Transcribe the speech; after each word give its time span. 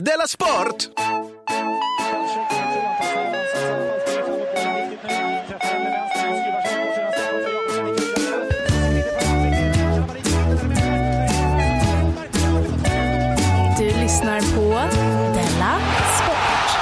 Della 0.00 0.26
Sport! 0.26 0.90
Du 13.78 13.84
lyssnar 13.84 14.40
på 14.40 14.70
Della 15.34 15.80
Sport. 16.16 16.78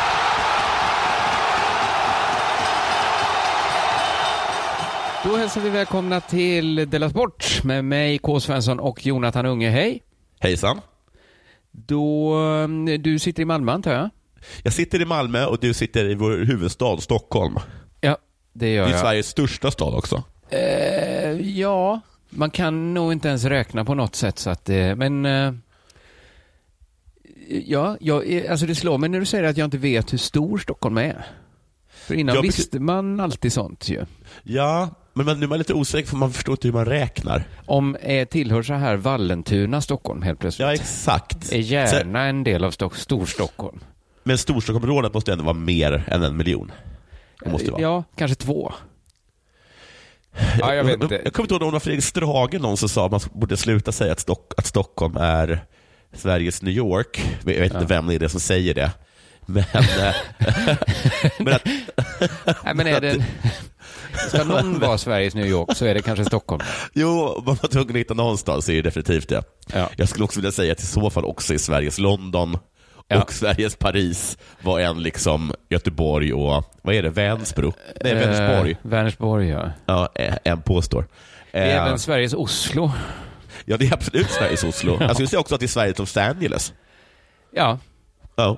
Då 5.25 5.37
hälsar 5.37 5.61
vi 5.61 5.71
välkomna 5.71 6.21
till 6.21 6.91
Della 6.91 7.11
Sport 7.11 7.65
med 7.65 7.85
mig, 7.85 8.19
K. 8.19 8.41
Svensson 8.41 8.81
och 8.81 9.07
Jonathan 9.07 9.47
Unge. 9.47 9.71
Hej! 9.71 10.03
Hejsan. 10.41 10.81
Då, 11.87 12.35
eh, 12.89 12.99
du 12.99 13.19
sitter 13.19 13.43
i 13.43 13.45
Malmö 13.45 13.73
antar 13.73 13.93
jag? 13.93 14.11
Jag 14.63 14.73
sitter 14.73 15.03
i 15.03 15.05
Malmö 15.05 15.47
och 15.47 15.59
du 15.61 15.75
sitter 15.75 16.05
i 16.05 16.15
vår 16.15 16.31
huvudstad 16.45 16.97
Stockholm. 17.01 17.55
Ja, 18.01 18.19
det 18.53 18.73
gör 18.75 18.83
Det 18.85 18.89
är 18.89 18.93
jag. 18.93 19.01
Sveriges 19.01 19.27
största 19.29 19.71
stad 19.71 19.95
också. 19.95 20.23
Eh, 20.51 21.31
ja, 21.59 22.01
man 22.31 22.51
kan 22.51 22.95
nog 22.95 23.13
inte 23.13 23.29
ens 23.29 23.45
räkna 23.45 23.85
på 23.85 23.95
något 23.95 24.15
sätt 24.15 24.39
så 24.39 24.51
att 24.51 24.65
det, 24.65 24.97
men 24.97 25.27
eh, 25.27 25.53
Ja, 27.49 27.97
jag, 28.01 28.47
alltså 28.47 28.67
det 28.67 28.75
slår 28.75 28.99
mig 28.99 29.09
när 29.09 29.21
du 29.21 29.27
säger 29.27 29.45
att 29.45 29.57
jag 29.57 29.65
inte 29.65 29.79
vet 29.79 30.13
hur 30.13 30.19
stor 30.19 30.59
Stockholm 30.59 30.99
är. 30.99 31.27
För 31.89 32.15
innan 32.15 32.35
Jag- 32.35 32.43
visste 32.43 32.81
man 32.81 33.21
alltid 33.21 33.53
sånt 33.53 33.89
ju. 33.89 34.05
Ja, 34.43 34.91
men 35.17 35.27
man, 35.27 35.39
nu 35.41 35.45
är 35.45 35.49
man 35.49 35.59
lite 35.59 35.75
osäker 35.75 36.09
för 36.09 36.17
man 36.17 36.33
förstår 36.33 36.53
inte 36.53 36.69
hur 36.69 36.73
man 36.73 36.85
räknar. 36.85 37.45
Om 37.67 37.97
eh, 37.97 38.29
tillhör 38.29 38.63
så 38.63 38.75
här 38.75 38.97
Vallentuna 38.97 39.81
Stockholm 39.81 40.23
helt 40.23 40.39
plötsligt. 40.39 40.67
Ja, 40.67 40.75
exakt. 40.75 41.53
är 41.53 41.59
gärna 41.59 42.25
en 42.25 42.45
del 42.45 42.65
av 42.65 42.71
Stock- 42.71 42.97
Storstockholm. 42.97 43.79
men 44.25 44.39
Storstockholmsområdet 44.39 45.15
måste 45.15 45.33
ändå 45.33 45.45
vara 45.45 45.55
mer 45.55 46.05
än 46.09 46.23
en 46.23 46.37
miljon. 46.37 46.73
Det 47.45 47.51
måste 47.51 47.71
vara. 47.71 47.83
Ja, 47.83 48.05
kanske 48.17 48.35
två. 48.35 48.73
Ja, 50.61 50.75
jag 50.75 50.85
vet 50.85 51.03
inte. 51.03 51.21
Jag 51.25 51.33
kommer 51.33 51.45
inte 51.45 51.55
ihåg 51.55 51.63
om 51.63 51.69
det 51.69 51.73
var 51.73 51.81
Fredrik 51.81 52.05
Strage 52.05 52.61
någon 52.61 52.77
som 52.77 52.89
sa 52.89 53.05
att 53.07 53.11
man 53.11 53.21
borde 53.33 53.57
sluta 53.57 53.93
säga 53.93 54.13
att, 54.13 54.21
Stock, 54.21 54.53
att 54.57 54.67
Stockholm 54.67 55.17
är 55.17 55.65
Sveriges 56.13 56.63
New 56.63 56.75
York. 56.75 57.25
Jag 57.45 57.55
vet 57.55 57.75
inte 57.75 57.87
vem 57.87 58.07
det 58.07 58.15
är 58.15 58.19
det 58.19 58.29
som 58.29 58.41
säger 58.41 58.75
det. 58.75 58.91
Men, 59.47 59.65
eh, 59.75 60.15
men 61.39 61.55
att, 61.55 61.65
Nej, 62.65 62.75
men 62.75 62.87
är 62.87 63.01
det... 63.01 63.25
Ska 64.29 64.45
någon 64.45 64.79
vara 64.81 64.99
Sveriges 64.99 65.35
New 65.35 65.47
York 65.47 65.77
så 65.77 65.87
är 65.87 65.95
det 65.95 66.03
kanske 66.03 66.25
Stockholm. 66.25 66.63
jo, 66.93 67.43
man 67.47 67.57
var 67.63 67.69
tvungen 67.69 67.91
att 67.91 67.97
hitta 67.97 68.15
någonstans 68.15 68.65
så 68.65 68.73
är 68.73 68.77
det 68.77 68.83
definitivt 68.83 69.29
det. 69.29 69.43
Ja. 69.75 69.91
Jag 69.97 70.09
skulle 70.09 70.25
också 70.25 70.41
vilja 70.41 70.53
säga 70.53 70.73
att 70.73 70.81
i 70.81 70.87
så 70.87 71.11
fall 71.11 71.25
också 71.25 71.55
i 71.55 71.59
Sveriges 71.59 71.99
London 71.99 72.59
Ja. 73.09 73.23
och 73.23 73.33
Sveriges 73.33 73.77
Paris 73.77 74.39
var 74.63 74.81
en 74.81 75.03
liksom 75.03 75.53
Göteborg 75.71 76.33
och, 76.33 76.65
vad 76.83 76.95
är 76.95 77.03
det, 77.03 77.11
Vänsbro? 77.11 77.73
Nej, 78.05 78.15
Vänersborg. 78.15 78.71
Eh, 78.71 78.77
Vänersborg, 78.83 79.49
ja. 79.49 79.71
Ja, 79.87 80.09
eh, 80.15 80.35
en 80.45 80.63
påstår. 80.63 81.07
Eh, 81.53 81.77
Även 81.77 81.99
Sveriges 81.99 82.35
Oslo. 82.35 82.91
Ja, 83.65 83.77
det 83.77 83.87
är 83.87 83.95
absolut 83.95 84.31
Sveriges 84.31 84.65
Oslo. 84.65 84.97
Jag 85.01 85.11
skulle 85.15 85.29
säga 85.29 85.41
också 85.41 85.55
att 85.55 85.61
det 85.61 85.67
är 85.67 85.69
Sveriges 85.69 85.99
Los 85.99 86.17
Angeles. 86.17 86.73
Ja, 87.55 87.79
Ja. 88.37 88.57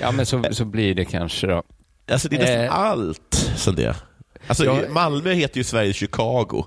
ja 0.00 0.10
men 0.12 0.26
så, 0.26 0.44
så 0.50 0.64
blir 0.64 0.94
det 0.94 1.04
kanske 1.04 1.46
då. 1.46 1.62
Alltså 2.10 2.28
det 2.28 2.36
är 2.36 2.40
nästan 2.40 2.64
Eh. 2.64 2.74
allt 2.78 3.52
som 3.56 3.74
det. 3.74 3.94
Alltså 4.48 4.64
Ja. 4.64 4.80
Malmö 4.90 5.32
heter 5.32 5.58
ju 5.58 5.64
Sveriges 5.64 5.96
Chicago. 5.96 6.64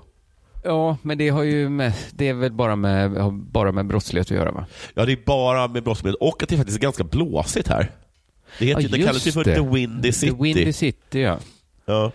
Ja, 0.64 0.96
men 1.02 1.18
det 1.18 1.28
har 1.28 1.42
ju 1.42 1.68
med, 1.68 1.92
det 2.12 2.28
är 2.28 2.34
väl 2.34 2.52
bara 2.52 2.76
med, 2.76 3.32
bara 3.32 3.72
med 3.72 3.86
brottslighet 3.86 4.26
att 4.26 4.36
göra 4.36 4.50
va? 4.52 4.66
Ja, 4.94 5.04
det 5.04 5.12
är 5.12 5.18
bara 5.26 5.68
med 5.68 5.82
brottslighet 5.84 6.16
och 6.20 6.42
att 6.42 6.48
det 6.48 6.56
faktiskt 6.56 6.78
är 6.78 6.82
ganska 6.82 7.04
blåsigt 7.04 7.68
här. 7.68 7.90
Det, 8.58 8.66
heter, 8.66 8.82
Ja, 8.82 8.88
det 8.92 9.02
kallas 9.02 9.26
ju 9.26 9.32
för 9.32 9.44
det. 9.44 9.54
The 9.54 9.60
Windy 9.68 10.12
City. 10.12 10.32
The 10.32 10.42
Windy 10.42 10.72
City, 10.72 11.20
ja. 11.20 11.38
Ja. 11.86 12.12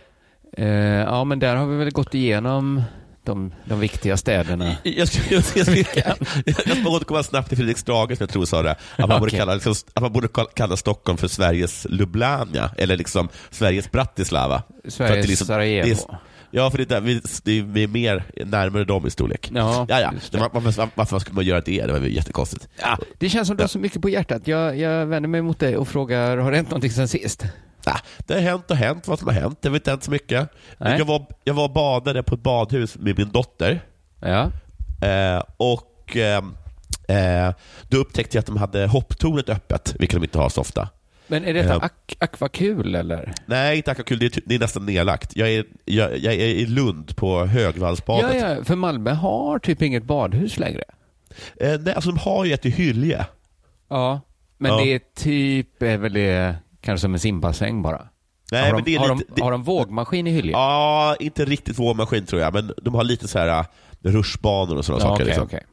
Eh, 0.58 0.68
ja, 1.00 1.24
men 1.24 1.40
där 1.40 1.56
har 1.56 1.66
vi 1.68 1.78
väl 1.78 1.92
gått 1.92 2.14
igenom 2.14 2.84
de, 3.28 3.54
de 3.66 3.80
viktiga 3.80 4.18
städerna. 4.18 4.76
Jag 4.84 5.08
ska, 5.08 5.34
jag, 5.36 5.44
ska, 5.44 5.60
jag, 5.60 5.68
ska, 5.68 6.02
jag 6.46 6.78
ska 6.78 6.90
återkomma 6.90 7.24
snabbt 7.24 7.48
till 7.50 7.58
Fredrik 7.58 7.78
Strage, 7.78 8.10
som 8.10 8.18
jag 8.20 8.30
tror 8.30 8.46
sa 8.46 8.62
det. 8.62 8.72
Att 8.72 9.00
man, 9.00 9.10
borde 9.10 9.30
Okej. 9.30 9.40
kalla, 9.40 9.54
liksom, 9.54 9.74
att 9.94 10.02
man 10.02 10.14
borde 10.14 10.28
kalla 10.56 10.78
Stockholm 10.78 11.18
för 11.18 11.28
Sveriges 11.28 11.88
Lublania, 11.90 12.72
eller 12.78 12.98
liksom 12.98 13.30
Sveriges 13.50 13.92
Bratislava. 13.92 14.64
Sveriges 14.88 15.26
det 15.26 15.30
liksom- 15.30 15.48
Sarajevo. 15.48 15.86
det 15.86 15.92
är- 15.92 16.18
Ja, 16.52 16.72
för 16.72 16.78
det 16.78 16.92
är, 16.92 17.02
vi, 17.02 17.22
det 17.44 17.60
är, 17.60 17.64
vi 17.64 17.84
är 17.84 17.88
mer 17.88 18.24
närmare 18.46 18.84
dem 18.84 19.08
i 19.08 19.10
storlek. 19.10 19.52
Ja, 19.54 19.86
ja, 19.90 20.12
Varför, 20.32 20.90
varför 20.96 21.20
skulle 21.20 21.36
man 21.36 21.46
göra 21.46 21.62
det? 21.62 21.86
Det 21.86 21.92
var 21.94 22.00
väl 22.00 22.16
jättekonstigt. 22.16 22.68
Ja, 22.82 22.98
det 23.18 23.30
känns 23.30 23.48
som 23.48 23.58
du 23.58 23.64
har 23.64 23.68
så 23.68 23.80
mycket 23.80 24.02
på 24.02 24.10
hjärtat. 24.10 24.48
Jag, 24.48 24.78
jag 24.78 25.06
vänder 25.06 25.30
mig 25.30 25.42
mot 25.42 25.60
dig 25.60 25.78
och 25.78 25.88
frågar, 25.88 26.38
har 26.38 26.52
det 26.52 26.58
hänt 26.58 26.70
någonting 26.70 26.92
sen 26.92 27.08
sist? 27.08 27.44
Ja, 27.88 28.00
det 28.28 28.34
har 28.34 28.42
hänt 28.42 28.72
och 28.72 28.78
hänt 28.78 29.08
vad 29.08 29.20
som 29.20 29.28
har 29.28 29.34
hänt. 29.36 29.62
Det 29.62 29.70
har 29.70 29.76
inte 29.76 29.90
hänt 29.90 30.04
så 30.04 30.12
mycket. 30.12 30.50
Jag 30.78 31.06
var, 31.06 31.26
jag 31.44 31.54
var 31.54 31.70
badade 31.70 32.24
på 32.24 32.36
ett 32.36 32.44
badhus 32.44 32.98
med 32.98 33.18
min 33.18 33.30
dotter. 33.30 33.82
Ja. 34.20 34.52
Eh, 35.08 35.44
och 35.58 36.18
eh, 36.18 36.44
eh, 37.08 37.54
Då 37.90 37.98
upptäckte 37.98 38.38
jag 38.38 38.40
att 38.42 38.46
de 38.46 38.58
hade 38.58 38.88
hopptornet 38.88 39.50
öppet, 39.50 39.96
vilket 40.00 40.18
de 40.18 40.24
inte 40.24 40.38
har 40.40 40.50
så 40.50 40.62
ofta. 40.62 40.90
Men 41.28 41.46
är 41.46 41.54
detta 41.54 41.76
ak- 41.80 42.16
akvakul 42.20 42.96
eller? 42.96 43.34
Nej, 43.46 43.78
inte 43.78 43.92
Akakul, 43.92 44.20
det, 44.20 44.38
är 44.38 44.42
det 44.46 44.56
är 44.56 44.60
nästan 44.60 44.86
nedlagt. 44.86 45.36
Jag 45.36 45.50
är, 45.50 45.66
jag, 45.86 46.18
jag 46.18 46.34
är 46.34 46.48
i 46.48 46.66
Lund 46.66 47.16
på 47.16 47.46
Högvallsbadet. 47.46 48.36
Ja, 48.42 48.50
ja, 48.56 48.64
för 48.64 48.76
Malmö 48.76 49.12
har 49.14 49.60
typ 49.60 49.82
inget 49.82 50.04
badhus 50.04 50.58
längre. 50.60 50.84
Eh, 51.60 51.80
nej, 51.80 51.94
alltså 51.94 52.10
de 52.12 52.20
har 52.20 52.46
ju 52.46 52.54
ett 52.54 52.66
i 52.66 52.70
Hylje. 52.70 53.26
Ja. 53.90 54.22
Men 54.58 54.72
Ja. 54.72 54.78
det 54.78 54.94
är 54.94 55.02
typ, 55.16 55.82
är 55.84 55.98
väl 55.98 56.14
det 56.14 56.56
kanske 56.88 57.02
som 57.02 57.14
en 57.14 57.20
simbassäng 57.20 57.82
bara? 57.82 58.08
Nej, 58.52 58.62
har, 58.66 58.72
men 58.76 58.84
de, 58.84 58.92
det 58.92 58.96
är 58.96 59.00
har, 59.00 59.16
lite, 59.16 59.26
de, 59.30 59.36
det, 59.36 59.44
har 59.44 59.52
de 59.52 59.64
vågmaskin 59.64 60.28
i 60.28 60.32
Hyllie? 60.32 60.52
Ja, 60.52 61.16
inte 61.20 61.46
riktigt 61.46 61.80
vågmaskin 61.80 62.26
tror 62.26 62.42
jag, 62.42 62.54
men 62.54 62.72
de 62.82 62.96
har 62.96 63.04
lite 63.04 63.28
så 63.28 63.40
här 63.40 63.48
äh, 63.60 63.66
rutschbanor 64.02 64.76
och 64.78 64.86
sådana 64.86 65.04
Ja, 65.04 65.10
saker. 65.10 65.16
okej, 65.24 65.26
liksom. 65.26 65.44
okej. 65.46 65.64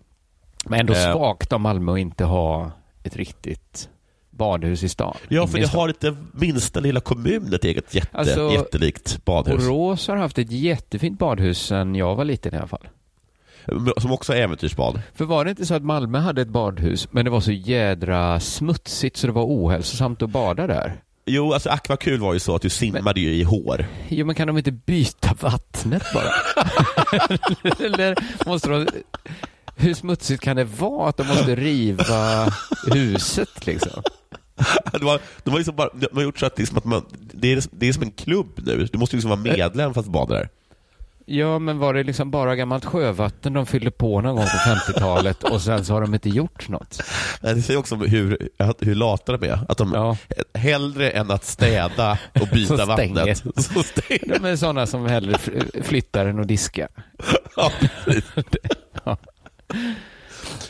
Men 0.65 0.81
ändå 0.81 0.93
Eh. 0.95 1.13
svagt 1.13 1.53
av 1.53 1.61
Malmö 1.61 1.93
att 1.93 1.99
inte 1.99 2.25
ha 2.25 2.71
ett 3.03 3.17
riktigt 3.17 3.89
badhus 4.31 4.83
i 4.83 4.89
stan. 4.89 5.17
Ja, 5.29 5.47
för 5.47 5.59
det 5.59 5.67
har 5.73 5.89
inte 5.89 6.17
minsta 6.33 6.81
lilla 6.81 7.01
kommun 7.01 7.55
ett 7.55 7.65
eget 7.65 7.95
jätte, 7.95 8.19
Alltså, 8.19 8.51
jättelikt 8.53 9.25
badhus. 9.25 9.57
Borås 9.67 10.09
har 10.09 10.17
haft 10.17 10.39
ett 10.39 10.51
jättefint 10.53 11.19
badhus 11.19 11.67
sedan 11.67 11.95
jag 11.95 12.15
var 12.15 12.25
liten 12.25 12.55
i 12.55 12.57
alla 12.59 12.67
fall. 12.67 12.89
Som 13.97 14.13
också 14.13 14.33
är 14.33 14.37
äventyrsbad. 14.37 15.01
För 15.15 15.25
var 15.25 15.45
det 15.45 15.51
inte 15.51 15.67
så 15.67 15.75
att 15.75 15.85
Malmö 15.85 16.19
hade 16.19 16.43
ett 16.43 16.49
badhus, 16.49 17.09
men 17.11 17.25
det 17.25 17.31
var 17.31 17.41
så 17.41 17.53
jädra 17.53 18.41
smutsigt 18.41 19.17
så 19.17 19.27
det 19.27 19.33
var 19.33 19.45
ohälsosamt 19.45 20.23
att 20.23 20.31
bada 20.31 20.67
där? 20.67 21.01
Jo, 21.27 21.53
alltså 21.53 21.71
akvakul 21.71 22.21
var 22.21 22.33
ju 22.33 22.39
så 22.39 22.55
att 22.55 22.63
du 22.63 22.71
simmade 22.71 23.21
ju 23.21 23.35
i 23.35 23.43
hår. 23.43 23.87
Jo, 24.09 24.27
men 24.27 24.35
kan 24.35 24.47
de 24.47 24.59
inte 24.59 24.73
byta 24.73 25.35
vattnet 25.41 26.03
bara? 26.15 26.31
Eller 27.87 28.17
måste 28.47 28.69
de... 28.69 28.87
Hur 29.77 29.95
smutsigt 29.95 30.43
kan 30.43 30.57
det 30.57 30.65
vara 30.65 31.09
att 31.09 31.17
de 31.17 31.27
måste 31.27 31.55
riva 31.55 32.53
huset 32.93 33.67
liksom? 33.67 34.03
Det 34.93 35.05
var, 35.05 35.21
det 35.43 35.51
var 35.51 35.59
liksom 35.59 35.77
bara, 35.77 35.89
de 35.95 36.09
har 36.13 36.23
gjort 36.23 36.39
så 36.39 36.47
att, 36.47 36.57
det 36.57 36.63
är 36.63 36.67
som 36.67 36.79
att 36.79 36.85
man, 36.85 37.03
det, 37.33 37.53
är, 37.53 37.63
det 37.71 37.89
är 37.89 37.93
som 37.93 38.03
en 38.03 38.11
klubb 38.11 38.61
nu. 38.67 38.89
Du 38.93 38.99
måste 38.99 39.17
liksom 39.17 39.31
vara 39.31 39.41
medlem 39.41 39.95
för 39.95 40.01
att 40.01 40.07
bada 40.07 40.35
där. 40.35 40.49
Ja, 41.27 41.59
men 41.59 41.79
var 41.79 41.95
det 41.95 42.03
liksom 42.03 42.31
bara 42.31 42.57
gammalt 42.57 42.85
sjövatten 42.85 43.53
de 43.53 43.67
fyllde 43.67 43.91
på 43.91 44.21
någon 44.21 44.37
gång 44.37 44.45
på 44.45 44.51
50-talet 44.93 45.43
och 45.45 45.63
sen 45.63 45.85
så 45.85 45.93
har 45.93 46.01
de 46.01 46.15
inte 46.15 46.29
gjort 46.29 46.69
något? 46.69 47.03
Det 47.41 47.63
säger 47.63 47.81
också 47.81 47.95
hur, 47.97 48.49
hur 48.81 48.95
lata 48.95 49.37
de 49.37 49.47
är. 49.49 49.59
Att 49.69 49.79
de 49.79 49.93
Ja. 49.95 50.17
hellre 50.55 51.11
än 51.11 51.31
att 51.31 51.45
städa 51.45 52.19
och 52.41 52.49
byta 52.53 52.77
Så 52.77 52.87
vattnet, 52.87 53.39
så 53.57 53.83
stänger 53.83 54.39
De 54.39 54.45
är 54.45 54.57
sådana 54.57 54.87
som 54.87 55.07
hellre 55.07 55.33
fl- 55.37 55.83
flyttar 55.83 56.27
än 56.27 56.41
att 56.41 56.49
diska. 56.49 56.89
Ja, 57.57 57.71
precis. 58.05 58.25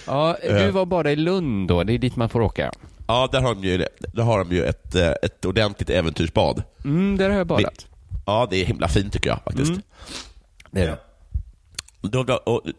Ja, 0.06 0.36
du 0.42 0.70
var 0.70 0.86
bara 0.86 1.12
i 1.12 1.16
Lund 1.16 1.68
då, 1.68 1.82
det 1.84 1.92
är 1.92 1.98
dit 1.98 2.16
man 2.16 2.28
får 2.28 2.40
åka. 2.40 2.72
Ja, 3.06 3.28
där 3.32 3.40
har 3.40 3.54
de 3.54 3.64
ju, 3.68 3.86
där 4.12 4.22
har 4.22 4.38
de 4.38 4.52
ju 4.56 4.64
ett, 4.64 4.94
eh, 4.94 5.10
ett 5.22 5.44
ordentligt 5.44 5.90
äventyrsbad. 5.90 6.62
Mm, 6.84 7.16
där 7.16 7.30
har 7.30 7.36
jag 7.36 7.46
badat. 7.46 7.86
Ja, 8.26 8.46
det 8.50 8.56
är 8.56 8.64
himla 8.66 8.88
fint 8.88 9.12
tycker 9.12 9.30
jag 9.30 9.40
faktiskt. 9.44 9.70
Mm. 9.70 9.82
Det 10.74 10.80
är 10.80 10.86
det. 10.86 10.98
Då, 12.08 12.24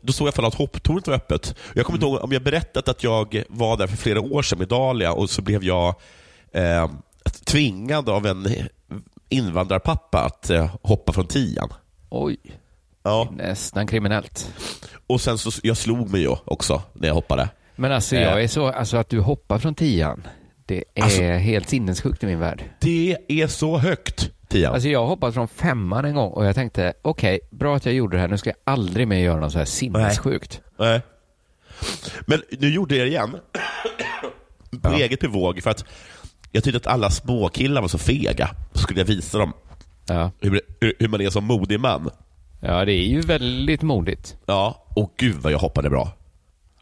då 0.01 0.13
såg 0.13 0.27
jag 0.27 0.33
för 0.33 0.44
att 0.44 0.56
hopptornet 0.56 1.07
var 1.07 1.15
öppet. 1.15 1.56
Jag 1.74 1.86
kommer 1.86 1.97
inte 1.97 2.06
ihåg 2.07 2.24
om 2.24 2.31
jag 2.31 2.42
berättat 2.44 2.88
att 2.89 3.03
jag 3.03 3.44
var 3.50 3.77
där 3.77 3.88
för 3.88 3.97
flera 3.97 4.21
år 4.21 4.42
sedan 4.42 4.59
med 4.59 4.68
Dalia 4.68 5.12
och 5.13 5.30
så 5.30 5.42
blev 5.42 5.63
jag 5.63 5.95
eh, 6.51 6.89
tvingad 7.45 8.09
av 8.09 8.25
en 8.25 8.47
invandrarpappa 9.30 10.19
att 10.19 10.50
eh, 10.50 10.75
hoppa 10.81 11.13
från 11.13 11.27
tian. 11.27 11.74
Oj, 12.09 12.38
Ja. 13.03 13.27
nästan 13.31 13.88
kriminellt. 13.88 14.51
Och 15.07 15.21
sen 15.21 15.38
så, 15.38 15.51
jag 15.63 15.77
slog 15.77 16.09
mig 16.09 16.21
ju 16.21 16.36
också 16.45 16.81
när 16.94 17.07
jag 17.07 17.15
hoppade. 17.15 17.50
Men 17.75 17.91
alltså 17.91 18.15
Eh. 18.15 18.21
jag 18.21 18.44
är 18.44 18.48
så, 18.48 18.68
alltså 18.68 18.98
att 18.98 19.09
du 19.09 19.19
hoppar 19.19 19.59
från 19.59 19.75
tian, 19.75 20.27
det 20.65 20.83
är 20.94 21.03
Alltså- 21.03 21.21
helt 21.21 21.69
sinnessjukt 21.69 22.24
i 22.24 22.25
min 22.25 22.39
värld. 22.39 22.63
Det 22.80 23.18
är 23.27 23.48
så 23.48 23.77
högt, 23.77 24.30
tian. 24.55 24.73
Alltså 24.73 24.89
jag 24.89 25.05
hoppade 25.05 25.33
från 25.33 25.47
femman 25.47 26.05
en 26.05 26.15
gång 26.15 26.31
och 26.31 26.45
jag 26.45 26.55
tänkte, 26.55 26.93
okej, 27.01 27.39
bra 27.51 27.75
att 27.75 27.85
jag 27.85 27.95
gjorde 27.95 28.17
det 28.17 28.21
här, 28.21 28.27
nu 28.27 28.37
ska 28.37 28.49
jag 28.49 28.57
aldrig 28.63 29.07
mer 29.07 29.19
göra 29.19 29.39
något 29.39 29.51
så 29.51 29.57
här 29.57 29.65
sinnessjukt. 29.65 30.61
Nej. 30.77 31.01
Men 32.27 32.41
nu 32.59 32.69
gjorde 32.73 32.95
jag 32.95 33.05
det 33.05 33.09
igen. 33.09 33.35
på 34.81 34.89
Ja. 34.89 34.97
eget 34.97 35.19
bevåg 35.19 35.63
för 35.63 35.69
att 35.69 35.85
jag 36.51 36.63
tyckte 36.63 36.77
att 36.77 36.87
alla 36.87 37.09
småkillar 37.09 37.81
var 37.81 37.87
så 37.87 37.97
fega. 37.97 38.49
Så 38.73 38.79
skulle 38.79 38.99
jag 38.99 39.05
visa 39.05 39.37
dem 39.37 39.53
Ja. 40.07 40.31
hur, 40.39 40.61
hur, 40.79 40.93
hur 40.99 41.07
man 41.07 41.21
är 41.21 41.29
som 41.29 41.43
modig 41.43 41.79
man. 41.79 42.09
ja, 42.59 42.85
det 42.85 42.91
är 42.93 43.07
ju 43.07 43.21
väldigt 43.21 43.81
modigt. 43.81 44.37
Ja, 44.45 44.85
och 44.95 45.13
gud 45.17 45.35
vad 45.35 45.51
jag 45.51 45.59
hoppade 45.59 45.89
bra. 45.89 46.11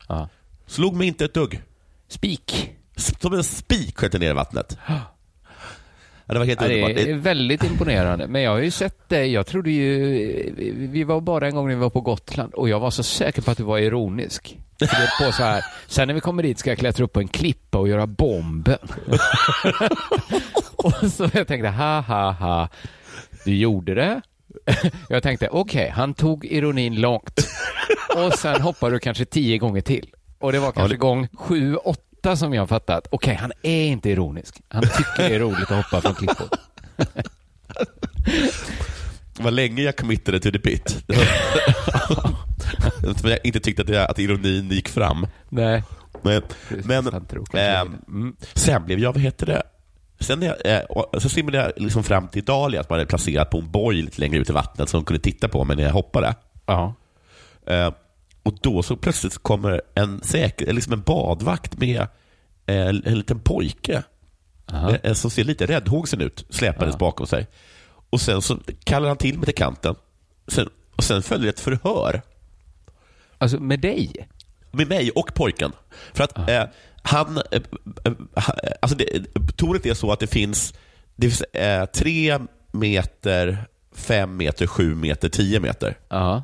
Ja. 0.07 0.29
Slog 0.67 0.93
mig 0.95 1.07
inte 1.07 1.25
ett 1.25 1.33
dugg. 1.33 1.61
Spik. 2.07 2.71
Som 2.95 3.33
en 3.33 3.43
spik 3.43 3.97
sköt 3.97 4.13
jag 4.13 4.19
ner 4.19 4.29
i 4.29 4.33
vattnet. 4.33 4.77
Ja, 6.25 6.33
det 6.33 6.39
var 6.39 6.45
helt 6.45 6.61
Ja, 6.61 6.67
det 6.67 6.73
underbart. 6.81 7.03
är 7.03 7.07
Det- 7.07 7.13
väldigt 7.13 7.63
imponerande. 7.63 8.27
Men 8.27 8.41
jag 8.41 8.51
har 8.51 8.59
ju 8.59 8.71
sett 8.71 9.09
dig. 9.09 9.31
Jag 9.33 9.47
trodde 9.47 9.71
ju... 9.71 10.87
Vi 10.91 11.03
var 11.03 11.21
bara 11.21 11.47
en 11.47 11.55
gång 11.55 11.67
när 11.67 11.75
vi 11.75 11.81
var 11.81 11.89
på 11.89 12.01
Gotland 12.01 12.53
och 12.53 12.69
jag 12.69 12.79
var 12.79 12.91
så 12.91 13.03
säker 13.03 13.41
på 13.41 13.51
att 13.51 13.57
du 13.57 13.63
var 13.63 13.77
ironisk. 13.79 14.57
Är 14.81 15.25
på 15.25 15.31
så 15.31 15.43
här, 15.43 15.63
sen 15.87 16.07
när 16.07 16.15
vi 16.15 16.19
kommer 16.21 16.43
dit 16.43 16.59
ska 16.59 16.69
jag 16.71 16.77
klättra 16.79 17.03
upp 17.05 17.13
på 17.13 17.19
en 17.19 17.27
klippa 17.27 17.77
och 17.77 17.87
göra 17.87 18.07
bomben. 18.07 18.77
och 20.75 20.93
så 21.11 21.29
jag 21.33 21.47
tänkte, 21.47 21.69
ha 21.69 21.99
ha 22.01 22.31
ha. 22.31 22.69
Du 23.45 23.55
gjorde 23.55 23.95
det. 23.95 24.21
Jag 25.09 25.23
tänkte, 25.23 25.49
okej, 25.51 25.89
han 25.89 26.13
tog 26.13 26.45
ironin 26.45 27.01
långt. 27.01 27.47
Och 28.15 28.33
sen 28.33 28.61
hoppade 28.61 28.95
du 28.95 28.99
kanske 28.99 29.25
tio 29.25 29.57
gånger 29.57 29.81
till. 29.81 30.09
Och 30.39 30.51
det 30.51 30.59
var 30.59 30.71
kanske 30.71 30.93
det- 30.93 30.97
gång 30.99 31.27
sju, 31.33 31.75
åtta 31.75 32.01
som 32.35 32.53
jag 32.53 32.69
fattat. 32.69 33.07
Okej, 33.11 33.35
han 33.35 33.51
är 33.63 33.85
inte 33.85 34.09
ironisk. 34.09 34.61
Han 34.67 34.83
tycker 34.83 35.29
det 35.29 35.35
är 35.35 35.39
roligt 35.39 35.71
att 35.71 35.85
hoppa 35.85 36.01
från 36.01 36.15
klippor. 36.15 36.47
Det 39.37 39.43
var 39.43 39.51
länge 39.51 39.81
jag 39.81 39.95
committade 39.95 40.39
to 40.39 40.51
the 40.51 40.59
pit. 40.59 41.03
Som 43.17 43.29
jag 43.29 43.39
inte 43.43 43.59
tyckte 43.59 43.81
att, 43.81 43.87
det, 43.87 44.05
att 44.05 44.19
ironin 44.19 44.69
gick 44.69 44.89
fram. 44.89 45.27
Nej. 45.49 45.83
Men, 46.21 46.41
men 46.83 47.03
det. 47.51 47.87
Mm. 48.07 48.35
sen 48.53 48.85
blev 48.85 48.99
jag, 48.99 49.13
vad 49.13 49.21
heter 49.21 49.45
det, 49.45 49.63
sen, 50.19 50.43
eh, 50.43 50.81
sen 51.17 51.29
simmade 51.29 51.57
jag 51.57 51.71
liksom 51.75 52.03
fram 52.03 52.27
till 52.27 52.43
Dahlia, 52.43 52.81
att 52.81 52.89
man 52.89 52.99
hade 52.99 53.09
placerat 53.09 53.49
på 53.49 53.57
en 53.57 53.71
boj 53.71 54.01
lite 54.01 54.21
längre 54.21 54.39
ut 54.39 54.49
i 54.49 54.53
vattnet 54.53 54.89
så 54.89 54.97
de 54.97 55.05
kunde 55.05 55.23
titta 55.23 55.47
på 55.47 55.63
mig 55.63 55.75
när 55.75 55.83
jag 55.83 55.91
hoppade. 55.91 56.35
Ja. 56.65 56.93
Eh, 57.67 57.91
och 58.43 58.53
då 58.61 58.83
så 58.83 58.95
plötsligt 58.95 59.37
kommer 59.37 59.81
en, 59.95 60.21
säker, 60.23 60.73
liksom 60.73 60.93
en 60.93 61.01
badvakt 61.01 61.77
med 61.77 62.01
eh, 62.65 62.87
en 62.87 62.95
liten 62.95 63.39
pojke 63.39 64.03
Aha. 64.71 64.95
eh, 65.03 65.13
som 65.13 65.31
ser 65.31 65.43
lite 65.43 65.65
räddhågsen 65.65 66.21
ut, 66.21 66.45
släpandes 66.49 66.97
bakom 66.97 67.27
sig. 67.27 67.47
Och 68.09 68.21
sen 68.21 68.41
så 68.41 68.59
kallar 68.83 69.07
han 69.07 69.17
till 69.17 69.37
mig 69.37 69.45
till 69.45 69.55
kanten. 69.55 69.95
Sen, 70.47 70.69
och 70.95 71.03
sen 71.03 71.21
följer 71.23 71.49
ett 71.49 71.59
förhör 71.59 72.21
Alltså 73.37 73.59
med 73.59 73.79
dig? 73.79 74.27
med 74.71 74.87
mig 74.87 75.11
och 75.11 75.33
pojken. 75.33 75.71
För 76.13 76.23
att 76.23 76.49
eh, 76.49 76.63
han... 77.01 77.37
Eh, 77.37 77.61
eh, 78.05 78.13
eh, 78.35 78.53
alltså 78.81 78.97
det, 78.97 79.05
tornet 79.55 79.85
är 79.85 79.93
så 79.93 80.11
att 80.11 80.19
det 80.19 80.27
finns, 80.27 80.73
det 81.15 81.29
finns 81.29 81.41
eh, 81.41 81.85
tre 81.85 82.39
meter, 82.71 83.65
fem 83.95 84.37
meter, 84.37 84.67
sju 84.67 84.95
meter, 84.95 85.29
tio 85.29 85.59
meter. 85.59 85.97
Ja. 86.09 86.43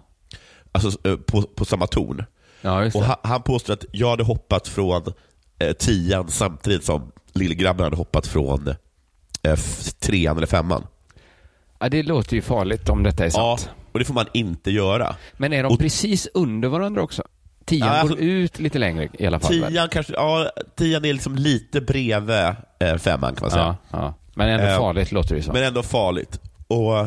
Alltså 0.71 1.07
eh, 1.09 1.15
på, 1.15 1.41
på 1.41 1.65
samma 1.65 1.87
torn. 1.87 2.23
Ja, 2.61 2.85
Och 2.93 3.03
han, 3.03 3.15
han 3.23 3.41
påstår 3.41 3.73
att 3.73 3.85
jag 3.91 4.09
hade 4.09 4.23
hoppat 4.23 4.67
från 4.67 5.03
eh, 5.59 5.71
tian 5.73 6.27
samtidigt 6.29 6.83
som 6.85 7.11
lillgrabben 7.33 7.83
hade 7.83 7.95
hoppat 7.95 8.27
från 8.27 8.67
eh, 9.43 9.55
trean 9.99 10.37
eller 10.37 10.47
femman. 10.47 10.87
Ja, 11.79 11.89
det 11.89 12.03
låter 12.03 12.35
ju 12.35 12.41
farligt 12.41 12.89
om 12.89 13.03
detta 13.03 13.23
är 13.25 13.31
Ja, 13.33 13.57
sant. 13.59 13.69
och 13.91 13.99
det 13.99 14.05
får 14.05 14.13
man 14.13 14.25
inte 14.33 14.71
göra. 14.71 15.15
Men 15.37 15.53
är 15.53 15.63
de 15.63 15.73
Och- 15.73 15.79
precis 15.79 16.27
under 16.33 16.67
varandra 16.69 17.01
också? 17.01 17.23
Tian 17.65 17.87
Ja, 17.87 17.93
alltså- 17.93 18.15
går 18.15 18.23
ut 18.25 18.59
lite 18.59 18.79
längre 18.79 19.09
i 19.13 19.25
alla 19.25 19.39
fall. 19.39 19.59
väl? 19.61 19.71
Tian, 19.71 19.89
kanske, 19.89 20.13
ja, 20.13 20.51
tian 20.75 21.05
är 21.05 21.13
liksom 21.13 21.35
lite 21.35 21.81
bredvid 21.81 22.35
eh, 22.79 22.95
femman 22.97 23.35
kan 23.35 23.41
man 23.41 23.51
säga. 23.51 23.77
Ja, 23.91 23.97
ja. 23.99 24.13
Men 24.35 24.49
ändå 24.49 24.65
Eh, 24.65 24.77
farligt 24.77 25.11
låter 25.11 25.35
det 25.35 25.41
som. 25.43 25.53
Men 25.53 25.63
ändå 25.63 25.83
farligt. 25.83 26.39
Och, 26.67 27.05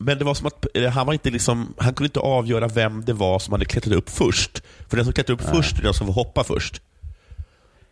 men 0.00 0.18
det 0.18 0.24
var 0.24 0.34
som 0.34 0.46
att 0.46 0.66
eh, 0.74 0.90
han, 0.90 1.06
var 1.06 1.12
inte 1.12 1.30
liksom, 1.30 1.74
han 1.78 1.94
kunde 1.94 2.06
inte 2.06 2.20
avgöra 2.20 2.68
vem 2.68 3.04
det 3.04 3.12
var 3.12 3.38
som 3.38 3.52
hade 3.52 3.64
klättrat 3.64 3.94
upp 3.94 4.10
först. 4.10 4.62
För 4.88 4.96
den 4.96 5.04
som 5.04 5.12
klättrar 5.14 5.34
upp 5.34 5.42
först 5.54 5.78
är 5.78 5.82
den 5.82 5.94
som 5.94 6.06
får 6.06 6.14
hoppa 6.14 6.44
först. 6.44 6.82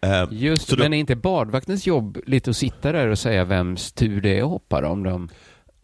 Eh, 0.01 0.25
Just 0.31 0.69
då- 0.69 0.77
men 0.77 0.95
är 0.95 0.99
inte 0.99 1.17
badvaktens 1.17 1.87
jobb 1.87 2.19
lite 2.27 2.51
att 2.51 2.57
sitta 2.57 2.93
där 2.93 3.07
och 3.09 3.19
säga 3.19 3.45
vems 3.45 3.93
tur 3.93 4.21
det 4.21 4.39
är 4.39 4.43
att 4.43 4.49
hoppa 4.49 4.81
då, 4.81 4.89
om 4.89 5.03
de 5.03 5.29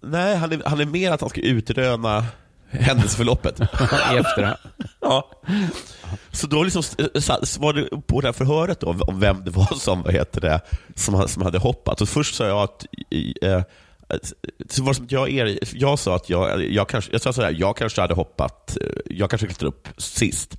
Nej, 0.00 0.36
han 0.36 0.52
är, 0.52 0.62
han 0.66 0.80
är 0.80 0.86
mer 0.86 1.12
att 1.12 1.20
han 1.20 1.30
ska 1.30 1.40
utröna 1.40 2.24
händelseförloppet. 2.70 3.60
i 4.12 4.16
efterhand? 4.16 4.58
ja. 5.00 5.30
Så 6.30 6.46
då 6.46 6.62
liksom, 6.62 6.82
eh, 6.98 7.20
så 7.42 7.60
var 7.60 7.72
det 7.72 7.88
på 8.06 8.20
det 8.20 8.28
här 8.28 8.32
förhöret 8.32 8.80
då, 8.80 8.96
om 9.06 9.20
vem 9.20 9.44
det 9.44 9.50
var 9.50 9.74
som, 9.74 10.02
vad 10.02 10.12
heter 10.12 10.40
det, 10.40 10.60
som, 10.94 11.28
som 11.28 11.42
hade 11.42 11.58
hoppat. 11.58 12.00
Och 12.00 12.08
först 12.08 12.34
sa 12.34 12.46
jag 12.46 12.58
att 12.62 12.86
så 14.68 14.82
var 14.82 14.90
det 14.90 14.94
som 14.94 15.04
att 15.04 15.12
jag, 15.12 15.30
er, 15.30 15.58
jag 15.74 15.98
sa 15.98 16.16
att 16.16 16.30
jag, 16.30 16.64
jag, 16.72 16.88
kanske, 16.88 17.12
jag 17.12 17.20
sa 17.20 17.32
så 17.32 17.42
här, 17.42 17.56
jag 17.58 17.76
kanske 17.76 18.00
hade 18.00 18.14
hoppat, 18.14 18.76
eh, 18.80 18.86
jag 19.06 19.30
kanske 19.30 19.46
klättrade 19.46 19.68
upp 19.68 19.88
sist. 19.96 20.54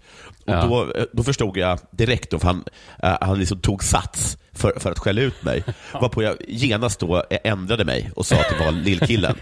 Och 0.46 0.54
Ja. 0.54 0.66
då, 0.66 0.92
eh, 0.96 1.04
då 1.13 1.24
förstod 1.24 1.57
jag 1.57 1.80
direkt, 1.92 2.31
då, 2.31 2.40
för 2.40 2.48
han, 2.48 2.63
eh, 3.04 3.18
han 3.22 3.40
liksom 3.40 3.60
tog 3.60 3.84
sats 3.84 4.38
för, 4.54 4.74
för 4.80 4.92
att 4.92 5.00
skälla 5.00 5.22
ut 5.22 5.44
mig. 5.44 5.63
Varpå 5.94 6.24
jag 6.24 6.36
genast 6.48 7.00
då 7.00 7.24
ändrade 7.44 7.86
mig 7.86 8.12
och 8.16 8.25
sa 8.25 8.36
att 8.36 8.50
det 8.57 8.66
var 8.66 8.72
lillkillen. 8.72 9.36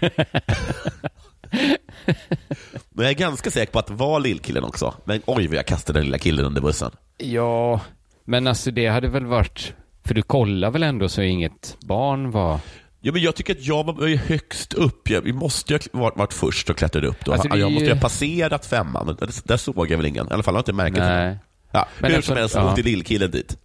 Men 2.90 3.04
jag 3.04 3.10
är 3.10 3.14
ganska 3.14 3.50
säker 3.50 3.72
på 3.72 3.78
att 3.78 3.86
det 3.86 3.94
var 3.94 4.20
lillkillen 4.20 4.64
också. 4.64 4.94
Men 5.04 5.22
oj 5.26 5.46
vad 5.46 5.56
jag 5.56 5.66
kastade 5.66 5.98
den 5.98 6.06
lilla 6.06 6.18
killen 6.18 6.44
under 6.44 6.60
bussen. 6.60 6.90
Ja, 7.18 7.80
men 8.24 8.46
alltså 8.46 8.70
det 8.70 8.86
hade 8.86 9.08
väl 9.08 9.26
varit... 9.26 9.72
För 10.04 10.14
du 10.14 10.22
kollar 10.22 10.70
väl 10.70 10.82
ändå 10.82 11.08
så 11.08 11.22
inget 11.22 11.76
barn 11.80 12.30
var... 12.30 12.60
Ja, 13.06 13.12
men 13.12 13.22
jag 13.22 13.34
tycker 13.34 13.54
att 13.54 13.66
jag 13.66 13.84
var 13.84 14.16
högst 14.16 14.74
upp. 14.74 15.10
Jag, 15.10 15.20
vi 15.20 15.32
måste 15.32 15.72
ju 15.72 15.78
ha 15.92 16.00
varit, 16.00 16.16
varit 16.16 16.32
först 16.32 16.70
och 16.70 16.76
klättrat 16.76 17.04
upp. 17.04 17.24
Då. 17.24 17.32
Alltså, 17.32 17.48
jag 17.48 17.72
måste 17.72 17.86
ju 17.86 17.94
ha 17.94 18.00
passerat 18.00 18.66
femman. 18.66 19.06
Där, 19.06 19.28
där 19.44 19.56
såg 19.56 19.90
jag 19.90 19.96
väl 19.96 20.06
ingen. 20.06 20.26
I 20.26 20.30
alla 20.30 20.42
fall 20.42 20.54
har 20.54 20.58
jag 20.58 20.62
inte 20.62 20.72
märkt 20.72 20.96
det. 20.96 21.38
Ja, 21.70 21.88
Men 21.98 22.12
hur 22.12 22.22
som 22.22 22.36
helst 22.36 22.56
åkte 22.56 22.82
lillkillen 22.82 23.30
dit. 23.30 23.58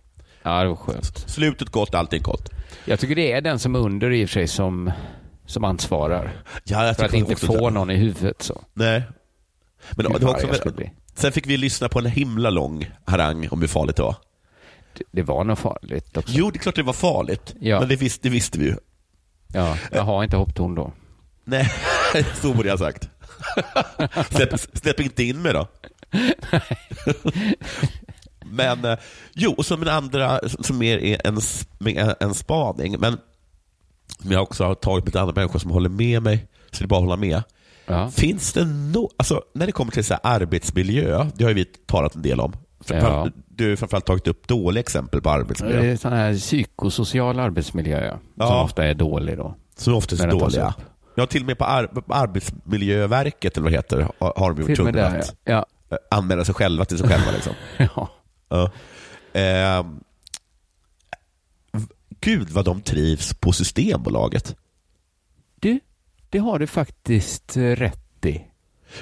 Ja, 0.43 0.63
det 0.63 0.69
var 0.69 0.75
skönt. 0.75 1.29
Slutet 1.29 1.69
gott, 1.69 1.95
allting 1.95 2.21
gott. 2.21 2.49
Jag 2.85 2.99
tycker 2.99 3.15
det 3.15 3.31
är 3.31 3.41
den 3.41 3.59
som 3.59 3.75
är 3.75 3.79
under 3.79 4.11
i 4.11 4.25
och 4.25 4.29
för 4.29 4.33
sig 4.33 4.47
som, 4.47 4.91
som 5.45 5.63
ansvarar. 5.63 6.31
Ja, 6.63 6.85
jag 6.85 6.97
För 6.97 7.05
att 7.05 7.13
inte 7.13 7.35
få 7.35 7.69
det. 7.69 7.73
någon 7.73 7.91
i 7.91 7.95
huvudet 7.95 8.41
så. 8.41 8.61
Nej. 8.73 9.03
Men 9.91 10.05
det 10.05 10.25
var 10.25 10.31
också, 10.31 10.71
bli. 10.71 10.91
sen 11.15 11.31
fick 11.31 11.47
vi 11.47 11.57
lyssna 11.57 11.89
på 11.89 11.99
en 11.99 12.05
himla 12.05 12.49
lång 12.49 12.91
harang 13.05 13.47
om 13.51 13.61
hur 13.61 13.67
farligt 13.67 13.95
det 13.95 14.03
var. 14.03 14.15
Det, 14.97 15.03
det 15.11 15.23
var 15.23 15.43
nog 15.43 15.57
farligt 15.57 16.17
också. 16.17 16.33
Jo, 16.35 16.51
det 16.51 16.57
är 16.57 16.59
klart 16.59 16.75
det 16.75 16.83
var 16.83 16.93
farligt. 16.93 17.55
Ja. 17.59 17.79
Men 17.79 17.89
det 17.89 17.95
visste, 17.95 18.27
det 18.27 18.29
visste 18.29 18.59
vi 18.59 18.65
ju. 18.65 18.75
Ja, 19.53 19.77
jag 19.91 20.03
har 20.03 20.23
inte 20.23 20.37
hopptorn 20.37 20.75
då. 20.75 20.91
Nej, 21.45 21.71
så 22.41 22.53
borde 22.53 22.69
jag 22.69 22.77
ha 22.77 22.85
sagt. 22.85 23.09
Släpp, 24.31 24.59
släpp 24.73 24.99
inte 24.99 25.23
in 25.23 25.41
mig 25.41 25.53
då. 25.53 25.67
Men, 28.45 28.85
eh, 28.85 28.97
jo, 29.33 29.53
och 29.53 29.65
som 29.65 29.81
en 29.81 29.87
andra, 29.87 30.39
som 30.49 30.77
mer 30.77 30.97
är 30.97 31.27
en, 31.27 31.39
en 32.19 32.33
spaning, 32.33 32.99
men 32.99 33.17
som 34.21 34.31
jag 34.31 34.43
också 34.43 34.63
har 34.63 34.75
tagit 34.75 35.05
med 35.05 35.15
andra 35.15 35.33
människor 35.35 35.59
som 35.59 35.71
håller 35.71 35.89
med 35.89 36.23
mig, 36.23 36.47
så 36.71 36.79
det 36.79 36.85
är 36.85 36.87
bara 36.87 36.99
att 36.99 37.05
hålla 37.05 37.15
med. 37.15 37.43
Ja. 37.85 38.11
Finns 38.11 38.53
det 38.53 38.65
no, 38.65 39.09
alltså 39.17 39.43
när 39.53 39.65
det 39.65 39.71
kommer 39.71 39.91
till 39.91 40.03
så 40.03 40.13
här 40.13 40.21
arbetsmiljö, 40.23 41.27
det 41.35 41.43
har 41.43 41.53
vi 41.53 41.65
talat 41.65 42.15
en 42.15 42.21
del 42.21 42.39
om. 42.39 42.53
Ja. 42.87 43.27
Du 43.47 43.69
har 43.69 43.75
framförallt 43.75 44.05
tagit 44.05 44.27
upp 44.27 44.47
dåliga 44.47 44.79
exempel 44.79 45.21
på 45.21 45.29
Det 45.29 45.35
arbetsmiljö, 45.35 45.91
är 45.91 45.95
sån 45.95 46.13
här 46.13 46.33
psykosocial 46.35 47.39
arbetsmiljö, 47.39 48.05
ja. 48.05 48.11
Som 48.11 48.19
Ja. 48.55 48.63
ofta 48.63 48.85
är 48.85 48.93
dålig 48.93 49.37
då. 49.37 49.55
som 49.75 49.93
oftast 49.93 50.21
är 50.23 50.27
det 50.27 50.39
dåliga. 50.39 50.73
Ja, 51.15 51.25
till 51.25 51.41
och 51.41 51.47
med 51.47 51.57
på, 51.57 51.65
ar 51.65 51.89
Arbetsmiljöverket, 52.07 53.57
eller 53.57 53.63
vad 53.63 53.71
det 53.71 53.77
heter, 53.77 54.07
har 54.19 54.33
har 54.37 54.53
de 54.53 54.61
gjort 54.61 54.75
tvungna 54.75 55.05
att 55.07 55.35
ja. 55.45 55.65
eh, 55.91 55.97
anmäla 56.11 56.45
sig 56.45 56.55
själva 56.55 56.85
till 56.85 56.97
sig 56.97 57.07
själva. 57.07 57.31
Liksom. 57.31 57.53
ja. 57.95 58.09
V- 61.71 61.85
Gud 62.21 62.49
vad 62.49 62.65
de 62.65 62.81
trivs 62.81 63.33
på 63.33 63.51
Systembolaget. 63.51 64.55
Du, 65.59 65.79
det 66.29 66.39
har 66.39 66.59
du 66.59 66.67
faktiskt 66.67 67.57
eh, 67.57 67.61
rätt 67.63 68.25
i. 68.25 68.41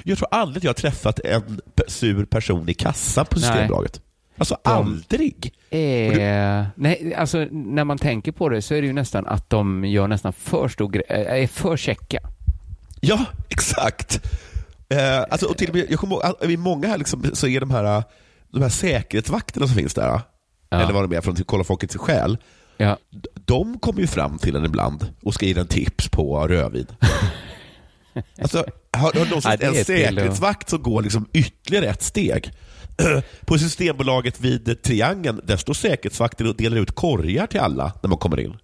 Jag 0.02 0.18
tror 0.18 0.28
aldrig 0.30 0.56
att 0.60 0.64
jag 0.64 0.68
har 0.70 0.74
träffat 0.74 1.18
en 1.18 1.60
sur 1.88 2.24
person 2.24 2.68
i 2.68 2.74
kassan 2.74 3.26
på 3.26 3.38
Nej. 3.38 3.42
Systembolaget. 3.48 4.00
Alltså 4.38 4.56
De- 4.64 4.70
aldrig. 4.70 5.52
Eh, 5.70 6.66
nej, 6.74 7.14
alltså 7.16 7.38
när 7.50 7.84
man 7.84 7.98
tänker 7.98 8.32
på 8.32 8.48
det 8.48 8.62
så 8.62 8.74
är 8.74 8.80
det 8.80 8.86
ju 8.86 8.92
nästan 8.92 9.26
att 9.26 9.50
de 9.50 9.84
gör 9.84 10.08
nästan 10.08 10.32
för 10.32 10.68
stor 10.68 10.88
grej, 10.88 11.04
eh, 11.08 11.42
är 11.42 11.46
för 11.46 11.76
checka. 11.76 12.18
Ja, 13.00 13.24
exakt. 13.48 14.20
Eh, 14.88 15.20
alltså, 15.30 15.46
och 15.46 15.56
till 15.58 15.68
och 15.68 15.74
med, 15.74 15.86
jag 15.90 15.98
kommer 15.98 16.14
ihåg, 16.14 16.24
att 16.24 16.44
i 16.44 16.56
många 16.56 16.88
här 16.88 16.98
liksom, 16.98 17.30
så 17.32 17.46
är 17.48 17.60
de 17.60 17.70
här, 17.70 18.02
de 18.52 18.62
här 18.62 18.68
säkerhetsvakterna 18.68 19.66
som 19.66 19.76
finns 19.76 19.94
där, 19.94 20.20
Ja. 20.70 20.80
eller 20.80 20.92
vad 20.92 21.10
de 21.10 21.16
är 21.16 21.20
från, 21.20 21.36
Kolla 21.36 21.64
folkets 21.64 21.96
själ, 21.96 22.38
Ja, 22.76 22.96
de 23.34 23.78
kommer 23.78 24.00
ju 24.00 24.06
fram 24.06 24.38
till 24.38 24.56
en 24.56 24.64
ibland 24.64 25.12
och 25.22 25.34
ska 25.34 25.46
ge 25.46 25.58
en 25.58 25.66
tips 25.66 26.08
på 26.08 26.48
rödvin. 26.48 26.86
Alltså, 28.42 28.64
har, 28.98 29.12
har 29.12 29.40
Ja, 29.44 29.56
det 29.56 29.66
en 29.66 29.84
säkerhetsvakt 29.84 30.68
som 30.68 30.82
går 30.82 31.02
liksom 31.02 31.28
ytterligare 31.32 31.86
ett 31.86 32.02
steg? 32.02 32.50
På 33.46 33.58
Systembolaget 33.58 34.40
vid 34.40 34.82
Triangeln, 34.82 35.40
där 35.44 35.56
står 35.56 35.74
säkerhetsvakter 35.74 36.46
och 36.48 36.56
delar 36.56 36.76
ut 36.76 36.90
korgar 36.90 37.46
till 37.46 37.60
alla 37.60 37.92
när 38.02 38.08
man 38.08 38.18
kommer 38.18 38.40
in. 38.40 38.56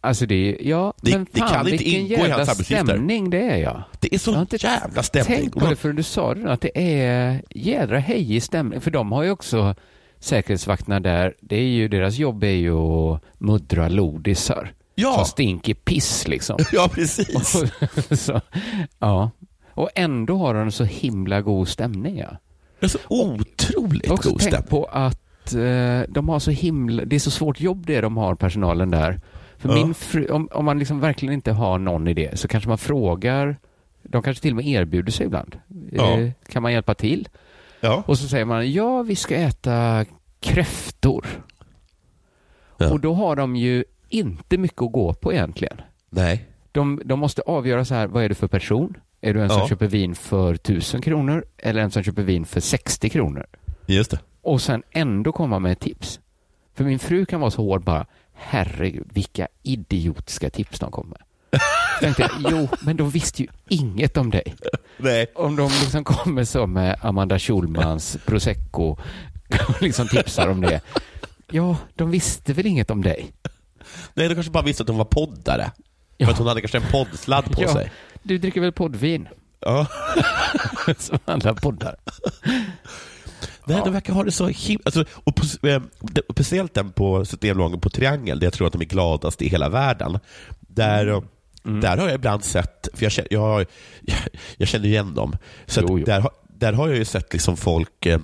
Alltså 0.00 0.26
det 0.26 0.34
är, 0.34 0.68
ja, 0.68 0.94
Det- 1.02 1.10
men 1.10 1.26
det 1.32 1.38
fan 1.40 1.48
kan 1.48 1.68
inte 1.68 1.70
vilken 1.84 2.00
ingå 2.00 2.26
jävla 2.26 2.46
stämning 2.46 3.30
det 3.30 3.40
är 3.42 3.56
ja. 3.56 3.82
Det 4.00 4.14
är 4.14 4.18
så 4.18 4.30
Jag 4.30 4.34
har 4.34 4.40
inte 4.42 4.56
jävla 4.56 5.02
stämning. 5.02 5.38
Tänk 5.40 5.54
på 5.54 5.66
det 5.70 5.76
förrän 5.76 5.96
du 5.96 6.02
sa 6.02 6.34
det, 6.34 6.52
att 6.52 6.60
det 6.60 6.78
är 7.04 7.42
jädra 7.50 7.98
hejig 7.98 8.42
stämning. 8.42 8.80
För 8.80 8.90
de 8.90 9.12
har 9.12 9.22
ju 9.22 9.30
också 9.30 9.74
säkerhetsvakterna 10.18 11.00
där, 11.00 11.34
det 11.40 11.56
är 11.56 11.60
ju, 11.68 11.88
deras 11.88 12.16
jobb 12.16 12.44
är 12.44 12.48
ju 12.48 12.74
att 12.74 13.22
muddra 13.38 13.88
lodisar. 13.88 14.72
Ja. 14.94 15.14
Som 15.14 15.24
stinker 15.24 15.74
piss 15.74 16.28
liksom. 16.28 16.58
Ja, 16.72 16.88
precis. 16.94 17.62
så, 18.24 18.40
ja. 18.98 19.30
Och 19.74 19.90
ändå 19.94 20.36
har 20.36 20.54
de 20.54 20.72
så 20.72 20.84
himla 20.84 21.40
god 21.40 21.68
stämning 21.68 22.18
ja. 22.18 22.36
Det 22.80 22.86
är 22.86 22.90
så 22.90 22.98
otroligt 23.08 24.10
också 24.10 24.30
god 24.30 24.40
stämning. 24.42 24.62
på 24.68 24.84
att 24.84 25.54
eh, 25.54 26.00
de 26.08 26.28
har 26.28 26.38
så 26.38 26.50
himla, 26.50 27.04
det 27.04 27.16
är 27.16 27.20
så 27.20 27.30
svårt 27.30 27.60
jobb 27.60 27.86
det 27.86 28.00
de 28.00 28.16
har, 28.16 28.34
personalen 28.34 28.90
där. 28.90 29.20
För 29.58 29.68
Ja. 29.68 29.74
min 29.74 29.94
fru, 29.94 30.26
om, 30.26 30.48
om 30.52 30.64
man 30.64 30.78
liksom 30.78 31.00
verkligen 31.00 31.34
inte 31.34 31.52
har 31.52 31.78
någon 31.78 32.08
idé 32.08 32.30
så 32.34 32.48
kanske 32.48 32.68
man 32.68 32.78
frågar, 32.78 33.56
de 34.02 34.22
kanske 34.22 34.42
till 34.42 34.50
och 34.52 34.56
med 34.56 34.66
erbjuder 34.66 35.12
sig 35.12 35.26
ibland. 35.26 35.58
Ja. 35.92 36.18
Eh, 36.18 36.30
kan 36.48 36.62
man 36.62 36.72
hjälpa 36.72 36.94
till? 36.94 37.28
Ja. 37.80 38.02
Och 38.06 38.18
så 38.18 38.28
säger 38.28 38.44
man, 38.44 38.72
ja 38.72 39.02
vi 39.02 39.16
ska 39.16 39.36
äta 39.36 40.04
kräftor. 40.40 41.26
Ja. 42.78 42.90
Och 42.92 43.00
då 43.00 43.14
har 43.14 43.36
de 43.36 43.56
ju 43.56 43.84
inte 44.16 44.58
mycket 44.58 44.82
att 44.82 44.92
gå 44.92 45.14
på 45.14 45.32
egentligen. 45.32 45.80
Nej. 46.10 46.46
De, 46.72 47.02
de 47.04 47.18
måste 47.18 47.42
avgöra 47.42 47.84
så 47.84 47.94
här, 47.94 48.06
vad 48.06 48.24
är 48.24 48.28
du 48.28 48.34
för 48.34 48.48
person? 48.48 48.96
Är 49.20 49.34
du 49.34 49.42
en 49.42 49.48
som 49.48 49.58
Ja. 49.58 49.68
köper 49.68 49.86
vin 49.86 50.14
för 50.14 50.54
1000 50.54 51.00
kronor 51.02 51.44
eller 51.58 51.80
en 51.82 51.90
som 51.90 52.02
köper 52.02 52.22
vin 52.22 52.44
för 52.44 52.60
60 52.60 53.08
kronor? 53.10 53.46
Just 53.86 54.10
det. 54.10 54.18
och 54.42 54.62
sen 54.62 54.82
ändå 54.90 55.32
komma 55.32 55.58
med 55.58 55.80
tips. 55.80 56.20
För 56.74 56.84
min 56.84 56.98
fru 56.98 57.26
kan 57.26 57.40
vara 57.40 57.50
så 57.50 57.62
hård 57.62 57.84
bara, 57.84 58.06
herregud, 58.32 59.08
vilka 59.12 59.48
idiotiska 59.62 60.50
tips 60.50 60.78
de 60.78 60.90
kommer 60.90 61.10
med. 61.10 61.20
Tänkte 62.00 62.22
jag, 62.22 62.30
jo, 62.52 62.68
men 62.82 62.96
de 62.96 63.10
visste 63.10 63.42
ju 63.42 63.48
inget 63.68 64.16
om 64.16 64.30
dig. 64.30 64.54
Nej. 64.96 65.26
Om 65.34 65.56
de 65.56 65.62
liksom 65.82 66.04
kommer 66.04 66.44
så 66.44 66.66
med 66.66 66.96
Amanda 67.02 67.38
Schulmans 67.38 68.16
prosecco 68.26 68.96
och 69.68 69.82
liksom 69.82 70.08
tipsar 70.08 70.48
om 70.48 70.60
det. 70.60 70.80
Ja, 71.54 71.76
de 71.94 72.10
visste 72.10 72.52
väl 72.52 72.66
inget 72.66 72.90
om 72.90 73.02
dig? 73.02 73.32
Nej, 74.14 74.28
de 74.28 74.34
kanske 74.34 74.52
bara 74.52 74.62
visste 74.64 74.82
att 74.82 74.88
hon 74.88 74.98
var 74.98 75.04
poddare. 75.04 75.70
Ja. 76.16 76.26
För 76.26 76.32
att 76.32 76.38
hon 76.38 76.46
hade 76.46 76.60
kanske 76.60 76.78
en 76.78 76.90
poddsladd 76.90 77.44
på 77.52 77.62
Ja. 77.62 77.72
sig. 77.72 77.92
Du 78.22 78.38
dricker 78.38 78.60
väl 78.60 78.72
poddvin? 78.72 79.28
Ja. 79.60 79.86
Som 80.98 81.18
alla 81.24 81.54
poddar. 81.54 81.96
Nej, 83.64 83.76
Ja. 83.78 83.84
de 83.84 83.92
verkar 83.92 84.12
ha 84.12 84.24
det 84.24 84.32
så 84.32 84.46
himla... 84.48 84.82
Alltså, 84.84 85.04
och 85.24 85.66
eh, 85.68 85.82
och 86.28 86.34
speciellt 86.34 86.74
den 86.74 86.92
på 86.92 87.24
Systembolaget 87.24 87.80
på 87.80 87.90
Triangel, 87.90 88.38
där 88.38 88.46
jag 88.46 88.52
tror 88.52 88.66
att 88.66 88.72
de 88.72 88.82
är 88.82 88.86
gladast 88.86 89.42
i 89.42 89.48
hela 89.48 89.68
världen. 89.68 90.18
Där, 90.60 91.06
eh, 91.06 91.22
Mm. 91.64 91.80
där 91.80 91.96
har 91.96 92.06
jag 92.06 92.14
ibland 92.14 92.44
sett, 92.44 92.88
för 92.94 93.02
jag 93.04 93.12
känner, 93.12 93.28
jag, 93.32 93.66
jag, 94.56 94.68
känner 94.68 94.86
igen 94.86 95.14
dem, 95.14 95.36
så 95.66 95.80
Jo, 95.80 95.98
jo. 95.98 96.04
Där, 96.04 96.20
har- 96.20 96.32
där 96.48 96.72
har 96.72 96.88
jag 96.88 96.96
ju 96.98 97.04
sett 97.04 97.32
liksom 97.32 97.56
folk 97.56 98.06
eh, 98.06 98.20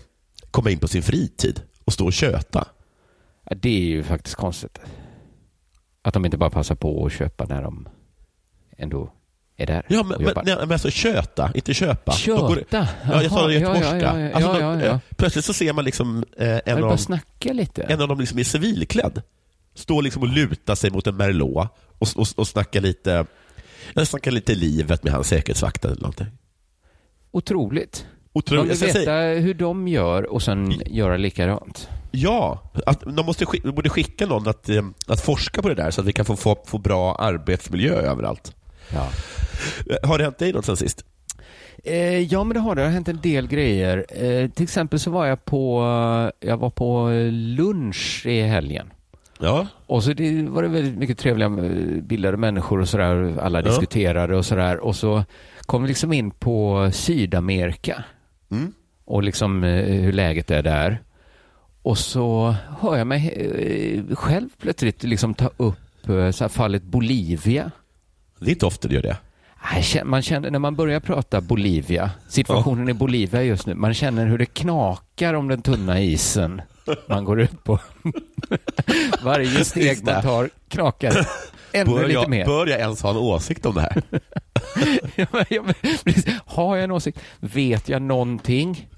komma 0.50 0.70
in 0.70 0.78
på 0.78 0.88
sin 0.88 1.02
fritid 1.02 1.62
och 1.84 1.92
stå 1.92 2.06
och 2.06 2.12
köta. 2.12 2.68
Ja, 3.50 3.56
det 3.62 3.68
är 3.68 3.80
ju 3.84 4.02
faktiskt 4.02 4.36
konstigt. 4.36 4.78
Att 6.08 6.14
de 6.14 6.24
inte 6.24 6.36
bara 6.36 6.50
passar 6.50 6.74
på 6.74 7.06
att 7.06 7.12
köpa 7.12 7.44
när 7.44 7.62
de 7.62 7.88
ändå 8.76 9.12
är 9.56 9.66
där 9.66 9.82
Ja, 9.88 10.02
men, 10.02 10.22
men, 10.22 10.32
nej, 10.44 10.56
men 10.60 10.72
alltså 10.72 10.90
köta, 10.90 11.50
inte 11.54 11.74
köpa. 11.74 12.12
De 12.26 12.30
går- 12.36 12.54
Köta? 12.54 12.88
Ja, 13.12 13.22
jag 13.22 13.30
sa 13.32 13.40
Jaha, 13.40 13.52
göteborgska. 13.52 13.98
Ja, 13.98 14.18
ja, 14.20 14.28
ja, 14.28 14.32
Alltså, 14.32 14.52
de- 14.52 14.80
eh, 14.80 14.98
Plötsligt 15.16 15.44
så 15.44 15.52
ser 15.52 15.72
man 15.72 15.84
liksom 15.84 16.24
eh, 16.38 16.60
en, 16.66 16.74
av, 16.76 16.80
bara 16.80 16.98
snacka 16.98 17.52
lite. 17.52 17.82
en 17.82 18.00
av 18.00 18.08
dem 18.08 18.20
liksom 18.20 18.38
i 18.38 18.44
civilklädd. 18.44 19.22
Stå 19.74 20.00
liksom 20.00 20.22
och 20.22 20.28
luta 20.28 20.76
sig 20.76 20.90
mot 20.90 21.06
en 21.06 21.16
Merlot 21.16 21.68
och, 21.98 22.08
och, 22.16 22.26
och 22.36 22.48
snacka 22.48 22.80
lite 22.80 23.26
jag 23.94 24.06
snackar 24.06 24.30
lite 24.30 24.54
livet 24.54 25.02
med 25.04 25.12
hans 25.12 25.28
säkerhetsvakt 25.28 25.84
eller 25.84 25.96
någonting. 26.00 26.26
Otroligt. 27.30 28.06
Otroligt. 28.38 28.62
vill 28.64 28.80
Jag 28.80 28.90
ska 28.90 28.98
veta 28.98 29.12
hur 29.40 29.54
de 29.54 29.88
gör 29.88 30.22
och 30.32 30.42
sen 30.42 30.72
göra 30.86 31.16
likadant. 31.16 31.88
ja, 32.10 32.62
att 32.86 33.00
de 33.00 33.26
måste 33.26 33.44
de 33.62 33.70
borde 33.70 33.88
skicka 33.88 34.26
någon 34.26 34.48
att, 34.48 34.68
eh, 34.68 34.82
att 35.06 35.20
forska 35.20 35.62
på 35.62 35.68
det 35.68 35.74
där 35.74 35.90
så 35.90 36.00
att 36.00 36.06
vi 36.06 36.12
kan 36.12 36.24
få, 36.24 36.36
få, 36.36 36.56
få 36.66 36.78
bra 36.78 37.14
arbetsmiljö 37.14 37.92
överallt. 37.94 38.54
Ja. 38.92 39.06
Eh, 39.90 40.08
Har 40.08 40.18
det 40.18 40.24
hänt 40.24 40.38
dig 40.38 40.52
något 40.52 40.64
sen 40.64 40.76
sist? 40.76 41.04
Eh, 41.84 42.18
ja, 42.20 42.44
men 42.44 42.54
det 42.54 42.60
har 42.60 42.74
det. 42.74 42.80
Det 42.82 42.86
har 42.86 42.92
hänt 42.92 43.08
en 43.08 43.20
del 43.20 43.48
grejer. 43.48 44.06
Eh, 44.08 44.50
till 44.50 44.62
exempel 44.64 44.98
så 45.00 45.10
var 45.10 45.26
jag 45.26 45.44
på, 45.44 45.82
jag 46.40 46.56
var 46.56 46.70
på 46.70 47.08
lunch 47.32 48.22
i 48.26 48.42
helgen. 48.42 48.90
Ja. 49.40 49.66
Och 49.86 50.04
så 50.04 50.12
det 50.12 50.42
var 50.42 50.62
det 50.62 50.68
väldigt 50.68 50.98
mycket 50.98 51.18
trevliga 51.18 51.46
eh, 51.48 52.02
bildade 52.02 52.36
människor 52.36 52.80
och 52.80 52.88
sådär. 52.88 53.38
Alla 53.40 53.58
Ja. 53.62 53.66
diskuterade 53.68 54.36
och 54.36 54.46
sådär. 54.46 54.76
Och 54.78 54.96
så 54.96 55.24
kom 55.60 55.82
vi 55.82 55.88
liksom 55.88 56.12
in 56.12 56.30
på 56.30 56.90
Sydamerika 56.92 58.04
Mm. 58.50 58.72
och 59.04 59.22
liksom 59.22 59.64
eh, 59.64 59.84
hur 59.84 60.12
läget 60.12 60.50
är 60.50 60.62
där. 60.62 61.02
Och 61.82 61.98
så 61.98 62.54
hör 62.80 62.96
jag 62.96 63.06
mig 63.06 63.28
eh, 64.08 64.16
själv 64.16 64.48
plötsligt 64.60 65.02
liksom 65.02 65.34
ta 65.34 65.50
upp 65.56 66.08
eh, 66.08 66.30
så 66.30 66.44
här 66.44 66.48
fallet 66.48 66.82
Bolivia. 66.82 67.70
Det 68.38 68.46
är 68.46 68.50
inte 68.50 68.66
ofta 68.66 68.88
du 68.88 68.94
gör 68.94 69.02
det. 69.02 69.16
Man 70.04 70.22
känner, 70.22 70.50
när 70.50 70.58
man 70.58 70.76
börjar 70.76 71.00
prata 71.00 71.40
Bolivia, 71.40 72.10
situationen 72.28 72.88
i 72.88 72.94
Bolivia 72.94 73.42
just 73.42 73.66
nu, 73.66 73.74
man 73.74 73.94
känner 73.94 74.26
hur 74.26 74.38
det 74.38 74.46
knakar 74.46 75.34
om 75.34 75.48
den 75.48 75.62
tunna 75.62 76.00
isen 76.00 76.62
man 77.08 77.24
går 77.24 77.40
ut 77.40 77.64
på. 77.64 77.78
Varje 79.22 79.64
steg 79.64 80.04
man 80.04 80.22
tar 80.22 80.50
knakar 80.68 81.28
ännu 81.72 81.90
Bör 81.90 82.02
lite 82.02 82.12
jag, 82.12 82.28
mer. 82.28 82.46
bör 82.46 82.66
jag 82.66 82.80
ens 82.80 83.02
ha 83.02 83.10
en 83.10 83.16
åsikt 83.16 83.66
om 83.66 83.74
det 83.74 83.80
här? 83.80 84.02
Har 86.46 86.76
jag 86.76 86.84
en 86.84 86.90
åsikt? 86.90 87.18
Vet 87.40 87.88
jag 87.88 88.02
någonting? 88.02 88.88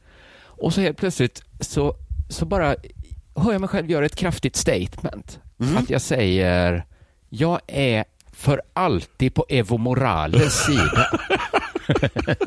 Och 0.42 0.74
så 0.74 0.80
helt 0.80 0.96
plötsligt 0.98 1.42
så, 1.60 1.94
så 2.28 2.44
bara 2.44 2.74
hör 3.36 3.52
jag 3.52 3.60
mig 3.60 3.68
själv 3.68 3.90
göra 3.90 4.06
ett 4.06 4.16
kraftigt 4.16 4.56
statement. 4.56 5.38
Mm. 5.60 5.76
Att 5.76 5.90
jag 5.90 6.00
säger, 6.02 6.84
jag 7.28 7.60
är 7.66 8.04
för 8.32 8.62
alltid 8.72 9.34
på 9.34 9.46
Evo 9.48 9.78
Morales 9.78 10.64
sida. 10.64 11.06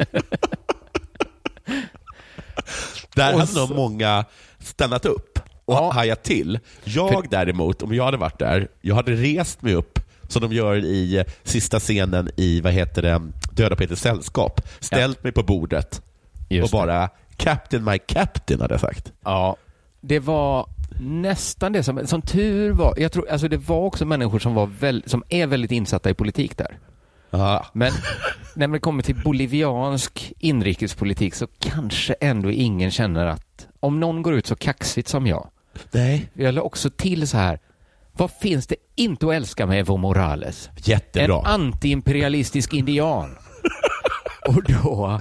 Där 3.15 3.33
hade 3.39 3.59
nog 3.59 3.75
många 3.75 4.25
stannat 4.59 5.05
upp 5.05 5.39
och 5.65 5.73
Ja. 5.73 5.91
hajat 5.91 6.23
till. 6.23 6.59
Jag 6.83 7.25
däremot, 7.29 7.81
om 7.81 7.93
jag 7.93 8.03
hade 8.03 8.17
varit 8.17 8.39
där, 8.39 8.67
jag 8.81 8.95
hade 8.95 9.11
rest 9.11 9.61
mig 9.61 9.73
upp 9.73 9.99
som 10.27 10.41
de 10.41 10.53
gör 10.53 10.75
i 10.75 11.17
eh, 11.17 11.25
sista 11.43 11.79
scenen 11.79 12.29
i, 12.35 12.61
vad 12.61 12.73
heter 12.73 13.01
det, 13.01 13.21
Döda 13.51 13.75
Peters 13.75 13.99
sällskap. 13.99 14.61
Ställt 14.79 15.23
mig 15.23 15.31
på 15.31 15.43
bordet 15.43 16.01
Just 16.49 16.73
och 16.73 16.79
bara 16.79 17.09
Captain 17.37 17.83
my 17.83 17.97
Captain 17.97 18.61
hade 18.61 18.73
jag 18.73 18.81
sagt. 18.81 19.11
Ja, 19.23 19.55
det 20.01 20.19
var 20.19 20.67
nästan 20.99 21.73
det 21.73 21.83
som, 21.83 22.07
som 22.07 22.21
tur 22.21 22.71
var, 22.71 22.93
jag 22.97 23.11
tror, 23.11 23.29
alltså 23.29 23.47
det 23.47 23.57
var 23.57 23.79
också 23.79 24.05
människor 24.05 24.39
som 24.39 24.53
var 24.53 24.65
väl, 24.65 25.03
som 25.05 25.23
är 25.29 25.47
väldigt 25.47 25.71
insatta 25.71 26.09
i 26.09 26.13
politik 26.13 26.57
där. 26.57 26.77
Ja. 27.29 27.65
Men 27.73 27.91
när 28.55 28.67
det 28.67 28.79
kommer 28.79 29.03
till 29.03 29.15
boliviansk 29.23 30.33
inrikespolitik 30.39 31.35
så 31.35 31.47
kanske 31.59 32.13
ändå 32.13 32.51
ingen 32.51 32.91
känner 32.91 33.25
att 33.25 33.67
om 33.79 33.99
någon 33.99 34.21
går 34.21 34.33
ut 34.33 34.47
så 34.47 34.55
kaxigt 34.55 35.07
som 35.07 35.27
jag. 35.27 35.49
Nej. 35.91 36.29
Jag 36.33 36.53
la 36.53 36.61
också 36.61 36.89
till 36.89 37.27
så 37.27 37.37
här, 37.37 37.59
vad 38.17 38.31
finns 38.31 38.67
det 38.67 38.75
inte 38.95 39.27
att 39.27 39.33
älska 39.33 39.65
med 39.65 39.79
Evo 39.79 39.97
Morales? 39.97 40.69
Jättebra. 40.77 41.39
En 41.39 41.45
antiimperialistisk 41.45 42.73
indian. 42.73 43.35
Och 44.47 44.63
då, 44.63 45.19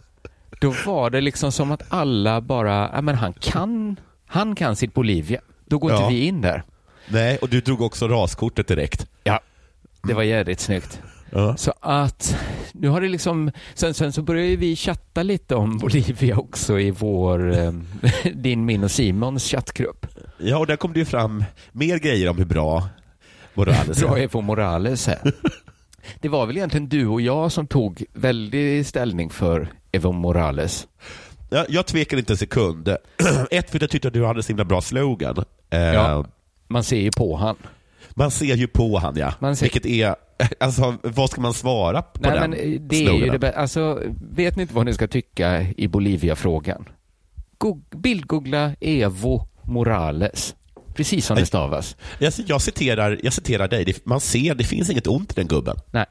då 0.61 0.75
var 0.87 1.11
det 1.11 1.20
liksom 1.20 1.52
som 1.52 1.72
att 1.72 1.82
alla 1.88 2.40
bara, 2.40 2.90
ja 2.94 3.00
men 3.00 3.14
han 3.14 3.32
kan, 3.32 4.00
han 4.26 4.54
kan 4.54 4.76
sitt 4.76 4.94
Bolivia. 4.94 5.40
Då 5.66 5.78
går 5.78 5.90
Ja. 5.90 5.96
inte 6.02 6.14
vi 6.14 6.25
in 6.26 6.40
där. 6.40 6.62
Nej, 7.08 7.37
och 7.37 7.49
du 7.49 7.61
drog 7.61 7.80
också 7.80 8.08
raskortet 8.08 8.68
direkt. 8.68 9.06
Ja, 9.25 9.40
det 10.02 10.14
var 10.14 10.22
jävligt 10.22 10.61
snyggt. 10.61 11.00
Ja. 11.34 11.56
Så 11.56 11.72
att 11.80 12.36
nu 12.72 12.88
har 12.88 13.00
det 13.00 13.08
liksom, 13.08 13.50
sen, 13.74 13.94
sen 13.94 14.12
så 14.12 14.22
började 14.22 14.48
ju 14.48 14.56
vi 14.56 14.76
chatta 14.76 15.22
lite 15.22 15.54
om 15.54 15.78
Bolivia 15.78 16.36
också 16.36 16.80
i 16.80 16.90
vår, 16.90 17.58
eh, 17.58 17.72
din, 18.34 18.64
min 18.64 18.84
och 18.84 18.90
Simons 18.90 19.44
chattgrupp. 19.50 20.06
ja, 20.38 20.58
och 20.58 20.66
där 20.66 20.76
kom 20.76 20.92
det 20.92 20.98
ju 20.98 21.04
fram 21.04 21.44
mer 21.72 21.98
grejer 21.98 22.28
om 22.28 22.38
hur 22.38 22.44
bra 22.44 22.88
Morales 23.54 24.00
Bra 24.00 24.18
är. 24.18 24.22
Evo 24.22 24.40
Morales 24.40 25.06
här. 25.06 25.18
Det 26.20 26.28
var 26.28 26.46
väl 26.46 26.56
egentligen 26.56 26.88
du 26.88 27.06
och 27.06 27.20
jag 27.20 27.52
som 27.52 27.66
tog 27.66 28.04
väldig 28.12 28.86
ställning 28.86 29.30
för 29.30 29.68
Evo 29.92 30.12
Morales. 30.12 30.86
Ja, 31.50 31.64
jag 31.68 31.86
tvekade 31.86 32.20
inte 32.20 32.32
en 32.32 32.36
sekund. 32.36 32.88
Ett, 33.50 33.70
för 33.70 33.76
att 33.78 33.82
jag 33.82 33.90
tyckte 33.90 34.08
att 34.08 34.14
du 34.14 34.24
hade 34.26 34.42
så 34.42 34.48
himla 34.48 34.64
bra 34.64 34.80
slogan. 34.80 35.44
Eh, 35.70 35.80
Ja. 35.80 36.24
Man 36.68 36.84
ser 36.84 37.00
ju 37.00 37.10
på 37.10 37.36
han. 37.36 37.56
Man 38.14 38.31
ser 38.31 38.54
ju 38.57 38.66
på 38.66 38.99
han 38.99 39.16
ja. 39.16 39.35
Man 39.38 39.57
ser- 39.57 39.64
Vilket 39.64 39.87
är, 39.87 40.14
alltså 40.61 40.97
vad 41.02 41.31
ska 41.31 41.40
man 41.40 41.54
svara 41.54 42.02
på 42.02 42.21
Nej, 42.23 42.31
den 42.40 42.50
men 42.50 42.59
eh, 42.75 42.81
det 42.81 43.04
är 43.07 43.12
ju 43.12 43.38
det 43.38 43.52
Alltså, 43.57 44.02
vet 44.31 44.57
ni 44.57 44.62
inte 44.62 44.75
vad 44.75 44.87
ni 44.87 44.95
ska 44.95 45.09
tycka 45.09 45.62
i 45.76 45.88
Bolivia-frågan? 45.88 46.88
Goog- 47.59 47.97
Bildgoogla 47.97 48.73
Evo 48.81 49.49
Morales. 49.62 50.54
Precis 50.95 51.26
som 51.26 51.37
det 51.37 51.47
stavas. 51.47 51.97
Jag, 52.19 52.33
jag, 52.47 52.62
citerar, 52.62 53.21
jag 53.23 53.33
citerar 53.33 53.69
dig. 53.69 53.95
Man 54.04 54.21
ser, 54.21 54.54
det 54.54 54.64
finns 54.64 54.90
inget 54.90 55.07
ont 55.07 55.33
i 55.33 55.35
den 55.35 55.47
gubben. 55.47 55.76
Nej, 55.90 56.07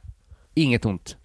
inget 0.54 0.86
ont. 0.86 1.16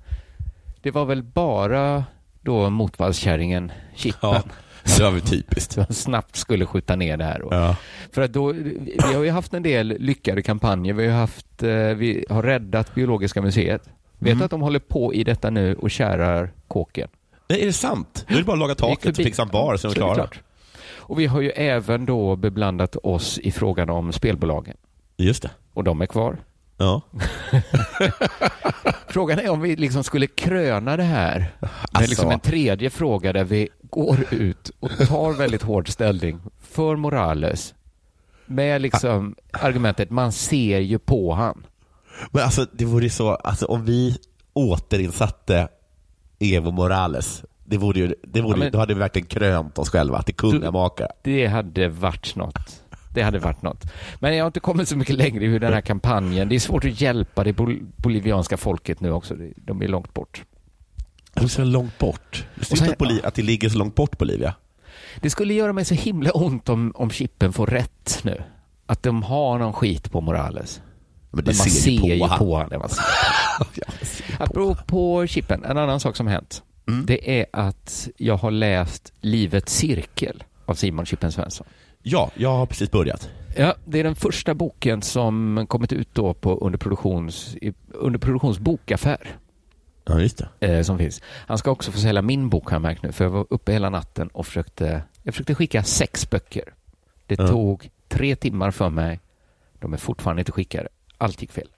Det 0.82 0.90
var 0.90 1.04
väl 1.04 1.22
bara 1.22 2.04
då 2.40 2.70
motvallskärringen, 2.70 3.72
Chippen, 3.94 4.18
Ja, 4.32 4.42
det 4.98 5.10
var 5.10 5.20
typiskt. 5.20 5.72
som 5.72 5.86
snabbt 5.90 6.36
skulle 6.36 6.66
skjuta 6.66 6.96
ner 6.96 7.16
det 7.16 7.24
här. 7.24 7.42
Och 7.42 7.54
Ja. 7.54 7.76
För 8.12 8.22
att 8.22 8.32
då, 8.32 8.52
vi 8.52 9.14
har 9.14 9.22
ju 9.24 9.30
haft 9.30 9.54
en 9.54 9.62
del 9.62 9.96
lyckade 9.98 10.42
kampanjer. 10.42 10.94
Vi 10.94 11.06
har, 11.08 11.18
haft, 11.18 11.62
eh, 11.62 11.70
vi 11.70 12.24
har 12.28 12.42
räddat 12.42 12.94
Biologiska 12.94 13.42
museet. 13.42 13.82
Vet 14.18 14.32
Mm. 14.32 14.44
att 14.44 14.50
de 14.50 14.60
håller 14.62 14.78
på 14.78 15.14
i 15.14 15.24
detta 15.24 15.50
nu 15.50 15.74
och 15.74 15.90
kärar 15.90 16.50
kåken? 16.68 17.08
Nej, 17.48 17.62
är 17.62 17.66
det 17.66 17.72
sant? 17.72 18.24
Då 18.28 18.34
är 18.34 18.38
det 18.38 18.44
bara 18.44 18.52
att 18.52 18.58
laga 18.58 18.74
taket 18.74 19.10
och 19.18 19.24
fixa 19.24 19.42
en 19.42 19.48
bar 19.48 19.76
så 19.76 19.88
är 19.88 19.94
de 19.94 20.00
Så 20.00 20.14
klara. 20.14 20.28
Och 21.08 21.20
vi 21.20 21.26
har 21.26 21.40
ju 21.40 21.50
även 21.50 22.06
då 22.06 22.36
beblandat 22.36 22.96
oss 23.02 23.38
i 23.38 23.52
frågan 23.52 23.90
om 23.90 24.12
spelbolagen. 24.12 24.76
Just 25.16 25.42
det. 25.42 25.50
Och 25.74 25.84
de 25.84 26.00
är 26.02 26.06
kvar. 26.06 26.36
Ja. 26.78 27.00
Frågan 29.08 29.38
är 29.38 29.50
om 29.50 29.60
vi 29.60 29.76
liksom 29.76 30.04
skulle 30.04 30.26
kröna 30.26 30.96
det 30.96 31.02
här 31.02 31.38
med 31.60 31.70
Alltså. 31.92 32.10
liksom 32.10 32.30
en 32.30 32.40
tredje 32.40 32.90
fråga 32.90 33.32
där 33.32 33.44
vi 33.44 33.68
går 33.90 34.18
ut 34.30 34.70
och 34.80 34.90
tar 35.08 35.32
väldigt 35.32 35.62
hård 35.62 35.88
ställning 35.88 36.40
för 36.62 36.96
Morales. 36.96 37.74
Med 38.46 38.82
liksom 38.82 39.34
argumentet 39.52 40.10
man 40.10 40.32
ser 40.32 40.78
ju 40.78 40.98
på 40.98 41.32
han. 41.34 41.62
Men 42.30 42.42
alltså, 42.44 42.66
det 42.72 42.84
vore 42.84 43.04
ju 43.04 43.10
så, 43.10 43.30
alltså 43.34 43.66
om 43.66 43.84
vi 43.84 44.18
återinsatte 44.52 45.68
Evo 46.38 46.70
Morales, 46.70 47.44
det 47.64 47.76
vore 47.78 48.00
ju, 48.00 48.14
det 48.22 48.40
vore, 48.40 48.52
Ja, 48.52 48.56
men- 48.58 48.72
då 48.72 48.78
hade 48.78 48.94
vi 48.94 49.00
verkligen 49.00 49.28
krönt 49.28 49.78
oss 49.78 49.90
själva 49.90 50.22
till 50.22 50.34
kungamakare. 50.34 51.08
Det 51.22 51.46
hade 51.46 51.88
varit 51.88 52.36
något. 52.36 52.82
Det 53.16 53.22
hade 53.22 53.38
varit 53.38 53.62
något. 53.62 53.84
Men 54.20 54.36
jag 54.36 54.44
har 54.44 54.46
inte 54.46 54.60
kommit 54.60 54.88
så 54.88 54.96
mycket 54.96 55.16
längre 55.16 55.44
i 55.44 55.58
den 55.58 55.72
här 55.72 55.80
kampanjen. 55.80 56.48
Det 56.48 56.54
är 56.54 56.60
svårt 56.60 56.84
att 56.84 57.00
hjälpa 57.00 57.44
det 57.44 57.52
bol- 57.52 57.86
bolivianska 57.96 58.56
folket 58.56 59.00
nu 59.00 59.12
också. 59.12 59.34
De 59.56 59.82
är 59.82 59.88
långt 59.88 60.14
bort. 60.14 60.44
Är 61.34 61.46
så 61.46 61.64
långt 61.64 61.98
bort. 61.98 62.46
Och 62.60 62.66
sen- 62.66 62.90
att, 62.98 63.24
att 63.24 63.34
det 63.34 63.42
ligger 63.42 63.68
så 63.68 63.78
långt 63.78 63.94
bort 63.94 64.18
Bolivia. 64.18 64.54
Det 65.20 65.30
skulle 65.30 65.54
göra 65.54 65.72
mig 65.72 65.84
så 65.84 65.94
himla 65.94 66.30
ont 66.30 66.68
om, 66.68 66.92
om 66.94 67.10
Chippen 67.10 67.52
får 67.52 67.66
rätt 67.66 68.20
nu. 68.22 68.42
Att 68.86 69.02
de 69.02 69.22
har 69.22 69.58
någon 69.58 69.72
skit 69.72 70.10
på 70.10 70.20
Morales. 70.20 70.80
Men 71.30 71.44
det 71.44 71.50
Men 71.50 71.56
man 71.56 71.66
ser 71.66 71.90
ju 72.14 72.22
han. 72.22 72.38
på 72.38 72.56
honom. 72.56 72.78
Man 72.80 72.88
ser. 72.88 73.02
På 74.36 74.42
Apropå 74.44 75.26
Chippen, 75.26 75.64
en 75.64 75.78
annan 75.78 76.00
sak 76.00 76.16
som 76.16 76.26
hänt. 76.26 76.62
Mm. 76.88 77.06
Det 77.06 77.40
är 77.40 77.46
att 77.52 78.08
jag 78.16 78.36
har 78.36 78.50
läst 78.50 79.12
Livets 79.20 79.74
cirkel 79.76 80.44
av 80.66 80.74
Simon 80.74 81.06
Chippen 81.06 81.32
Svensson. 81.32 81.66
Ja, 82.08 82.30
jag 82.34 82.48
har 82.56 82.66
precis 82.66 82.90
börjat. 82.90 83.30
Ja, 83.56 83.74
det 83.84 84.00
är 84.00 84.04
den 84.04 84.14
första 84.14 84.54
boken 84.54 85.02
som 85.02 85.66
kommit 85.68 85.92
ut 85.92 86.08
då 86.14 86.34
på 86.34 86.54
under, 86.58 86.78
produktions, 86.78 87.56
i- 87.62 87.72
under 87.88 88.18
produktions 88.18 88.58
bokaffär 88.58 89.36
Ja, 90.04 90.20
just 90.20 90.42
det. 90.60 90.66
eh, 90.76 90.82
som 90.82 90.98
finns. 90.98 91.22
Han 91.46 91.58
ska 91.58 91.70
också 91.70 91.92
få 91.92 91.98
sälja 91.98 92.22
min 92.22 92.48
bok 92.48 92.70
har 92.70 92.78
märkt 92.78 93.02
nu, 93.02 93.12
för 93.12 93.24
jag 93.24 93.30
var 93.30 93.46
uppe 93.50 93.72
hela 93.72 93.90
natten 93.90 94.28
och 94.28 94.46
försökte, 94.46 95.02
jag 95.22 95.34
försökte 95.34 95.54
skicka 95.54 95.82
sex 95.82 96.30
böcker. 96.30 96.74
Det 97.26 97.38
Ja. 97.38 97.48
tog 97.48 97.90
tre 98.08 98.36
timmar 98.36 98.70
för 98.70 98.90
mig. 98.90 99.20
De 99.80 99.92
är 99.92 99.96
fortfarande 99.96 100.40
inte 100.40 100.52
skickade. 100.52 100.88
Allt 101.18 101.40
gick 101.42 101.52
fel. 101.52 101.68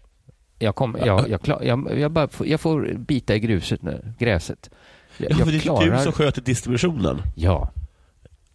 Jag, 0.59 0.75
kom, 0.75 0.97
jag, 1.05 1.29
jag, 1.29 1.43
klar, 1.43 1.63
jag, 1.63 1.99
jag, 1.99 2.11
bara, 2.11 2.29
får- 2.29 2.47
jag 2.47 2.61
får 2.61 2.95
bita 2.99 3.35
i 3.35 3.41
gruset 3.41 3.83
nu, 3.83 4.13
gräset. 4.19 4.71
Jag, 5.19 5.31
Ja, 5.33 5.37
för 5.37 5.45
det 5.45 5.51
är 5.51 5.53
du 5.53 5.61
klarar... 5.61 5.99
som 6.03 6.13
sköter 6.13 6.43
distributionen. 6.43 7.23
Ja. 7.37 7.71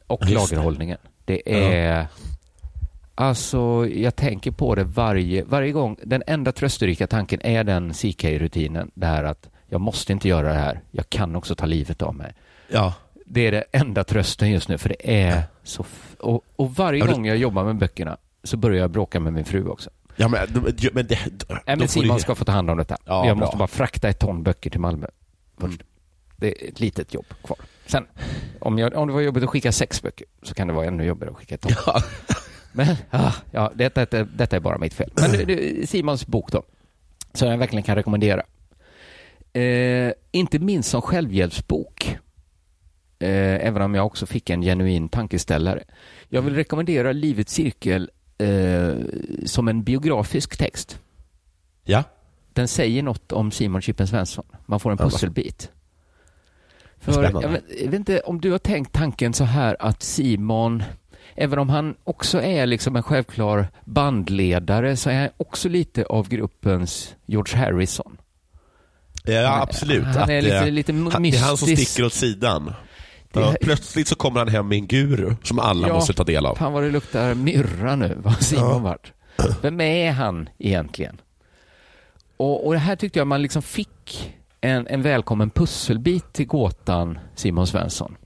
Och 0.08 0.25
just 0.30 0.50
det. 0.50 0.56
Det 1.25 1.53
är... 1.65 2.08
Alltså, 3.15 3.88
jag 3.88 4.15
tänker 4.15 4.51
på 4.51 4.75
det 4.75 4.84
varje, 4.84 5.44
varje 5.44 5.72
gång. 5.72 5.98
Den 6.03 6.24
enda 6.27 6.51
trösterika 6.51 7.08
tanken 7.08 7.42
är 7.44 7.63
den 7.63 7.94
CK-rutinen. 7.94 8.92
Det 8.94 9.06
här 9.06 9.24
att 9.24 9.50
jag 9.68 9.81
måste 9.81 10.14
inte 10.14 10.27
göra 10.27 10.48
det 10.48 10.59
här. 10.59 10.81
Jag 10.92 11.09
kan 11.09 11.36
också 11.36 11.55
ta 11.55 11.66
livet 11.66 12.01
av 12.01 12.16
mig. 12.16 12.33
Ja. 12.70 12.94
Det 13.25 13.42
är 13.48 13.51
det 13.51 13.64
enda 13.72 14.03
trösten 14.03 14.51
just 14.51 14.70
nu, 14.70 14.77
för 14.77 14.90
det 14.90 15.24
är 15.24 15.44
så... 15.64 15.81
F- 15.83 16.16
och, 16.20 16.42
och 16.55 16.75
varje 16.75 17.00
Ja, 17.00 17.05
men- 17.05 17.14
gång 17.14 17.25
jag 17.27 17.38
jobbar 17.38 17.64
med 17.64 17.75
böckerna 17.77 18.18
så 18.44 18.57
börjar 18.57 18.77
jag 18.81 18.92
bråka 18.92 19.20
med 19.20 19.33
min 19.33 19.46
fru 19.46 19.68
också. 19.68 19.90
Ja, 20.16 20.27
men, 20.27 20.40
men 20.94 21.05
det, 21.07 21.20
Nej, 21.66 21.75
men 21.77 21.88
Simon 21.88 22.16
du- 22.18 22.22
ska 22.22 22.36
få 22.36 22.46
ta 22.46 22.51
hand 22.51 22.70
om 22.70 22.77
detta. 22.77 22.98
Ja, 23.05 23.14
jag 23.14 23.22
bra. 23.24 23.29
Mm. 23.31 23.40
måste 23.40 23.57
bara 23.57 23.68
frakta 23.68 24.09
ett 24.09 24.20
ton 24.20 24.44
böcker 24.44 24.70
till 24.70 24.79
Malmö 24.79 25.07
först. 25.57 25.81
Det 26.35 26.48
är 26.48 26.69
ett 26.69 26.79
litet 26.79 27.13
jobb 27.13 27.25
kvar. 27.43 27.57
Sen, 27.85 28.07
om, 28.59 28.77
jag, 28.77 28.96
om 28.96 29.07
det 29.07 29.13
var 29.13 29.22
jobbigt 29.22 29.43
att 29.43 29.50
skicka 29.50 29.72
sex 29.72 30.01
böcker 30.01 30.27
så 30.41 30.53
kan 30.53 30.67
det 30.67 30.74
vara 30.74 30.85
ännu 30.85 31.03
jobbigare 31.05 31.31
att 31.31 31.37
skicka 31.37 31.55
ett. 31.55 31.65
Ja. 31.85 32.01
Men 32.72 32.96
ah, 33.09 33.33
ja, 33.51 33.72
detta, 33.75 34.01
detta, 34.01 34.24
detta 34.24 34.55
är 34.55 34.59
bara 34.59 34.77
mitt 34.77 34.93
fel. 34.93 35.09
Men 35.15 35.31
det, 35.31 35.46
det, 35.46 35.89
Simons 35.89 36.27
bok 36.27 36.51
då, 36.51 36.63
som 37.33 37.48
jag 37.48 37.57
verkligen 37.57 37.83
kan 37.83 37.96
rekommendera. 37.96 38.43
Eh, 39.53 40.11
inte 40.31 40.59
minst 40.59 40.89
som 40.89 41.01
självhjälpsbok. 41.01 42.17
Eh, 43.19 43.67
även 43.67 43.81
om 43.81 43.96
jag 43.96 44.05
också 44.05 44.25
fick 44.25 44.50
en 44.50 44.61
genuin 44.61 45.09
tankeställare. 45.09 45.83
Jag 46.29 46.41
vill 46.41 46.55
rekommendera 46.55 47.11
Livets 47.11 47.53
cirkel 47.53 48.11
eh, 48.37 48.93
som 49.46 49.67
en 49.67 49.83
biografisk 49.83 50.57
text. 50.57 51.00
ja. 51.83 52.03
Den 52.55 52.67
säger 52.67 53.03
något 53.03 53.31
om 53.31 53.51
Simon 53.51 53.81
Chippen 53.81 54.07
Svensson. 54.07 54.46
Man 54.65 54.79
får 54.79 54.91
en 54.91 54.98
pusselbit. 54.98 55.72
För, 57.03 57.24
jag, 57.24 57.50
vet, 57.50 57.63
jag 57.81 57.85
vet 57.92 57.94
inte 57.94 58.20
om 58.20 58.42
du 58.42 58.51
har 58.51 58.57
tänkt 58.59 58.92
tanken 58.94 59.33
så 59.33 59.44
här 59.44 59.77
att 59.79 60.03
Simon, 60.03 60.83
även 61.35 61.59
om 61.59 61.70
han 61.70 61.96
också 62.03 62.42
är 62.42 62.66
liksom 62.66 62.96
en 62.96 63.03
självklar 63.03 63.68
bandledare, 63.85 64.96
så 64.98 65.09
är 65.09 65.20
han 65.20 65.29
också 65.37 65.70
lite 65.70 66.05
av 66.05 66.29
gruppens 66.29 67.16
George 67.25 67.57
Harrison. 67.57 68.18
ja, 69.24 69.61
absolut. 69.61 70.03
Han 70.05 70.18
Att, 70.24 70.29
är 70.29 70.42
lite, 70.42 70.57
eh, 70.57 70.72
lite 70.72 70.94
han, 70.94 71.24
det 71.24 71.29
är 71.29 71.39
han 71.42 71.57
som 71.57 71.70
mystisk. 71.70 71.92
sticker 71.92 72.05
åt 72.05 72.13
sidan. 72.13 72.74
Ja, 73.35 73.55
plötsligt 73.61 74.07
så 74.07 74.16
kommer 74.16 74.39
han 74.39 74.48
hem 74.48 74.68
med 74.68 74.77
en 74.77 74.87
guru 74.87 75.35
som 75.44 75.59
alla 75.59 75.87
Ja. 75.87 75.94
måste 75.94 76.13
ta 76.13 76.24
del 76.24 76.46
av. 76.46 76.55
Fan 76.55 76.74
vad 76.74 76.83
det 76.83 76.89
luktar 76.92 77.33
myrra 77.33 77.96
nu, 77.96 78.18
vad 78.24 78.42
Simon 78.44 78.70
Ja. 78.70 78.77
vart. 78.77 79.13
Vem 79.61 79.81
är 79.81 80.11
han 80.11 80.50
egentligen? 80.59 81.22
Och, 82.37 82.68
och 82.68 82.74
det 82.74 82.79
här 82.79 82.96
tyckte 82.96 83.20
jag 83.20 83.27
man 83.27 83.42
liksom 83.42 83.61
fick 83.61 84.33
en, 84.64 84.88
en 84.88 85.02
välkommen 85.02 85.50
pusselbit 85.50 86.34
till 86.34 86.48
gåtan 86.48 87.20
Simon 87.36 87.68
Svensson. 87.68 88.18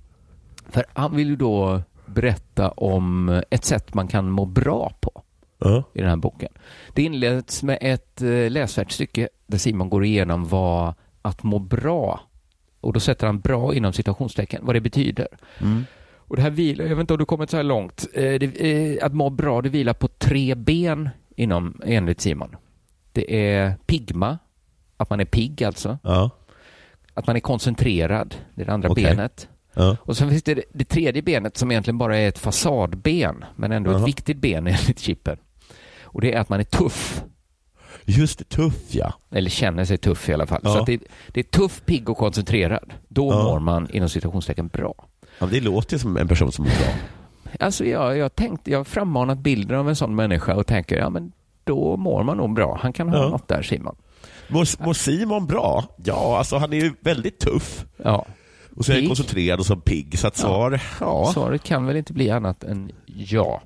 För 0.69 0.85
han 0.93 1.15
vill 1.15 1.27
ju 1.27 1.35
då 1.35 1.81
berätta 2.05 2.71
om 2.71 3.41
ett 3.49 3.65
sätt 3.65 3.93
man 3.93 4.07
kan 4.07 4.29
må 4.31 4.45
bra 4.45 4.93
på 4.99 5.23
Ja. 5.59 5.83
i 5.93 5.99
den 5.99 6.09
här 6.09 6.15
boken. 6.15 6.49
Det 6.93 7.03
inleds 7.03 7.63
med 7.63 7.77
ett 7.81 8.21
eh, 8.21 8.49
läsvärt 8.49 8.91
stycke 8.91 9.29
där 9.47 9.57
Simon 9.57 9.89
går 9.89 10.05
igenom 10.05 10.47
vad 10.47 10.93
att 11.21 11.43
må 11.43 11.59
bra, 11.59 12.19
och 12.81 12.93
då 12.93 12.99
sätter 12.99 13.27
han 13.27 13.39
bra 13.39 13.73
inom 13.73 13.93
citationstecken, 13.93 14.65
vad 14.65 14.75
det 14.75 14.81
betyder. 14.81 15.27
Mm. 15.61 15.85
Och 16.15 16.35
det 16.35 16.41
här 16.41 16.49
vilar, 16.49 16.85
jag 16.85 16.95
vet 16.95 17.01
inte 17.01 17.13
om 17.13 17.19
du 17.19 17.25
kommit 17.25 17.49
så 17.49 17.57
här 17.57 17.63
långt, 17.63 18.07
eh, 18.13 18.21
det, 18.39 18.45
eh, 18.45 19.05
att 19.05 19.13
må 19.13 19.29
bra, 19.29 19.61
det 19.61 19.69
vilar 19.69 19.93
på 19.93 20.07
tre 20.07 20.55
ben 20.55 21.09
inom, 21.35 21.81
enligt 21.85 22.21
Simon. 22.21 22.55
Det 23.11 23.51
är 23.51 23.75
pigma, 23.85 24.37
att 24.97 25.09
man 25.09 25.19
är 25.19 25.25
pigg 25.25 25.63
alltså, 25.63 25.97
Ja. 26.03 26.29
att 27.13 27.27
man 27.27 27.35
är 27.35 27.39
koncentrerad, 27.39 28.35
det 28.55 28.61
är 28.61 28.65
det 28.65 28.73
andra 28.73 28.89
Okej. 28.89 29.03
benet. 29.03 29.47
Ja. 29.73 29.97
Och 30.01 30.17
sen 30.17 30.29
finns 30.29 30.43
det 30.43 30.63
det 30.73 30.85
tredje 30.85 31.21
benet 31.21 31.57
som 31.57 31.71
egentligen 31.71 31.97
bara 31.97 32.17
är 32.17 32.27
ett 32.29 32.37
fasadben, 32.39 33.45
men 33.55 33.71
ändå 33.71 33.91
Jaha. 33.91 33.99
ett 34.01 34.07
viktigt 34.07 34.37
ben 34.37 34.57
enligt 34.67 34.99
Chippen. 34.99 35.37
Och 36.03 36.21
det 36.21 36.33
är 36.33 36.39
att 36.39 36.49
man 36.49 36.59
är 36.59 36.63
tuff, 36.63 37.23
Just 38.05 38.49
tuff 38.49 38.95
ja. 38.95 39.13
eller 39.31 39.49
känner 39.49 39.85
sig 39.85 39.97
tuff 39.97 40.29
i 40.29 40.33
alla 40.33 40.45
fall. 40.47 40.61
Ja. 40.63 40.73
Så 40.73 40.79
att 40.79 40.85
det, 40.85 40.99
det 41.27 41.39
är 41.39 41.43
tuff, 41.43 41.81
pigg 41.85 42.09
och 42.09 42.17
koncentrerad. 42.17 42.93
Då 43.07 43.31
Ja. 43.31 43.43
mår 43.43 43.59
man 43.59 43.89
inom 43.91 44.09
citationstecken 44.09 44.67
bra. 44.67 44.93
ja 45.39 45.45
det 45.45 45.59
låter 45.61 45.97
som 45.97 46.17
en 46.17 46.27
person 46.27 46.51
som 46.51 46.65
mår 46.65 46.71
bra. 46.71 46.93
Alltså 47.59 47.85
jag, 47.85 48.17
jag 48.17 48.35
tänkte, 48.35 48.71
jag 48.71 48.79
har 48.79 48.83
frammanat 48.83 49.37
bilden 49.37 49.79
av 49.79 49.89
en 49.89 49.95
sån 49.95 50.15
människa 50.15 50.55
och 50.55 50.67
tänker, 50.67 50.97
ja 50.97 51.09
men 51.09 51.31
då 51.63 51.97
mår 51.97 52.23
man 52.23 52.37
nog 52.37 52.53
bra. 52.55 52.79
Han 52.81 52.93
kan 52.93 53.09
ha 53.09 53.17
Ja. 53.17 53.29
något 53.29 53.47
där 53.47 53.61
Simon. 53.61 53.95
Mår, 54.49 54.83
mår 54.83 54.93
Simon 54.93 55.45
bra? 55.47 55.83
Ja, 56.03 56.37
alltså 56.37 56.57
han 56.57 56.73
är 56.73 56.77
ju 56.77 56.93
väldigt 57.01 57.39
tuff. 57.39 57.85
Ja, 57.97 58.25
Och 58.75 58.85
så 58.85 58.91
är 58.91 58.95
han 58.95 59.07
koncentrerad 59.07 59.59
och 59.59 59.65
så 59.65 59.75
pigg. 59.75 60.19
Så 60.19 60.27
att 60.27 60.39
Ja. 60.39 60.41
svar, 60.47 60.81
ja. 60.99 61.31
svaret 61.33 61.63
kan 61.63 61.85
väl 61.85 61.95
inte 61.97 62.13
bli 62.13 62.29
annat 62.29 62.63
än 62.63 62.91
ja. 63.05 63.61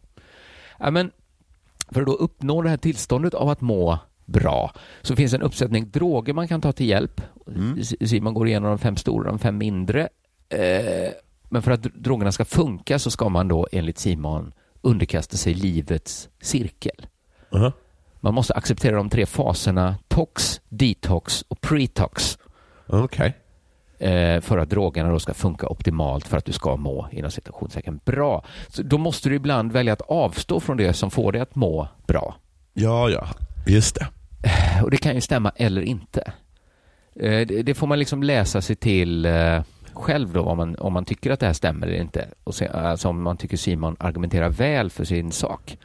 ja 0.79 0.91
men 0.91 1.11
för 1.91 2.01
att 2.01 2.07
då 2.07 2.13
uppnå 2.13 2.61
det 2.61 2.69
här 2.69 2.77
tillståndet 2.77 3.33
av 3.33 3.49
att 3.49 3.61
må 3.61 3.99
bra 4.25 4.71
så 5.01 5.15
finns 5.15 5.33
en 5.33 5.41
uppsättning 5.41 5.89
droger 5.91 6.33
man 6.33 6.47
kan 6.47 6.61
ta 6.61 6.71
till 6.71 6.87
hjälp. 6.89 7.21
Mm. 7.47 7.83
Simon 7.83 8.33
går 8.33 8.47
igenom 8.47 8.69
de 8.69 8.77
fem 8.79 8.97
stora, 8.97 9.29
de 9.29 9.39
fem 9.39 9.57
mindre. 9.57 10.09
Eh, 10.49 11.11
men 11.49 11.61
för 11.61 11.71
att 11.71 11.79
dr- 11.81 11.91
drogerna 11.95 12.31
ska 12.31 12.45
funka 12.45 12.99
så 12.99 13.11
ska 13.11 13.29
man 13.29 13.47
då 13.47 13.67
enligt 13.71 13.99
Simon 13.99 14.53
underkasta 14.81 15.37
sig 15.37 15.53
livets 15.53 16.29
cirkel. 16.41 17.05
Uh-huh. 17.49 17.71
Man 18.23 18.33
måste 18.33 18.53
acceptera 18.53 18.95
de 18.95 19.09
tre 19.09 19.25
faserna 19.25 19.95
tox, 20.07 20.61
detox 20.69 21.45
och 21.47 21.61
pretox. 21.61 22.37
Okej. 22.87 23.33
eh, 23.99 24.41
för 24.41 24.57
att 24.57 24.69
drogerna 24.69 25.09
då 25.09 25.19
ska 25.19 25.33
funka 25.33 25.67
optimalt 25.67 26.27
för 26.27 26.37
att 26.37 26.45
du 26.45 26.51
ska 26.51 26.75
må 26.77 27.07
inom 27.11 27.31
citationstecken 27.31 27.99
bra. 28.05 28.43
Så 28.67 28.83
då 28.83 28.97
måste 28.97 29.29
du 29.29 29.35
ibland 29.35 29.71
välja 29.71 29.93
att 29.93 30.01
avstå 30.01 30.59
från 30.59 30.77
det 30.77 30.93
som 30.93 31.11
får 31.11 31.31
dig 31.31 31.41
att 31.41 31.55
må 31.55 31.87
bra. 32.07 32.35
Ja, 32.73 33.09
ja. 33.09 33.27
Just 33.67 33.95
det. 33.95 34.07
Och 34.83 34.91
det 34.91 34.97
kan 34.97 35.15
ju 35.15 35.21
stämma 35.21 35.51
eller 35.55 35.81
inte. 35.81 36.33
Eh, 37.15 37.47
det, 37.47 37.63
det 37.63 37.73
får 37.73 37.87
man 37.87 37.99
liksom 37.99 38.23
läsa 38.23 38.61
sig 38.61 38.75
till 38.75 39.25
eh, 39.25 39.61
själv 39.93 40.33
då 40.33 40.41
om 40.41 40.57
man, 40.57 40.75
om 40.75 40.93
man 40.93 41.05
tycker 41.05 41.31
att 41.31 41.39
det 41.39 41.45
här 41.45 41.53
stämmer 41.53 41.87
eller 41.87 42.01
inte. 42.01 42.27
Och 42.43 42.55
se, 42.55 42.67
alltså 42.67 43.07
om 43.09 43.21
man 43.21 43.37
tycker 43.37 43.57
Simon 43.57 43.95
argumenterar 43.99 44.49
väl 44.49 44.89
för 44.89 45.03
sin 45.03 45.31
sak. 45.31 45.77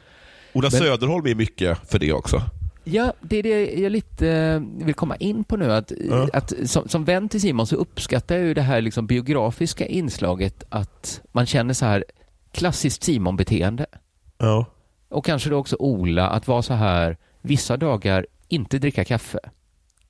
Ola 0.53 0.69
Men- 0.71 0.79
Söderholm 0.79 1.25
är 1.27 1.35
mycket 1.35 1.89
för 1.91 1.99
det 1.99 2.13
också. 2.13 2.41
Ja, 2.83 3.13
det 3.21 3.37
är 3.37 3.43
det 3.43 3.73
jag 3.73 3.91
lite 3.91 4.29
eh, 4.29 4.85
vill 4.85 4.93
komma 4.95 5.15
in 5.15 5.43
på 5.43 5.57
nu. 5.57 5.73
Att, 5.73 5.91
Ja. 6.09 6.27
att 6.33 6.53
som, 6.65 6.89
som 6.89 7.05
vän 7.05 7.29
till 7.29 7.41
Simon 7.41 7.67
så 7.67 7.75
uppskattar 7.75 8.35
jag 8.35 8.45
ju 8.45 8.53
det 8.53 8.61
här 8.61 8.81
liksom 8.81 9.07
biografiska 9.07 9.85
inslaget 9.85 10.63
att 10.69 11.21
man 11.31 11.45
känner 11.45 11.73
så 11.73 11.85
här 11.85 12.05
klassiskt 12.51 13.03
Simon-beteende. 13.03 13.85
Ja. 14.37 14.65
Och 15.09 15.25
kanske 15.25 15.49
då 15.49 15.57
också 15.57 15.75
Ola, 15.79 16.29
att 16.29 16.47
vara 16.47 16.61
så 16.61 16.73
här 16.73 17.17
vissa 17.41 17.77
dagar 17.77 18.25
inte 18.47 18.79
dricka 18.79 19.05
kaffe. 19.05 19.39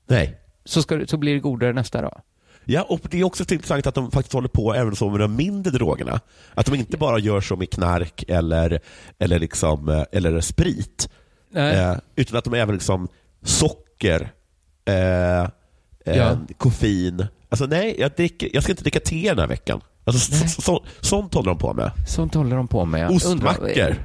Nej. 0.08 0.38
Så, 0.66 0.82
ska, 0.82 1.06
så 1.08 1.18
blir 1.18 1.34
det 1.34 1.40
godare 1.40 1.74
nästa 1.74 2.02
dag. 2.02 2.22
Ja, 2.70 2.82
och 2.82 3.00
det 3.10 3.20
är 3.20 3.24
också 3.24 3.44
intressant 3.54 3.88
att 3.88 3.96
de 3.96 4.12
faktiskt 4.12 4.34
håller 4.34 4.48
på 4.48 4.74
även 4.74 4.96
så 4.96 5.10
med 5.10 5.20
de 5.20 5.36
mindre 5.36 5.72
drogerna. 5.72 6.20
Att 6.54 6.66
de 6.66 6.76
inte 6.76 6.98
bara 6.98 7.20
gör 7.20 7.42
så 7.42 7.56
med 7.56 7.70
knark 7.70 8.24
eller, 8.28 8.80
eller, 9.20 9.40
liksom, 9.40 9.90
eh, 9.90 10.04
eller 10.12 10.42
sprit, 10.42 11.10
eh, 11.56 11.94
utan 12.16 12.38
att 12.38 12.44
de 12.44 12.54
även 12.54 12.76
liksom 12.76 13.08
socker, 13.44 14.32
eh, 14.86 15.42
eh, 15.42 15.48
Ja. 16.06 16.38
koffein. 16.58 17.26
Alltså 17.50 17.66
nej, 17.66 17.96
jag, 18.00 18.12
dricker, 18.12 18.50
jag 18.54 18.64
ska 18.64 18.72
inte 18.72 18.84
dricka 18.84 19.00
te 19.00 19.30
den 19.30 19.40
här 19.40 19.48
veckan. 19.48 19.82
Alltså, 20.04 20.32
Nej. 20.36 20.50
så, 20.50 20.62
så, 20.62 20.86
sånt 21.02 21.34
håller 21.34 21.50
de 21.50 21.58
på 21.58 21.74
med. 21.74 21.92
Sånt 22.08 22.34
håller 22.34 22.56
de 22.56 22.68
på 22.68 22.86
med. 22.86 23.10
Ostmackor. 23.12 23.96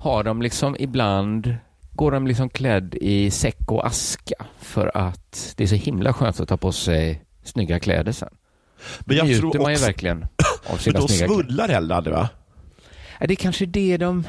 Har 0.00 0.24
de 0.24 0.42
liksom 0.42 0.76
ibland, 0.78 1.54
går 1.92 2.10
de 2.10 2.26
liksom 2.26 2.48
klädd 2.48 2.94
i 2.94 3.30
säck 3.30 3.70
och 3.70 3.86
aska 3.86 4.34
för 4.60 4.90
att 4.96 5.54
det 5.56 5.62
är 5.64 5.68
så 5.68 5.74
himla 5.74 6.12
skönt 6.12 6.40
att 6.40 6.48
ta 6.48 6.56
på 6.56 6.72
sig 6.72 7.22
snygga 7.42 7.80
kläder 7.80 8.12
sen? 8.12 8.34
Men 9.00 9.16
jag 9.16 9.26
njuter 9.26 9.40
tror 9.40 9.60
man 9.60 9.70
ju 9.72 9.76
också, 9.76 9.86
verkligen 9.86 10.22
av 10.22 10.28
men 10.68 10.78
sina 10.78 11.00
de 11.00 11.08
snygga 11.08 11.26
kläder. 11.26 11.42
svullar 11.42 11.68
heller 11.68 11.94
aldrig 11.94 12.16
va? 12.16 12.28
Ja, 13.20 13.26
det 13.26 13.34
är 13.34 13.36
kanske 13.36 13.66
det 13.66 13.96
de... 13.96 14.24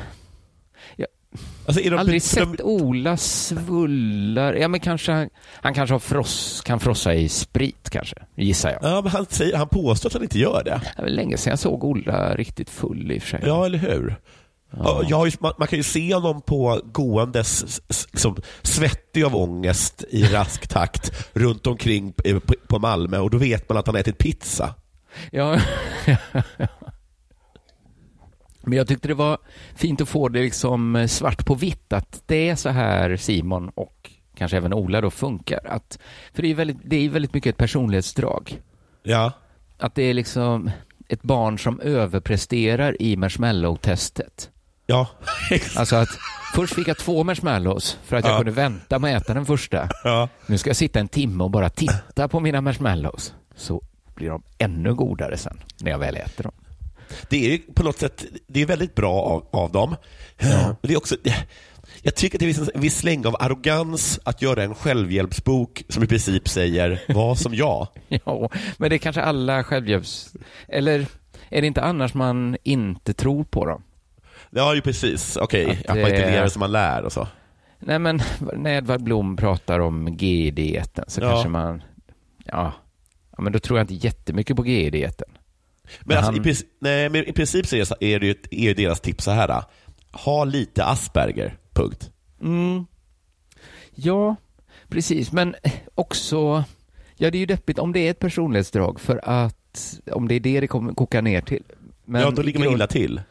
Alltså, 1.65 1.82
är 1.82 1.91
de, 1.91 1.99
aldrig 1.99 2.21
de, 2.21 2.26
sett 2.26 2.62
Ola 2.62 3.17
svullar. 3.17 4.54
Ja, 4.54 4.67
men 4.67 4.80
kanske 4.80 5.12
han, 5.12 5.30
han 5.62 5.73
kanske 5.73 5.93
har 5.93 5.99
fross, 5.99 6.62
kan 6.65 6.80
frossa 6.80 7.13
i 7.13 7.30
sprit 7.30 7.89
kanske, 7.89 8.15
gissar 8.36 8.69
jag. 8.69 8.91
Ja, 8.91 9.02
men 9.02 9.12
han, 9.12 9.26
säger, 9.30 9.58
han 9.58 9.67
påstår 9.67 10.10
att 10.10 10.13
han 10.13 10.23
inte 10.23 10.39
gör 10.39 10.63
det. 10.63 10.82
Det 10.95 11.02
var 11.02 11.10
länge 11.10 11.38
sedan 11.38 11.52
jag 11.52 11.60
såg 11.60 11.84
Ola 11.84 12.36
riktigt 12.36 12.69
full 12.69 13.12
i 13.12 13.17
och 13.17 13.21
för 13.21 13.30
sig. 13.30 13.39
Ja, 13.45 13.65
eller 13.65 13.78
hur? 13.78 14.15
Ja. 14.78 15.04
Jag 15.08 15.28
ju, 15.28 15.32
man, 15.40 15.54
man 15.58 15.68
kan 15.68 15.80
ju 15.80 15.84
se 15.84 16.14
honom 16.14 16.42
på 16.42 16.82
gåendes 16.86 17.82
liksom, 18.12 18.38
svettig 18.62 19.24
av 19.24 19.36
ångest 19.36 20.04
i 20.10 20.24
rask 20.24 20.68
takt 20.68 21.30
runt 21.34 21.68
omkring 21.68 22.14
på, 22.14 22.40
på 22.68 22.80
Malmö 22.80 23.20
och 23.20 23.30
då 23.30 23.38
vet 23.38 23.70
man 23.70 23.78
att 23.78 23.88
han 23.88 23.96
ätit 23.96 24.18
pizza. 24.18 24.76
Ja. 25.32 25.60
Men 28.66 28.78
jag 28.78 28.88
tyckte 28.88 29.08
det 29.08 29.14
var 29.14 29.38
fint 29.76 30.02
att 30.02 30.10
få 30.10 30.30
det 30.30 30.42
liksom 30.42 31.08
svart 31.10 31.46
på 31.46 31.56
vitt 31.56 31.94
att 31.94 32.24
det 32.26 32.50
är 32.50 32.56
så 32.56 32.70
här 32.70 33.18
Simon 33.18 33.70
och 33.70 34.12
kanske 34.36 34.58
även 34.58 34.74
Ola 34.74 35.02
då 35.02 35.12
funkar. 35.12 35.68
Att, 35.68 36.00
för 36.34 36.42
det 36.42 36.52
är, 36.52 36.56
väldigt, 36.56 36.78
det 36.84 36.96
är 36.96 37.10
väldigt 37.10 37.34
mycket 37.34 37.50
ett 37.50 37.58
personlighetsdrag. 37.58 38.62
Ja, 39.04 39.32
Att 39.78 39.96
det 39.96 40.04
är 40.04 40.14
liksom 40.14 40.72
ett 41.08 41.22
barn 41.22 41.60
som 41.60 41.80
överpresterar 41.80 43.02
i 43.02 43.16
marshmallow-testet. 43.16 44.50
Ja, 44.86 45.08
Alltså 45.76 45.96
att 45.96 46.10
först 46.56 46.74
fick 46.76 46.88
jag 46.88 46.98
två 46.98 47.24
marshmallows 47.24 47.98
för 48.04 48.15
att 48.17 48.26
jag 48.26 48.34
Ja. 48.34 48.38
kunde 48.38 48.52
vänta 48.52 49.00
med 49.00 49.17
att 49.17 49.24
äta 49.24 49.34
den 49.34 49.46
första. 49.46 49.89
ja. 50.04 50.30
Nu 50.46 50.58
ska 50.58 50.69
jag 50.69 50.78
sitta 50.78 51.00
en 51.00 51.08
timme 51.08 51.43
och 51.43 51.52
bara 51.52 51.69
titta 51.69 52.28
på 52.28 52.39
mina 52.39 52.62
marshmallows. 52.62 53.34
Så 53.56 53.82
blir 54.15 54.30
de 54.30 54.43
ännu 54.58 54.93
godare 54.96 55.38
sen 55.38 55.60
när 55.82 55.91
jag 55.91 56.00
väl 56.00 56.15
äter 56.15 56.43
dem. 56.43 56.54
Det 57.30 57.46
är 57.46 57.50
ju 57.52 57.58
på 57.58 57.84
något 57.84 57.98
sätt 58.00 58.26
det 58.48 58.62
är 58.62 58.65
väldigt 58.65 58.96
bra 58.96 59.22
av, 59.22 59.48
av 59.52 59.72
dem. 59.72 59.96
Men 60.38 60.76
Det 60.82 60.93
är 60.93 60.98
också, 60.98 61.15
jag 62.02 62.15
tycker 62.15 62.38
att 62.38 62.39
det 62.39 62.54
finns 62.54 62.69
en 62.74 62.82
viss 62.82 62.98
släng 62.98 63.26
av 63.26 63.36
arrogans 63.39 64.19
att 64.26 64.41
göra 64.41 64.63
en 64.63 64.76
självhjälpsbok 64.76 65.84
som 65.89 66.04
i 66.04 66.08
princip 66.08 66.48
säger 66.50 67.02
var 67.08 67.36
som 67.36 67.56
jag. 67.56 67.88
Ja, 68.26 68.50
men 68.78 68.89
det 68.89 68.96
är 68.96 68.98
kanske 68.98 69.22
alla 69.22 69.63
självhjälps... 69.63 70.34
Eller 70.67 71.06
är 71.50 71.62
det 71.62 71.67
inte 71.67 71.82
annars 71.82 72.13
man 72.13 72.58
inte 72.63 73.13
tror 73.13 73.43
på 73.43 73.65
dem? 73.65 73.84
Ja, 74.56 74.76
ju 74.76 74.82
precis. 74.82 75.38
Okej, 75.38 75.66
Att 75.72 75.78
att, 75.80 75.88
man 75.88 75.98
inte 75.98 76.12
det- 76.26 76.32
lever 76.32 76.48
som 76.48 76.60
man 76.60 76.72
lär 76.72 77.04
och 77.04 77.12
så. 77.13 77.28
Nej, 77.80 78.00
men 78.00 78.20
när 78.54 78.72
Edvard 78.78 79.04
Blom 79.04 79.36
pratar 79.38 79.80
om 79.80 80.08
GI-dieten 80.08 81.06
så 81.08 81.22
Ja. 81.22 81.30
kanske 81.30 81.50
man... 81.50 81.84
Ja. 82.46 82.72
men 83.38 83.54
då 83.54 83.60
tror 83.60 83.80
jag 83.80 83.84
inte 83.84 84.08
jättemycket 84.08 84.56
på 84.58 84.66
GI-dieten. 84.66 85.28
Men, 86.02 86.18
alltså, 86.18 86.32
han- 86.32 86.39
i, 86.39 86.44
princip, 86.44 86.68
nej, 86.80 87.10
men 87.10 87.24
i 87.30 87.34
princip 87.34 87.68
så 87.68 87.76
är, 88.00 88.20
det 88.20 88.26
ju 88.26 88.36
är 88.70 88.76
deras 88.76 89.00
tips 89.02 89.24
så 89.24 89.32
här. 89.32 89.48
då. 89.48 89.63
Ha 90.12 90.44
lite 90.44 90.86
Asperger, 90.86 91.58
punkt. 91.74 92.12
Mm. 92.42 92.86
Ja, 93.96 94.36
precis. 94.89 95.32
Men 95.32 95.56
också... 95.96 96.63
Ja, 97.16 97.32
det 97.32 97.38
är 97.38 97.39
ju 97.39 97.46
deppigt 97.46 97.80
om 97.80 97.94
det 97.94 98.00
är 98.00 98.12
ett 98.12 98.20
personlighetsdrag 98.20 99.00
för 99.00 99.22
att 99.24 100.00
om 100.12 100.28
det 100.28 100.36
är 100.36 100.39
det 100.39 100.60
det 100.60 100.68
kommer 100.68 100.94
koka 100.94 101.22
ner 101.22 101.42
till. 101.42 101.63
Men 102.06 102.22
ja, 102.22 102.32
då 102.32 102.42
ligger 102.42 102.60
man 102.60 102.74
illa 102.74 102.88
till. 102.88 103.22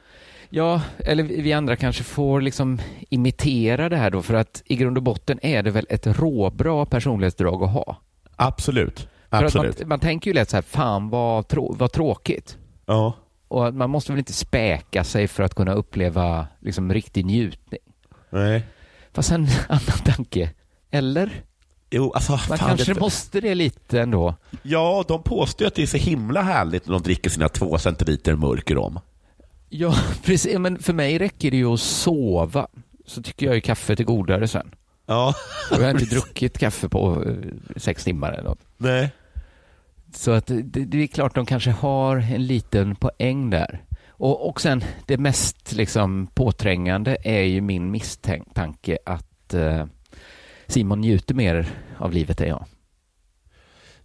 Ja, 0.54 0.82
eller 0.98 1.22
vi 1.22 1.52
andra 1.52 1.76
kanske 1.76 2.02
får 2.04 2.40
liksom 2.40 2.80
imitera 3.08 3.88
det 3.88 3.96
här 3.96 4.10
då 4.10 4.22
för 4.22 4.34
att 4.34 4.62
i 4.66 4.76
grund 4.76 4.96
och 4.96 5.02
botten 5.02 5.38
är 5.42 5.62
det 5.62 5.70
väl 5.70 5.86
ett 5.90 6.06
råbra 6.06 6.86
personlighetsdrag 6.86 7.62
att 7.62 7.70
ha. 7.72 7.96
Absolut. 8.36 9.08
För 9.30 9.44
Absolut. 9.44 9.78
man, 9.80 9.88
man 9.88 10.00
tänker 10.00 10.30
ju 10.30 10.34
lätt 10.34 10.50
så 10.50 10.56
här, 10.56 10.62
fan 10.62 11.08
vad, 11.08 11.48
trå- 11.48 11.74
vad 11.78 11.92
tråkigt. 11.92 12.58
Ja. 12.86 13.12
Och 13.48 13.66
att 13.68 13.74
man 13.74 13.90
måste 13.90 14.12
väl 14.12 14.18
inte 14.18 14.32
späka 14.32 15.04
sig 15.04 15.28
för 15.28 15.42
att 15.42 15.54
kunna 15.54 15.72
uppleva 15.72 16.46
liksom 16.60 16.92
riktig 16.94 17.26
njutning. 17.26 17.80
Nej. 18.30 18.62
Fast 19.12 19.30
en 19.30 19.48
annan 19.68 19.98
tanke, 20.04 20.50
eller? 20.90 21.42
Jo, 21.90 22.12
alltså, 22.12 22.38
Man 22.48 22.58
kanske 22.58 22.94
det, 22.94 23.00
måste 23.00 23.40
det 23.40 23.54
lite 23.54 24.00
ändå. 24.00 24.34
Ja, 24.62 25.04
de 25.08 25.22
påstår 25.22 25.66
att 25.66 25.74
det 25.74 25.82
är 25.82 25.86
så 25.86 25.96
himla 25.96 26.42
härligt 26.42 26.86
när 26.86 26.92
de 26.92 27.02
dricker 27.02 27.30
sina 27.30 27.48
två 27.48 27.78
centiliter 27.78 28.34
mörk 28.34 28.70
rom. 28.70 28.98
Ja, 29.74 29.94
precis. 30.24 30.58
Men 30.58 30.78
för 30.78 30.92
mig 30.92 31.18
räcker 31.18 31.50
det 31.50 31.56
ju 31.56 31.66
att 31.66 31.80
sova. 31.80 32.66
Så 33.06 33.22
tycker 33.22 33.46
jag 33.46 33.54
ju 33.54 33.61
kaffet 33.61 34.00
är 34.00 34.04
godare 34.04 34.48
sen. 34.48 34.74
Ja. 35.06 35.35
Jag 35.70 35.78
har 35.78 35.90
inte 35.90 36.04
druckit 36.04 36.58
kaffe 36.58 36.88
på 36.88 37.24
eh, 37.24 37.37
sex 37.76 38.04
timmar 38.04 38.32
eller 38.32 38.42
något. 38.42 38.61
Nej. 38.76 39.11
Så 40.14 40.30
att 40.30 40.46
det, 40.46 40.62
det 40.62 41.02
är 41.02 41.06
klart 41.06 41.35
de 41.35 41.46
kanske 41.46 41.70
har 41.70 42.16
en 42.16 42.46
liten 42.46 42.96
poäng 42.96 43.50
där. 43.50 43.82
Och, 44.08 44.48
och 44.48 44.61
sen 44.61 44.85
det 45.06 45.18
mest 45.18 45.72
liksom 45.72 46.26
påträngande 46.35 47.16
är 47.24 47.42
ju 47.42 47.61
min 47.61 47.90
misstanke 47.90 48.98
att 49.06 49.54
eh, 49.54 49.87
Simon 50.66 51.00
njuter 51.00 51.35
mer 51.35 51.66
av 51.98 52.12
livet 52.12 52.40
än 52.40 52.48
jag. 52.48 52.64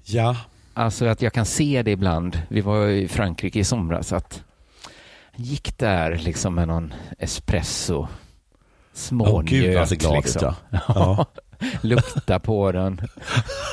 Ja. 0.03 0.37
Alltså 0.73 1.05
att 1.05 1.21
jag 1.21 1.33
kan 1.33 1.45
se 1.45 1.83
det 1.83 1.91
ibland. 1.91 2.41
Vi 2.47 2.61
var 2.61 2.87
i 2.87 3.07
Frankrike 3.07 3.59
i 3.59 3.63
somras 3.63 4.13
att 4.13 4.43
gick 5.37 5.77
där 5.77 6.15
liksom 6.17 6.55
med 6.55 6.67
någon 6.67 6.93
espresso. 7.19 8.07
Smånjöt 8.93 9.89
glad 9.89 10.17
ut. 10.17 10.23
liksom. 10.25 10.53
Ja. 10.71 10.79
Ja. 10.87 11.25
Lukta 11.81 12.39
på 12.39 12.71
den. 12.71 13.01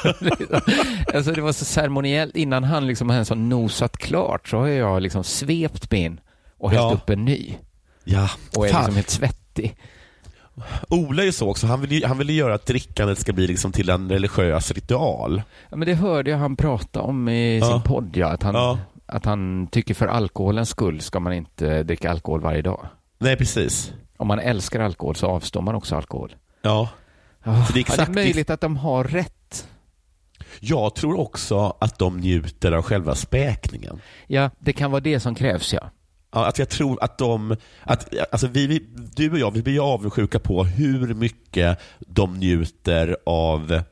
alltså 1.15 1.33
det 1.33 1.41
var 1.41 1.53
så 1.53 1.65
ceremoniellt. 1.65 2.37
Innan 2.37 2.65
han 2.65 2.87
liksom 2.87 3.11
ens 3.11 3.29
har 3.29 3.37
nosat 3.37 3.97
klart 3.97 4.49
så 4.49 4.59
har 4.59 4.69
jag 4.69 5.03
liksom 5.03 5.25
svept 5.25 5.91
min 5.91 6.21
och 6.59 6.71
hällt 6.71 6.81
Ja. 6.83 6.93
upp 6.95 7.11
en 7.11 7.25
ny. 7.25 7.55
ja. 8.05 8.29
Och 8.57 8.67
är 8.67 8.71
Fan. 8.73 8.81
liksom 8.81 8.95
helt 8.97 9.11
svettig. 9.11 9.77
Ola 10.89 11.23
är 11.23 11.27
ju 11.27 11.33
så 11.33 11.51
också. 11.51 11.67
Han 11.67 11.81
vill 11.81 11.93
ju, 11.93 12.07
han 12.07 12.19
vill 12.19 12.31
göra 12.31 12.55
att 12.55 12.67
drickandet 12.67 13.19
ska 13.19 13.33
bli 13.33 13.47
liksom 13.47 13.73
till 13.73 13.89
en 13.91 14.09
religiös 14.11 14.71
ritual. 14.73 15.43
Ja, 15.71 15.77
men 15.77 15.87
det 15.89 15.95
hörde 15.95 16.31
jag 16.31 16.39
han 16.39 16.57
prata 16.57 17.01
om 17.01 17.29
i 17.29 17.59
Ja. 17.59 17.67
sin 17.73 17.83
podd, 17.83 18.17
ja, 18.17 18.29
att, 18.29 18.43
han, 18.43 18.55
Ja. 18.55 18.79
Att 19.15 19.25
han 19.25 19.67
tycker 19.67 19.95
för 19.95 20.07
alkoholens 20.07 20.69
skull 20.69 21.01
ska 21.01 21.21
man 21.21 21.33
inte 21.33 21.83
dricka 21.83 22.11
alkohol 22.11 22.41
varje 22.41 22.63
dag. 22.63 22.87
Nej, 23.19 23.37
precis. 23.37 23.93
Om 24.17 24.29
man 24.29 24.39
älskar 24.39 24.81
alkohol 24.81 25.17
så 25.17 25.27
avstår 25.27 25.63
man 25.63 25.75
också 25.75 25.97
alkohol. 25.97 26.35
Ja. 26.63 26.89
Ja, 27.45 27.65
Så 27.67 27.73
det 27.73 27.79
är 27.79 27.81
ja, 27.81 27.81
exakt- 27.81 27.97
det 28.15 28.21
är 28.21 28.25
möjligt 28.25 28.51
att 28.51 28.61
de 28.61 28.77
har 28.77 29.05
rätt. 29.05 29.69
Jag 30.61 30.95
tror 30.95 31.21
också 31.21 31.77
att 31.81 31.99
de 31.99 32.17
njuter 32.21 32.73
av 32.73 32.83
själva 32.83 33.15
späkningen. 33.15 34.01
Ja, 34.27 34.51
det 34.59 34.73
kan 34.73 34.91
vara 34.91 35.01
det 35.01 35.21
som 35.21 35.35
krävs, 35.35 35.73
ja. 35.75 35.91
Att 36.35 36.59
jag 36.59 36.69
tror 36.69 37.05
att 37.05 37.19
de, 37.19 37.57
att, 37.83 38.15
alltså 38.33 38.47
vi, 38.47 38.67
vi, 38.67 38.83
du 39.17 39.31
och 39.31 39.39
jag, 39.39 39.51
vi 39.51 39.63
blir 39.63 39.95
avundsjuka 39.95 40.39
på 40.39 40.65
hur 40.65 41.15
mycket 41.15 41.79
de 41.99 42.35
njuter 42.35 43.17
av, 43.27 43.83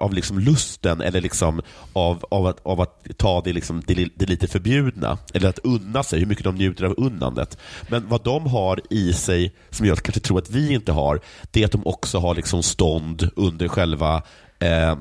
av 0.00 0.14
liksom 0.14 0.38
lusten 0.38 1.00
eller 1.00 1.20
liksom 1.20 1.62
av, 1.92 2.24
av, 2.30 2.46
att, 2.46 2.66
av 2.66 2.80
att 2.80 3.06
ta 3.16 3.40
det, 3.40 3.52
liksom, 3.52 3.82
det, 3.86 4.08
det 4.14 4.26
lite 4.26 4.46
förbjudna, 4.46 5.18
eller 5.34 5.48
att 5.48 5.58
unna 5.58 6.02
sig, 6.02 6.18
hur 6.18 6.26
mycket 6.26 6.44
de 6.44 6.54
njuter 6.54 6.84
av 6.84 6.94
unnandet. 6.96 7.58
Men 7.88 8.08
vad 8.08 8.24
de 8.24 8.46
har 8.46 8.80
i 8.90 9.12
sig, 9.12 9.54
som 9.70 9.86
jag 9.86 9.98
kanske 9.98 10.20
tror 10.20 10.38
att 10.38 10.50
vi 10.50 10.72
inte 10.72 10.92
har, 10.92 11.20
det 11.50 11.60
är 11.60 11.64
att 11.64 11.72
de 11.72 11.86
också 11.86 12.18
har 12.18 12.34
liksom 12.34 12.62
stånd 12.62 13.30
under 13.36 13.68
själva 13.68 14.22
eh, 14.58 14.96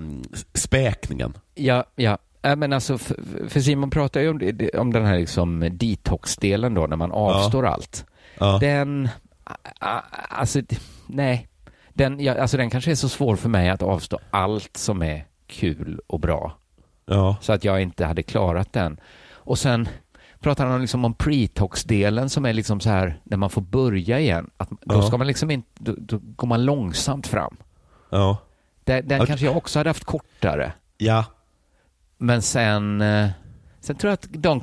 späkningen. 0.54 1.34
Ja, 1.56 1.84
ja. 1.96 2.18
Äh, 2.42 2.56
men 2.56 2.74
alltså, 2.74 2.98
för, 2.98 3.60
Simon 3.60 3.90
pratar 3.90 4.22
ju 4.22 4.30
om, 4.30 4.70
om 4.80 4.94
den 4.94 5.06
här 5.06 5.18
liksom 5.18 5.70
detox-delen 5.72 6.74
då, 6.74 6.88
när 6.88 6.96
man 6.98 7.12
avstår 7.12 7.66
allt. 7.66 8.06
Ja. 8.40 8.58
Den, 8.62 9.10
alltså, 10.30 10.62
nej. 11.08 11.48
Den, 11.94 12.20
ja, 12.20 12.42
alltså 12.42 12.58
den 12.58 12.70
kanske 12.70 12.92
är 12.92 12.96
så 12.96 13.10
svår 13.10 13.36
för 13.36 13.50
mig 13.50 13.70
att 13.70 13.82
avstå 13.82 14.20
allt 14.32 14.78
som 14.78 15.02
är 15.02 15.26
kul 15.48 16.00
och 16.08 16.20
bra. 16.20 16.58
Ja. 17.06 17.38
Så 17.42 17.54
att 17.54 17.64
jag 17.64 17.82
inte 17.82 18.06
hade 18.06 18.24
klarat 18.24 18.74
den. 18.74 19.00
Och 19.32 19.60
sen 19.60 19.88
pratar 20.40 20.66
han 20.66 20.82
liksom 20.82 21.06
om 21.06 21.14
pretox-delen 21.14 22.30
som 22.30 22.46
är 22.46 22.54
liksom 22.54 22.80
så 22.80 22.90
här, 22.90 23.20
när 23.24 23.38
man 23.38 23.50
får 23.50 23.62
börja 23.62 24.20
igen. 24.20 24.50
Att 24.58 24.70
då 24.70 24.96
Ja. 24.96 25.02
ska 25.02 25.18
man 25.18 25.28
liksom 25.28 25.52
inte, 25.52 25.68
då, 25.74 25.96
då 25.98 26.20
går 26.36 26.48
man 26.48 26.66
långsamt 26.66 27.28
fram. 27.28 27.58
Ja. 28.10 28.38
Den, 28.84 29.08
den 29.08 29.26
kanske 29.26 29.46
jag 29.46 29.58
också 29.58 29.80
hade 29.80 29.90
haft 29.90 30.04
kortare. 30.06 30.74
ja. 30.98 31.26
Men 32.20 32.42
sen, 32.42 33.02
eh, 33.02 33.30
sen 33.82 33.96
tror 33.96 34.10
jag 34.10 34.14
att 34.14 34.28
de, 34.32 34.62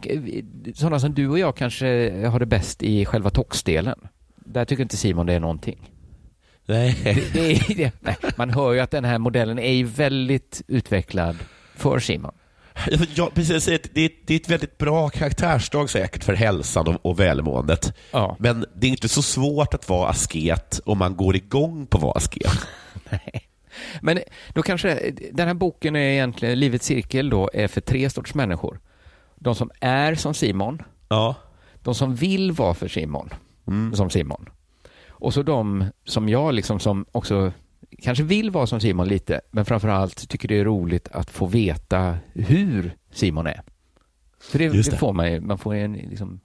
sådana 0.74 1.00
som 1.00 1.14
du 1.14 1.28
och 1.28 1.38
jag 1.38 1.56
kanske 1.56 1.86
har 2.26 2.38
det 2.40 2.46
bäst 2.46 2.82
i 2.82 3.04
själva 3.04 3.30
toxdelen. 3.30 3.98
Där 4.36 4.64
tycker 4.64 4.82
inte 4.82 4.96
Simon 4.96 5.26
det 5.26 5.32
är 5.32 5.40
någonting. 5.40 5.90
Nej. 6.66 6.98
Det 7.32 7.52
är, 7.52 7.76
det, 7.76 7.92
nej, 8.00 8.16
man 8.36 8.50
hör 8.50 8.72
ju 8.72 8.80
att 8.80 8.90
den 8.90 9.04
här 9.04 9.18
modellen 9.18 9.58
är 9.58 9.84
väldigt 9.84 10.62
utvecklad 10.68 11.36
för 11.74 11.98
Simon. 11.98 12.32
Ja, 13.14 13.30
precis. 13.34 13.64
Det 13.64 13.72
är, 13.72 13.74
ett- 13.74 13.90
det, 13.94 14.00
är, 14.04 14.10
det 14.26 14.34
är 14.34 14.40
ett 14.40 14.48
väldigt 14.50 14.78
bra 14.78 15.08
karaktärsdrag 15.08 15.90
säkert 15.90 16.24
för 16.24 16.34
hälsan 16.34 16.88
och, 16.88 17.06
och 17.06 17.20
välmåendet. 17.20 17.92
Ja. 18.12 18.36
Men 18.38 18.64
det 18.74 18.86
är 18.86 18.90
inte 18.90 19.08
så 19.08 19.22
svårt 19.22 19.74
att 19.74 19.88
vara 19.88 20.08
asket 20.08 20.80
om 20.84 20.98
man 20.98 21.16
går 21.16 21.36
igång 21.36 21.86
på 21.86 21.96
att 21.98 22.02
vara 22.02 22.12
asket. 22.16 22.52
Nej. 23.10 23.45
Men 24.00 24.18
då 24.54 24.62
kanske, 24.62 25.12
den 25.32 25.46
här 25.46 25.54
boken 25.54 25.96
är 25.96 26.00
egentligen, 26.00 26.58
Livets 26.60 26.86
cirkel 26.86 27.30
då, 27.30 27.50
är 27.52 27.68
för 27.68 27.80
tre 27.80 28.10
sorts 28.10 28.34
människor. 28.34 28.80
De 29.34 29.54
som 29.54 29.70
är 29.80 30.14
som 30.14 30.34
Simon, 30.34 30.82
Ja. 31.08 31.34
de 31.82 31.94
som 31.94 32.14
vill 32.14 32.52
vara 32.52 32.74
för 32.74 32.88
Simon, 32.88 33.30
som 33.94 34.10
Simon. 34.10 34.48
Och 35.08 35.34
så 35.34 35.42
de 35.42 35.84
som 36.04 36.28
jag 36.28 36.54
liksom 36.54 36.80
som 36.80 37.06
också 37.12 37.52
kanske 38.02 38.24
vill 38.24 38.50
vara 38.50 38.66
som 38.66 38.80
Simon 38.80 39.08
lite, 39.08 39.40
men 39.50 39.64
framförallt 39.64 40.28
tycker 40.28 40.48
det 40.48 40.58
är 40.60 40.64
roligt 40.64 41.08
att 41.12 41.30
få 41.30 41.46
veta 41.46 42.18
hur 42.34 42.96
Simon 43.10 43.46
är. 43.46 43.62
För 44.40 44.58
det, 44.58 44.68
det 44.68 44.90
det. 44.90 44.96
får 44.96 45.12
man 45.12 45.32
ju, 45.32 45.40
man 45.40 45.58
får 45.58 45.74
en 45.74 45.92
liksom 45.92 46.40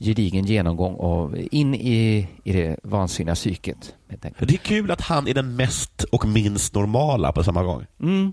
gedigen 0.00 0.44
genomgång 0.44 0.96
av, 0.98 1.38
in 1.50 1.74
i, 1.74 2.28
i 2.44 2.52
det 2.52 2.76
vansinniga 2.82 3.34
psyket. 3.34 3.94
Det 4.38 4.54
är 4.54 4.56
kul 4.56 4.90
att 4.90 5.00
han 5.00 5.28
är 5.28 5.34
den 5.34 5.56
mest 5.56 6.02
och 6.12 6.28
minst 6.28 6.74
normala 6.74 7.32
på 7.32 7.44
samma 7.44 7.62
gång. 7.62 7.86
Mm. 8.02 8.32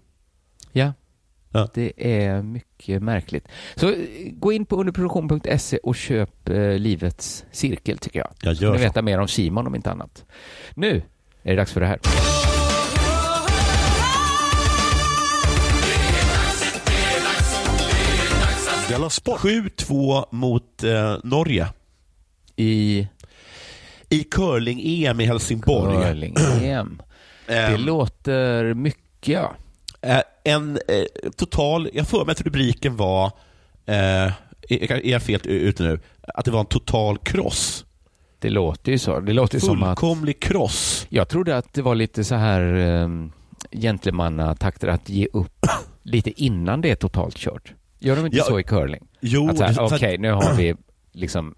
Ja. 0.72 0.94
Ja. 1.52 1.68
Det 1.74 1.92
är 2.24 2.42
mycket 2.42 3.04
märkligt. 3.04 3.48
Så 3.76 3.90
eh, 3.90 3.96
gå 4.32 4.52
in 4.52 4.66
på 4.66 4.76
underproduktion.se 4.76 5.78
och 5.78 5.96
köp 5.96 6.50
eh, 6.50 6.74
Livets 6.80 7.46
cirkel 7.52 7.98
tycker 7.98 8.20
jag. 8.20 8.30
Jag 8.42 8.58
Så 8.58 8.64
gör 8.64 8.72
ni 8.72 8.78
så. 8.78 8.84
veta 8.84 9.02
mer 9.02 9.20
om 9.20 9.28
Simon 9.28 9.68
om 9.68 9.76
inte 9.76 9.92
annat. 9.92 10.26
Nu 10.76 11.02
är 11.44 11.50
det 11.52 11.56
dags 11.56 11.72
för 11.72 11.82
det 11.82 11.88
här. 11.88 12.00
Della 18.90 19.10
Sport! 19.10 19.40
7-2 19.40 20.26
mot 20.32 20.84
eh, 20.84 21.16
Norge 21.24 21.68
I 22.56 23.08
i 24.10 24.24
curling-EM 24.24 25.22
i 25.22 25.26
Helsingborg. 25.26 25.96
curling-EM. 26.04 27.02
Det 27.48 27.54
Ehm, 27.54 27.82
låter 27.82 28.74
mycket 28.74 29.28
ja. 29.34 29.56
eh, 30.02 30.22
en 30.44 30.80
eh, 30.88 31.30
total, 31.38 31.90
jag 31.94 32.08
får 32.08 32.26
mig 32.26 32.32
att 32.32 32.42
rubriken 32.42 32.96
var, 32.96 33.26
eh, 33.86 34.32
är, 34.70 35.06
jag 35.08 35.22
fel 35.24 35.42
ute 35.44 35.84
nu, 35.84 36.00
att 36.34 36.46
det 36.46 36.52
var 36.52 36.60
en 36.60 36.66
total 36.66 37.18
kross. 37.18 37.86
Det 38.40 38.50
låter 38.50 38.92
ju 38.92 38.98
så. 39.00 39.20
Det 39.20 39.34
låter 39.34 39.60
som 39.60 39.84
att... 39.84 40.00
Fullkomlig 40.00 40.40
kross. 40.40 41.08
Jag 41.10 41.30
trodde 41.30 41.58
att 41.58 41.74
det 41.74 41.82
var 41.82 41.96
lite 41.96 42.24
så 42.24 42.36
här 42.36 42.62
um, 42.74 43.32
gentlemannatakter 43.72 44.88
att 44.88 45.10
ge 45.10 45.28
upp 45.34 45.66
lite 46.04 46.44
innan 46.44 46.82
det 46.82 46.92
är 46.92 46.96
totalt 46.96 47.36
kört. 47.38 47.74
Gör 48.00 48.16
de 48.16 48.26
inte 48.26 48.38
Ja. 48.38 48.44
så 48.44 48.60
i 48.60 48.64
curling? 48.64 49.04
Jo, 49.22 49.50
okej, 49.80 50.18
nu 50.18 50.32
har 50.32 50.54
vi 50.54 50.76
liksom 51.14 51.56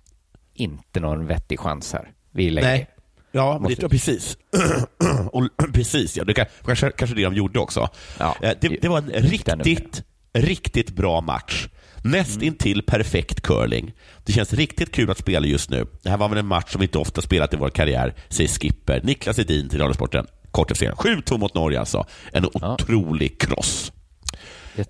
inte 0.54 1.00
någon 1.00 1.26
vettig 1.28 1.60
chans 1.60 1.94
här. 1.94 2.12
Vi 2.32 2.50
lägger. 2.50 2.68
Nej. 2.70 2.88
Ja, 3.32 3.60
Måste- 3.60 3.82
det, 3.82 3.90
precis. 3.90 4.38
och, 5.32 5.48
precis, 5.74 6.18
ja. 6.18 6.24
Det 6.24 6.34
kan, 6.34 6.46
kanske, 6.66 6.92
kanske 6.92 7.16
det 7.16 7.24
de 7.24 7.34
gjorde 7.36 7.60
också. 7.60 7.88
Ja, 8.20 8.36
Eh, 8.42 8.52
det, 8.62 8.68
det 8.82 8.88
var 8.88 8.98
en 8.98 9.10
riktigt, 9.10 10.04
riktigt 10.34 10.90
bra 10.92 11.22
match. 11.22 11.68
Näst 12.04 12.42
intill 12.42 12.82
perfekt 12.84 13.42
curling. 13.42 13.94
Det 14.26 14.32
känns 14.34 14.54
riktigt 14.54 14.92
kul 14.92 15.12
att 15.12 15.18
spela 15.18 15.48
just 15.48 15.70
nu. 15.70 15.86
Det 16.04 16.10
här 16.10 16.18
var 16.18 16.30
väl 16.30 16.38
en 16.38 16.46
match 16.48 16.72
som 16.72 16.80
vi 16.80 16.86
inte 16.86 16.98
ofta 16.98 17.22
spelat 17.22 17.54
i 17.54 17.58
vår 17.58 17.70
karriär, 17.70 18.14
säger 18.30 18.48
skipper 18.50 19.02
Niklas 19.04 19.40
Edin 19.40 19.70
till 19.70 19.80
Radiosporten. 19.80 20.26
Kort 20.52 20.72
efter 20.72 20.92
7-2 20.92 21.38
mot 21.38 21.54
Norge 21.54 21.80
alltså. 21.80 22.06
En 22.34 22.46
Ja. 22.54 22.74
otrolig 22.74 23.42
kross. 23.42 23.92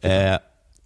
Eh, 0.01 0.35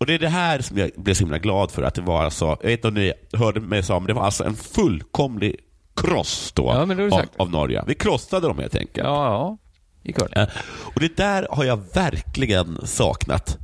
och 0.03 0.07
det 0.07 0.13
är 0.13 0.19
det 0.19 0.29
här 0.29 0.61
som 0.61 0.77
jag 0.77 0.91
blev 0.97 1.13
så 1.13 1.19
himla 1.23 1.37
glad 1.37 1.71
för, 1.71 1.83
att 1.83 1.93
det 1.93 2.01
var 2.01 2.23
alltså, 2.23 2.45
jag 2.45 2.69
vet 2.69 2.71
inte 2.79 2.87
om 2.87 2.93
ni 2.93 3.13
hörde 3.33 3.59
mig 3.59 3.83
säga, 3.83 3.99
men 3.99 4.07
det 4.07 4.13
var 4.13 4.23
alltså 4.23 4.43
en 4.43 4.55
fullkomlig 4.55 5.55
kross 5.95 6.51
då 6.55 6.63
Ja, 6.63 6.85
du 6.95 7.09
av, 7.11 7.21
av 7.37 7.49
Norge. 7.51 7.83
Vi 7.87 7.95
krossade 7.95 8.47
dem 8.47 8.59
helt 8.59 8.75
enkelt. 8.75 9.07
Ja, 9.07 9.57
ja. 10.03 10.11
Curling. 10.13 10.33
Eh, 10.35 10.47
Och 10.95 10.99
det 10.99 11.17
där 11.17 11.47
har 11.51 11.63
jag 11.63 11.79
verkligen 11.93 12.87
saknat. 12.87 13.57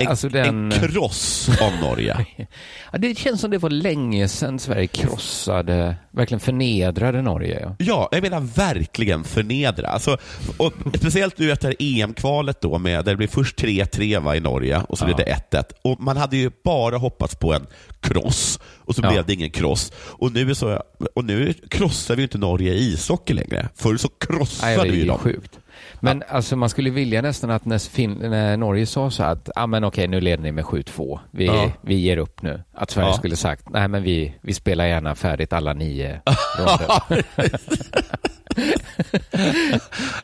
En, 0.00 0.08
alltså 0.08 0.28
den- 0.28 0.72
en 0.72 0.80
kross 0.80 1.48
av 1.60 1.72
Norge. 1.88 2.26
Ja, 2.92 2.98
det 2.98 3.18
känns 3.18 3.40
som 3.40 3.50
det 3.50 3.58
var 3.58 3.70
länge 3.70 4.28
sedan 4.28 4.58
Sverige 4.58 4.86
krossade, 4.86 5.96
verkligen 6.10 6.40
förnedrade 6.40 7.22
Norge. 7.22 7.58
Ja. 7.62 7.76
Ja, 7.78 8.08
jag 8.12 8.22
menar 8.22 8.40
verkligen 8.40 9.24
förnedra. 9.24 9.86
Alltså, 9.88 10.16
och 10.56 10.72
speciellt 10.94 11.38
nu 11.38 11.52
efter 11.52 11.74
EM-kvalet 11.78 12.60
då, 12.60 12.78
med, 12.78 13.04
där 13.04 13.12
det 13.12 13.16
blev 13.16 13.26
först 13.28 13.58
3-3 13.60 14.20
va, 14.20 14.36
i 14.36 14.40
Norge 14.40 14.82
och 14.88 14.98
så 14.98 15.04
Ja. 15.04 15.06
blev 15.14 15.16
det 15.16 15.56
1-1. 15.56 15.64
Och 15.82 16.00
man 16.00 16.16
hade 16.16 16.36
ju 16.36 16.50
bara 16.64 16.96
hoppats 16.96 17.34
på 17.34 17.52
en 17.54 17.66
kross 18.00 18.58
och 18.78 18.94
så 18.94 19.02
Ja. 19.04 19.10
blev 19.10 19.26
det 19.26 19.32
ingen 19.32 19.50
kross. 19.50 19.92
Och 19.96 20.32
nu, 20.32 20.54
så, 20.54 20.82
och 21.14 21.24
nu 21.24 21.54
krossar 21.70 22.16
vi 22.16 22.20
ju 22.20 22.24
inte 22.24 22.38
Norge 22.38 22.72
i 22.74 22.92
ishockey 22.92 23.32
längre. 23.34 23.68
Förr 23.76 23.96
så 23.96 24.08
krossade 24.08 24.76
Nej, 24.76 24.90
det 24.90 24.96
vi 24.96 25.04
dem. 25.04 25.18
sjukt. 25.18 25.58
Men 26.04 26.22
alltså 26.28 26.56
man 26.56 26.68
skulle 26.68 26.90
vilja 26.90 27.22
nästan 27.22 27.50
att 27.50 27.64
när, 27.64 27.78
fin- 27.78 28.18
när 28.20 28.56
Norge 28.56 28.86
sa 28.86 29.10
så 29.10 29.22
att, 29.22 29.48
ja 29.54 29.62
ah, 29.62 29.66
men 29.66 29.84
okej 29.84 30.08
nu 30.08 30.20
leder 30.20 30.42
ni 30.42 30.52
med 30.52 30.64
7-2, 30.64 31.18
vi, 31.30 31.46
Ja. 31.46 31.70
vi 31.82 31.94
ger 31.94 32.16
upp 32.16 32.42
nu. 32.42 32.62
Att 32.74 32.90
Sverige 32.90 33.08
Ja. 33.08 33.14
skulle 33.14 33.36
sagt, 33.36 33.68
nej 33.70 33.88
men 33.88 34.02
vi, 34.02 34.34
vi 34.42 34.54
spelar 34.54 34.86
gärna 34.86 35.14
färdigt 35.14 35.52
alla 35.52 35.72
nio 35.72 36.20
ronder. 36.58 37.24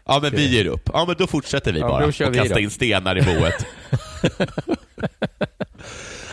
Ja, 0.05 0.19
men 0.23 0.31
vi 0.31 0.47
ger 0.57 0.67
upp. 0.67 0.91
Ja, 0.93 1.05
men 1.07 1.17
då 1.19 1.27
fortsätter 1.27 1.73
vi 1.73 1.81
Ja, 1.81 1.89
bara 1.89 2.07
och 2.07 2.15
kastar 2.15 2.59
in 2.59 2.71
stenar 2.71 3.19
i 3.19 3.23
boet. 3.23 3.67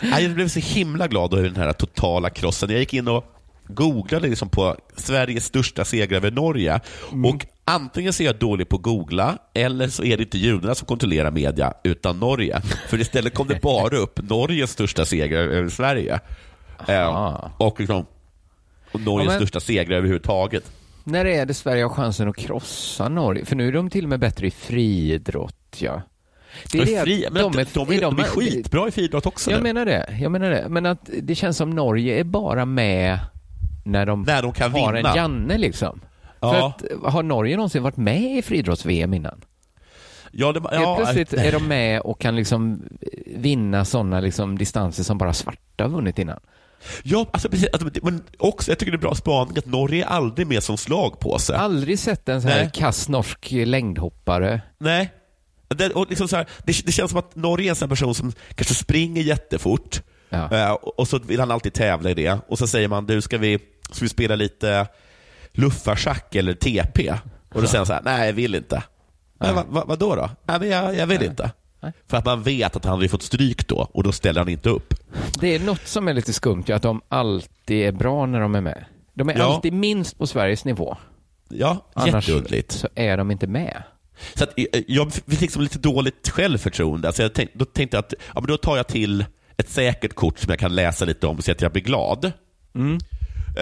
Jag 0.20 0.30
blev 0.30 0.48
så 0.48 0.60
himla 0.60 1.06
glad 1.08 1.34
över 1.34 1.48
den 1.48 1.56
här 1.62 1.72
totala 1.72 2.30
krossen. 2.30 2.70
Jag 2.70 2.78
gick 2.78 2.94
in 2.94 3.08
och 3.08 3.24
googlade 3.68 4.28
liksom 4.28 4.48
på 4.48 4.76
Sveriges 4.96 5.44
största 5.44 5.84
seger 5.84 6.16
över 6.16 6.30
Norge. 6.30 6.80
Mm. 7.12 7.24
Och 7.24 7.46
antingen 7.64 8.12
så 8.12 8.22
är 8.22 8.26
jag 8.26 8.38
dålig 8.38 8.68
på 8.68 8.76
att 8.76 8.82
googla, 8.82 9.38
eller 9.54 9.88
så 9.88 10.04
är 10.04 10.16
det 10.16 10.22
inte 10.22 10.38
judarna 10.38 10.74
som 10.74 10.86
kontrollerar 10.86 11.30
media, 11.30 11.72
utan 11.84 12.20
Norge. 12.20 12.60
För 12.88 13.00
istället 13.00 13.34
kom 13.34 13.46
det 13.48 13.62
bara 13.62 13.96
upp 13.96 14.20
Norges 14.30 14.70
största 14.70 15.04
seger 15.04 15.36
över 15.38 15.68
Sverige. 15.68 16.20
Aha. 16.88 17.50
och 17.58 17.80
liksom 17.80 18.06
och 18.92 19.00
Norges 19.00 19.24
Ja, 19.26 19.30
men- 19.32 19.38
största 19.40 19.60
seger 19.60 19.90
överhuvudtaget. 19.90 20.72
när 21.04 21.24
är 21.24 21.46
det 21.46 21.54
Sverige 21.54 21.82
har 21.82 21.90
chansen 21.90 22.28
att 22.28 22.36
krossa 22.36 23.08
Norge? 23.08 23.44
För 23.44 23.56
nu 23.56 23.68
är 23.68 23.72
de 23.72 23.90
till 23.90 24.04
och 24.04 24.08
med 24.08 24.20
bättre 24.20 24.46
i 24.46 24.50
friidrott, 24.50 25.76
ja. 25.78 26.02
Det 26.72 26.80
att 26.80 27.04
fri, 27.04 27.26
men 27.32 27.42
de, 27.52 27.58
är, 27.60 27.66
de, 27.74 27.92
är, 27.96 28.00
de 28.00 28.18
är 28.18 28.22
skitbra 28.22 28.88
i 28.88 28.90
friidrott 28.90 29.26
också 29.26 29.50
Jag 29.50 29.56
nu. 29.58 29.62
menar 29.62 29.84
det, 29.84 30.16
jag 30.20 30.32
menar 30.32 30.50
det. 30.50 30.66
Men 30.68 30.86
att 30.86 31.10
det 31.22 31.34
känns 31.34 31.56
som 31.56 31.70
Norge 31.70 32.20
är 32.20 32.24
bara 32.24 32.64
med 32.64 33.18
när 33.86 34.06
de, 34.06 34.22
När 34.22 34.42
de 34.42 34.52
kan 34.52 34.72
har 34.72 34.92
vinna. 34.92 35.10
en 35.10 35.16
Janne 35.16 35.58
liksom. 35.58 36.00
Ja. 36.40 36.66
Att, 36.66 37.12
har 37.12 37.22
Norge 37.22 37.56
någonsin 37.56 37.82
varit 37.82 37.96
med 37.96 38.38
i 38.38 38.42
friidrotts-VM 38.42 39.14
innan? 39.14 39.40
Ja, 40.30 40.52
det, 40.52 40.60
ja, 40.72 40.96
plötsligt 40.96 41.32
är 41.32 41.52
de 41.52 41.68
med 41.68 42.00
och 42.00 42.20
kan 42.20 42.36
liksom 42.36 42.82
vinna 43.26 43.84
sådana 43.84 44.20
liksom 44.20 44.58
distanser 44.58 45.02
som 45.04 45.18
bara 45.18 45.32
svarta 45.32 45.84
har 45.84 45.88
vunnit 45.88 46.18
innan. 46.18 46.40
Ja, 47.02 47.26
alltså, 47.30 47.48
precis, 47.48 47.68
alltså, 47.72 47.88
men 48.02 48.22
också, 48.38 48.70
jag 48.70 48.78
tycker 48.78 48.92
det 48.92 48.96
är 48.96 49.00
bra 49.00 49.14
spaning 49.14 49.58
att 49.58 49.66
Norge 49.66 50.04
är 50.04 50.08
aldrig 50.08 50.46
med 50.46 50.62
som 50.62 50.76
slagpåse. 50.78 51.56
Aldrig 51.56 51.98
sett 51.98 52.28
en 52.28 52.42
sån 52.42 52.50
här 52.50 52.70
kass 52.74 53.08
norsk 53.08 53.48
längdhoppare. 53.50 54.60
Nej. 54.78 55.12
Det, 55.68 55.90
och 55.90 56.06
liksom 56.08 56.28
så 56.28 56.36
här, 56.36 56.46
det, 56.64 56.86
det 56.86 56.92
känns 56.92 57.10
som 57.10 57.18
att 57.18 57.36
Norge 57.36 57.66
är 57.66 57.70
en 57.70 57.76
sån 57.76 57.88
person 57.88 58.14
som 58.14 58.32
kanske 58.54 58.74
springer 58.74 59.22
jättefort 59.22 60.02
Ja. 60.28 60.56
eh, 60.56 60.70
och 60.72 61.08
så 61.08 61.18
vill 61.18 61.40
han 61.40 61.50
alltid 61.50 61.72
tävla 61.72 62.10
i 62.10 62.14
det. 62.14 62.38
Och 62.48 62.58
så 62.58 62.66
säger 62.66 62.88
man, 62.88 63.06
du 63.06 63.20
ska 63.20 63.38
vi, 63.38 63.58
ska 63.92 64.04
vi 64.04 64.08
spela 64.08 64.36
lite 64.36 64.86
luffarschack 65.52 66.34
eller 66.34 66.54
TP? 66.54 67.14
Och 67.54 67.60
då 67.62 67.66
säger 67.68 67.78
han 67.78 67.86
så 67.86 67.92
här, 67.92 68.02
nej 68.04 68.26
jag 68.26 68.32
vill 68.32 68.54
inte. 68.54 68.82
Nej. 69.40 69.52
Va, 69.54 69.64
va, 69.68 69.84
vad 69.86 69.98
då? 69.98 70.30
Nej, 70.44 70.58
men 70.60 70.68
jag, 70.68 70.96
jag 70.96 71.06
vill 71.06 71.22
inte. 71.22 71.50
Nej. 71.80 71.92
För 72.08 72.16
att 72.16 72.24
man 72.24 72.42
vet 72.42 72.76
att 72.76 72.84
han 72.84 72.94
hade 72.94 73.08
fått 73.08 73.22
stryk 73.22 73.68
då 73.68 73.88
och 73.92 74.02
då 74.02 74.12
ställer 74.12 74.40
han 74.40 74.48
inte 74.48 74.68
upp. 74.68 74.94
Det 75.40 75.54
är 75.54 75.58
något 75.60 75.86
som 75.86 76.08
är 76.08 76.14
lite 76.14 76.32
skumt, 76.32 76.64
ju, 76.66 76.74
att 76.74 76.82
de 76.82 77.00
alltid 77.08 77.86
är 77.86 77.92
bra 77.92 78.26
när 78.26 78.40
de 78.40 78.54
är 78.54 78.60
med. 78.60 78.84
De 79.14 79.28
är 79.28 79.38
Ja. 79.38 79.44
alltid 79.54 79.72
minst 79.72 80.18
på 80.18 80.26
Sveriges 80.26 80.64
nivå. 80.64 80.96
Ja, 81.48 81.86
Annars 81.94 82.28
jätteunderligt. 82.28 82.72
så 82.72 82.88
är 82.94 83.16
de 83.16 83.30
inte 83.30 83.46
med. 83.46 83.82
Så 84.34 84.44
att, 84.44 84.58
eh, 84.58 84.64
jag 84.88 85.12
fick 85.12 85.40
liksom 85.40 85.62
lite 85.62 85.78
dåligt 85.78 86.28
självförtroende. 86.28 87.08
Alltså 87.08 87.22
jag 87.22 87.34
tänk, 87.34 87.50
då 87.54 87.64
tänkte 87.64 87.96
jag 87.96 88.02
att 88.04 88.14
ja, 88.34 88.40
men 88.40 88.46
då 88.46 88.56
tar 88.56 88.76
jag 88.76 88.86
till 88.86 89.24
ett 89.56 89.68
säkert 89.68 90.14
kort 90.14 90.38
som 90.38 90.50
jag 90.50 90.58
kan 90.58 90.74
läsa 90.74 91.04
lite 91.04 91.26
om 91.26 91.42
så 91.42 91.52
att 91.52 91.60
jag 91.60 91.72
blir 91.72 91.82
glad. 91.82 92.24
Eh, 92.24 92.32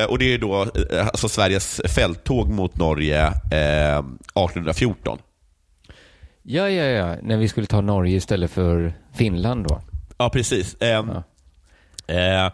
Och 0.08 0.18
Det 0.18 0.34
är 0.34 0.38
då 0.38 0.62
eh, 0.62 1.06
alltså 1.06 1.28
Sveriges 1.28 1.80
fälttåg 1.88 2.48
mot 2.48 2.76
Norge 2.76 3.26
eh, 3.26 3.98
1814. 3.98 5.18
Ja, 6.42 6.68
ja, 6.68 6.84
ja, 6.84 7.16
när 7.22 7.36
vi 7.36 7.48
skulle 7.48 7.66
ta 7.66 7.80
Norge 7.80 8.16
istället 8.16 8.50
för 8.50 8.94
Finland 9.14 9.66
då. 9.66 9.80
Ja, 10.18 10.30
precis. 10.30 10.76
Ehm, 10.80 11.10
eh, 12.06 12.50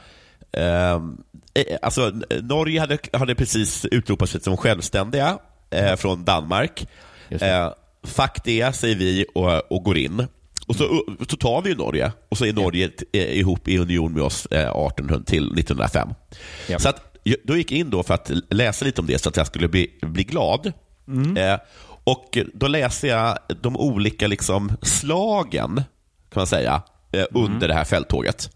ehm, 0.52 1.22
eh, 1.54 1.76
alltså, 1.82 2.12
Norge 2.42 2.80
hade, 2.80 2.98
hade 3.12 3.34
precis 3.34 3.84
utropat 3.84 4.30
sig 4.30 4.40
som 4.40 4.56
självständiga 4.56 5.38
eh, 5.70 5.96
från 5.96 6.24
Danmark. 6.24 6.88
Det. 7.28 7.42
Eh, 7.42 7.72
fuck 8.02 8.44
det, 8.44 8.76
säger 8.76 8.96
vi 8.96 9.26
och, 9.34 9.72
och 9.72 9.84
går 9.84 9.96
in. 9.96 10.26
Och 10.66 10.76
så, 10.76 10.84
uh, 10.84 11.00
så 11.28 11.36
tar 11.36 11.62
vi 11.62 11.74
Norge 11.74 12.12
och 12.28 12.38
så 12.38 12.44
är 12.44 12.52
Norge 12.52 12.90
eh, 13.12 13.38
ihop 13.38 13.68
i 13.68 13.78
union 13.78 14.12
med 14.12 14.22
oss 14.22 14.46
eh, 14.46 14.58
1800 14.60 15.24
till 15.26 15.44
1905. 15.44 16.08
Ja. 16.68 16.78
Så 16.78 16.88
att, 16.88 17.09
då 17.44 17.56
gick 17.56 17.72
jag 17.72 17.78
in 17.78 17.90
då 17.90 18.02
för 18.02 18.14
att 18.14 18.30
läsa 18.50 18.84
lite 18.84 19.00
om 19.00 19.06
det 19.06 19.18
så 19.18 19.28
att 19.28 19.36
jag 19.36 19.46
skulle 19.46 19.68
bli, 19.68 19.98
bli 20.02 20.24
glad. 20.24 20.72
Eh, 21.36 21.60
och 22.04 22.38
Då 22.54 22.68
läser 22.68 23.08
jag 23.08 23.38
de 23.60 23.76
olika 23.76 24.26
liksom, 24.26 24.72
slagen, 24.82 25.74
kan 26.32 26.40
man 26.40 26.46
säga, 26.46 26.82
eh, 27.12 27.24
under 27.30 27.68
det 27.68 27.74
här 27.74 27.84
fälttåget. 27.84 28.50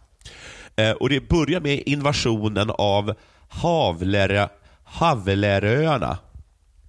Eh, 0.77 0.90
och 0.90 1.09
Det 1.09 1.29
börjar 1.29 1.61
med 1.61 1.83
invasionen 1.87 2.70
av 2.70 3.14
Havler, 3.48 4.48
Haveleröarna. 4.85 6.18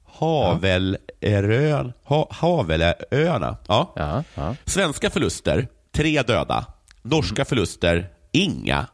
Havelörön, 0.06 1.94
ha, 2.04 2.28
Havelöarna. 2.32 3.58
Ja. 3.68 3.94
Ja, 3.96 4.24
ja. 4.36 4.56
Svenska 4.66 5.10
förluster, 5.10 5.68
tre 5.92 6.22
döda. 6.22 6.66
Norska 7.02 7.46
förluster, 7.46 8.10
inga. 8.32 8.88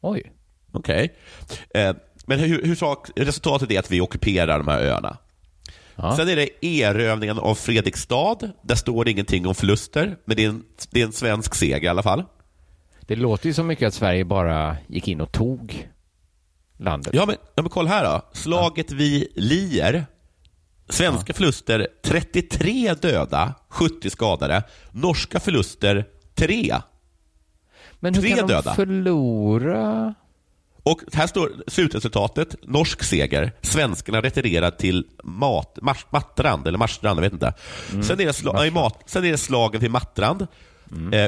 Oj. 0.00 0.32
Okej. 0.76 1.14
Eh, 1.74 1.96
men 2.26 2.38
hur, 2.38 2.62
hur 2.62 2.74
sak, 2.74 3.08
resultatet 3.16 3.70
är 3.70 3.78
att 3.78 3.90
vi 3.90 4.00
ockuperar 4.00 4.58
de 4.58 4.68
här 4.68 4.80
öarna. 4.80 5.16
Ja. 5.96 6.16
Sen 6.16 6.28
är 6.28 6.36
det 6.36 6.66
erövringen 6.66 7.38
av 7.38 7.54
Fredrikstad. 7.54 8.38
Där 8.62 8.74
står 8.74 9.04
det 9.04 9.10
ingenting 9.10 9.46
om 9.46 9.54
förluster, 9.54 10.16
men 10.24 10.36
det 10.36 10.44
är 10.44 10.48
en, 10.48 10.64
det 10.90 11.00
är 11.00 11.04
en 11.04 11.12
svensk 11.12 11.54
seger 11.54 11.82
i 11.84 11.88
alla 11.88 12.02
fall. 12.02 12.24
Det 13.00 13.16
låter 13.16 13.46
ju 13.46 13.54
så 13.54 13.62
mycket 13.62 13.88
att 13.88 13.94
Sverige 13.94 14.24
bara 14.24 14.76
gick 14.86 15.08
in 15.08 15.20
och 15.20 15.32
tog 15.32 15.88
landet. 16.76 17.14
Ja, 17.14 17.26
men, 17.26 17.36
ja, 17.54 17.62
men 17.62 17.70
kolla 17.70 17.90
här 17.90 18.04
då. 18.04 18.22
Slaget 18.32 18.92
vid 18.92 19.28
Lier. 19.34 20.06
Svenska 20.88 21.32
förluster 21.32 21.88
33 22.04 22.94
döda, 22.94 23.54
70 23.68 24.10
skadade. 24.10 24.62
Norska 24.90 25.40
förluster 25.40 26.06
3. 26.34 26.74
Men 28.00 28.14
hur 28.14 28.22
tre 28.22 28.30
kan 28.30 28.46
de 28.46 28.52
döda. 28.52 28.74
förlora? 28.74 30.14
Och 30.86 31.00
här 31.12 31.26
står 31.26 31.52
slutresultatet. 31.66 32.54
Norsk 32.62 33.02
seger. 33.02 33.52
Svenskarna 33.62 34.20
retirerar 34.20 34.70
till 34.70 35.04
mat, 35.24 35.78
Mars, 35.82 36.06
Mattrand, 36.10 36.66
eller 36.66 36.78
Marstrand, 36.78 37.18
jag 37.18 37.22
vet 37.22 37.32
inte. 37.32 37.52
Sen, 37.88 38.20
är 38.20 38.26
det 38.26 38.32
sla, 38.32 38.52
nej, 38.52 38.70
mat, 38.70 39.02
sen 39.06 39.24
är 39.24 39.30
det 39.30 39.38
slagen 39.38 39.80
till 39.80 39.90
Mattrand. 39.90 40.42
Eh, 40.42 40.46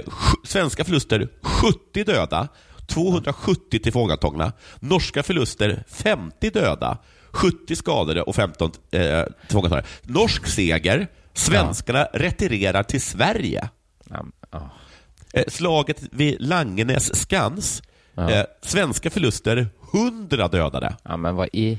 sj- 0.06 0.34
svenska 0.44 0.84
förluster 0.84 1.28
70 1.42 2.04
döda, 2.04 2.48
270 2.86 3.78
tillfångatagna. 3.78 4.52
Norska 4.80 5.22
förluster 5.22 5.84
50 5.88 6.50
döda, 6.50 6.98
70 7.30 7.76
skadade 7.76 8.22
och 8.22 8.34
15 8.34 8.70
eh, 8.90 9.22
tillfångatagna. 9.46 9.84
Norsk 10.02 10.46
seger. 10.46 11.08
Svenskarna 11.34 12.04
retirerar 12.12 12.82
till 12.82 13.00
Sverige. 13.02 13.68
Ja, 14.10 14.24
ja. 14.50 14.70
Eh, 15.32 15.44
slaget 15.48 16.02
vid 16.12 16.36
Langenäs 16.40 17.20
skans. 17.22 17.82
Ja. 18.18 18.30
Eh, 18.30 18.44
svenska 18.62 19.10
förluster 19.10 19.68
100 19.94 20.48
dödade. 20.48 20.96
ja, 21.02 21.16
men 21.16 21.34
vad 21.36 21.48
i... 21.52 21.78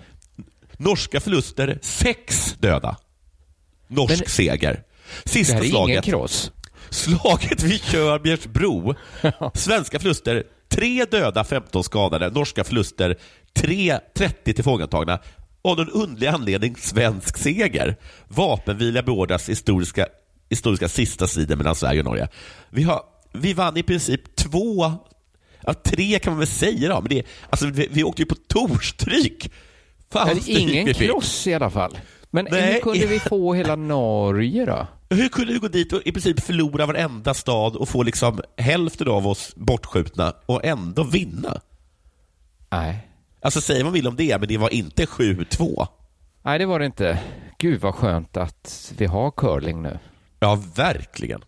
Norska 0.77 1.19
förluster 1.19 1.79
6 1.81 2.55
döda. 2.59 2.97
Norsk 3.87 4.19
Men- 4.19 4.29
seger. 4.29 4.83
Det 5.23 5.29
Sista 5.29 5.53
här 5.53 5.61
är 5.61 5.65
ingen 5.65 5.71
slaget. 5.75 6.03
kross. 6.05 6.51
Slaget 6.89 7.63
vid 7.63 7.81
Körbjärsbro. 7.83 8.95
Svenska 9.53 9.99
förluster 9.99 10.43
3 10.69 11.05
döda, 11.05 11.43
15 11.43 11.83
skadade. 11.83 12.29
Norska 12.29 12.63
förluster 12.63 13.15
3, 13.53 13.99
30 14.15 14.53
tillfångatagna. 14.53 15.19
Av 15.61 15.77
någon 15.77 15.89
underlig 15.89 16.27
anledning 16.27 16.75
svensk 16.75 17.37
seger. 17.37 17.95
Vapenvila 18.27 19.03
beordras 19.03 19.49
historiska, 19.49 20.07
historiska 20.49 20.89
sista 20.89 21.27
striden 21.27 21.57
mellan 21.57 21.75
Sverige 21.75 21.99
och 21.99 22.05
Norge. 22.05 22.27
Vi, 22.69 22.83
har, 22.83 23.01
vi 23.33 23.53
vann 23.53 23.77
i 23.77 23.83
princip 23.83 24.35
två, 24.35 24.93
ja, 25.61 25.73
tre 25.73 26.19
kan 26.19 26.33
man 26.33 26.39
väl 26.39 26.47
säga 26.47 26.89
då, 26.89 27.01
men 27.01 27.09
det, 27.09 27.23
alltså, 27.49 27.67
vi, 27.67 27.87
vi 27.91 28.03
åkte 28.03 28.21
ju 28.21 28.25
på 28.25 28.35
torstryk. 28.47 29.51
Fan, 30.11 30.39
ingen 30.45 30.85
vi 30.85 30.93
fick. 30.93 31.09
kross 31.09 31.47
i 31.47 31.53
alla 31.53 31.69
fall. 31.69 31.97
Men 32.31 32.47
Nej. 32.51 32.73
hur 32.73 32.79
kunde 32.79 33.05
vi 33.05 33.19
få 33.19 33.53
hela 33.53 33.75
Norge 33.75 34.65
då? 34.65 34.87
Hur 35.09 35.29
kunde 35.29 35.53
vi 35.53 35.59
gå 35.59 35.67
dit 35.67 35.93
och 35.93 36.01
i 36.05 36.11
princip 36.11 36.39
förlora 36.39 36.85
varenda 36.85 37.33
stad 37.33 37.75
och 37.75 37.89
få 37.89 38.03
liksom 38.03 38.41
hälften 38.57 39.07
av 39.07 39.27
oss 39.27 39.53
bortskjutna 39.55 40.33
och 40.45 40.65
ändå 40.65 41.03
vinna? 41.03 41.61
Nej. 42.71 43.07
Alltså 43.41 43.61
säger 43.61 43.83
man 43.83 43.93
vill 43.93 44.07
om 44.07 44.15
det, 44.15 44.39
men 44.39 44.47
det 44.47 44.57
var 44.57 44.73
inte 44.73 45.05
7-2. 45.05 45.87
Nej, 46.43 46.59
det 46.59 46.65
var 46.65 46.79
det 46.79 46.85
inte. 46.85 47.19
Gud 47.59 47.81
vad 47.81 47.95
skönt 47.95 48.37
att 48.37 48.93
vi 48.97 49.05
har 49.05 49.31
curling 49.31 49.81
nu. 49.81 49.99
Ja, 50.39 50.63
verkligen. 50.75 51.41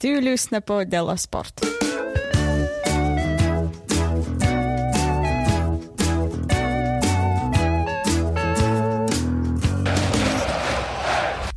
Du 0.00 0.20
lyssnar 0.20 0.60
på 0.60 0.84
Della 0.84 1.16
Sport. 1.16 1.60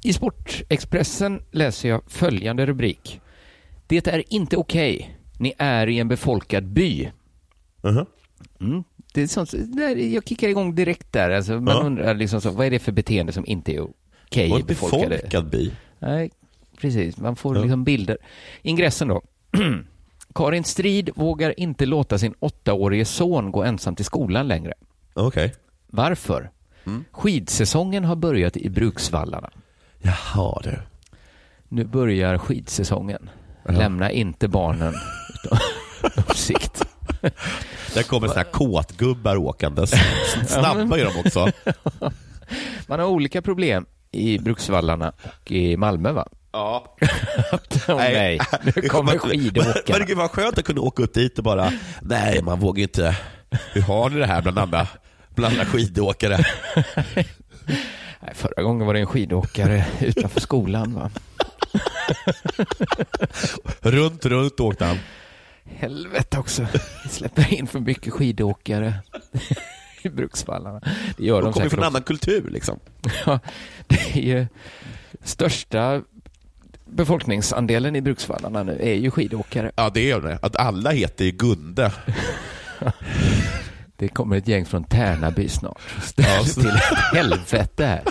I 0.05 0.13
Sportexpressen 0.13 1.41
läser 1.51 1.89
jag 1.89 2.01
följande 2.07 2.65
rubrik. 2.65 3.21
Det 3.87 4.07
är 4.07 4.33
inte 4.33 4.57
okej. 4.57 5.17
Ni 5.39 5.53
är 5.57 5.87
i 5.87 5.99
en 5.99 6.07
befolkad 6.07 6.63
by. 6.67 7.11
Uh-huh. 7.81 8.05
Mm. 8.61 8.83
Det 9.13 9.21
är 9.21 9.27
sånt, 9.27 9.51
där, 9.51 9.95
jag 9.95 10.27
kickar 10.27 10.47
igång 10.47 10.75
direkt 10.75 11.11
där. 11.11 11.29
Alltså, 11.31 11.51
man 11.53 11.67
Ja. 11.77 11.81
undrar 11.83 12.13
liksom 12.15 12.41
så, 12.41 12.49
vad 12.51 12.65
är 12.67 12.71
det 12.71 12.79
för 12.79 12.91
beteende 12.91 13.31
som 13.31 13.45
inte 13.45 13.75
är 13.75 13.81
okej 14.27 14.51
Och 14.51 14.59
i 14.59 14.63
befolkade... 14.63 15.09
befolkad 15.15 15.49
by. 15.49 15.71
Nej, 15.99 16.31
precis. 16.81 17.17
Man 17.17 17.35
får 17.35 17.55
Ja. 17.55 17.61
liksom 17.61 17.83
bilder. 17.83 18.17
Ingressen 18.61 19.07
då. 19.07 19.21
Karin 20.35 20.63
Strid 20.63 21.09
vågar 21.15 21.59
inte 21.59 21.85
låta 21.85 22.17
sin 22.17 22.33
åttaårige 22.39 23.05
son 23.05 23.51
gå 23.51 23.63
ensam 23.63 23.95
till 23.95 24.05
skolan 24.05 24.47
längre. 24.47 24.73
Okej. 25.13 25.53
Varför? 25.87 26.49
Mm. 26.85 27.05
Skidsäsongen 27.11 28.03
har 28.05 28.15
börjat 28.15 28.57
i 28.57 28.69
Bruksvallarna. 28.69 29.49
Jaha 30.05 30.59
du. 30.63 30.79
Nu 31.69 31.83
börjar 31.83 32.37
skidsäsongen. 32.37 33.29
Ja. 33.65 33.71
Lämna 33.71 34.11
inte 34.11 34.47
barnen 34.47 34.93
utan 35.43 35.59
uppsikt. 36.27 36.81
Där 37.93 38.03
kommer 38.03 38.27
såna 38.27 38.39
här 38.39 38.51
kåtgubbar 38.51 39.35
åkandes. 39.37 39.91
Snabba 40.47 40.97
är 40.97 41.05
de 41.05 41.19
också. 41.19 41.47
Man 42.87 42.99
har 42.99 43.07
olika 43.07 43.41
problem 43.41 43.85
i 44.11 44.37
Bruksvallarna 44.39 45.13
och 45.41 45.51
i 45.51 45.77
Malmö 45.77 46.11
va? 46.11 46.27
Ja. 46.51 46.95
Åh 47.87 47.95
nej, 47.97 48.39
nu 48.63 48.71
kommer 48.81 49.11
Men 49.11 49.19
skidåkarna. 49.19 50.05
gud 50.05 50.17
vad 50.17 50.31
skönt 50.31 50.57
att 50.57 50.65
kunna 50.65 50.81
åka 50.81 51.03
upp 51.03 51.13
dit 51.13 51.37
och 51.37 51.43
bara, 51.43 51.71
nej 52.01 52.41
man 52.43 52.59
vågar 52.59 52.83
inte. 52.83 53.17
Hur 53.73 53.81
har 53.81 54.09
ni 54.09 54.19
det 54.19 54.25
här 54.25 54.41
bland 54.41 54.59
andra, 54.59 54.87
bland 55.35 55.53
andra 55.53 55.65
skidåkare? 55.65 56.37
Nej, 58.25 58.35
förra 58.35 58.63
gången 58.63 58.87
var 58.87 58.93
det 58.93 58.99
en 58.99 59.05
skidåkare 59.05 59.85
utanför 60.01 60.39
skolan 60.39 60.93
va? 60.93 61.11
Runt, 63.81 64.25
runt 64.25 64.59
åkte 64.59 64.85
han. 64.85 64.97
helvete 65.63 66.39
också. 66.39 66.67
Vi 67.03 67.09
släpper 67.09 67.53
in 67.53 67.67
för 67.67 67.79
mycket 67.79 68.13
skidåkare 68.13 68.93
i 70.03 70.09
Bruksvallarna. 70.09 70.81
Det 71.17 71.25
gör 71.25 71.41
de, 71.41 71.45
De 71.45 71.53
kommer 71.53 71.69
från 71.69 71.79
en 71.79 71.85
annan 71.85 72.03
kultur 72.03 72.49
liksom. 72.49 72.79
Ja, 73.25 73.39
det 73.87 74.11
är 74.13 74.21
ju 74.21 74.47
största 75.23 76.01
befolkningsandelen 76.85 77.95
i 77.95 78.01
Bruksvallarna 78.01 78.63
nu 78.63 78.77
är 78.81 78.93
ju 78.93 79.11
skidåkare. 79.11 79.71
Ja, 79.75 79.91
det 79.93 80.11
är 80.11 80.21
det. 80.21 80.39
Att 80.41 80.55
alla 80.55 80.91
heter 80.91 81.25
Gunde. 81.25 81.91
Det 83.97 84.07
kommer 84.07 84.35
ett 84.37 84.47
gäng 84.47 84.65
från 84.65 84.83
Tärnaby 84.83 85.49
snart. 85.49 85.81
Ställ 86.01 86.25
Ja, 86.27 86.43
till 86.43 86.67
ett 86.69 87.13
helvete 87.13 87.85
här. 87.85 88.03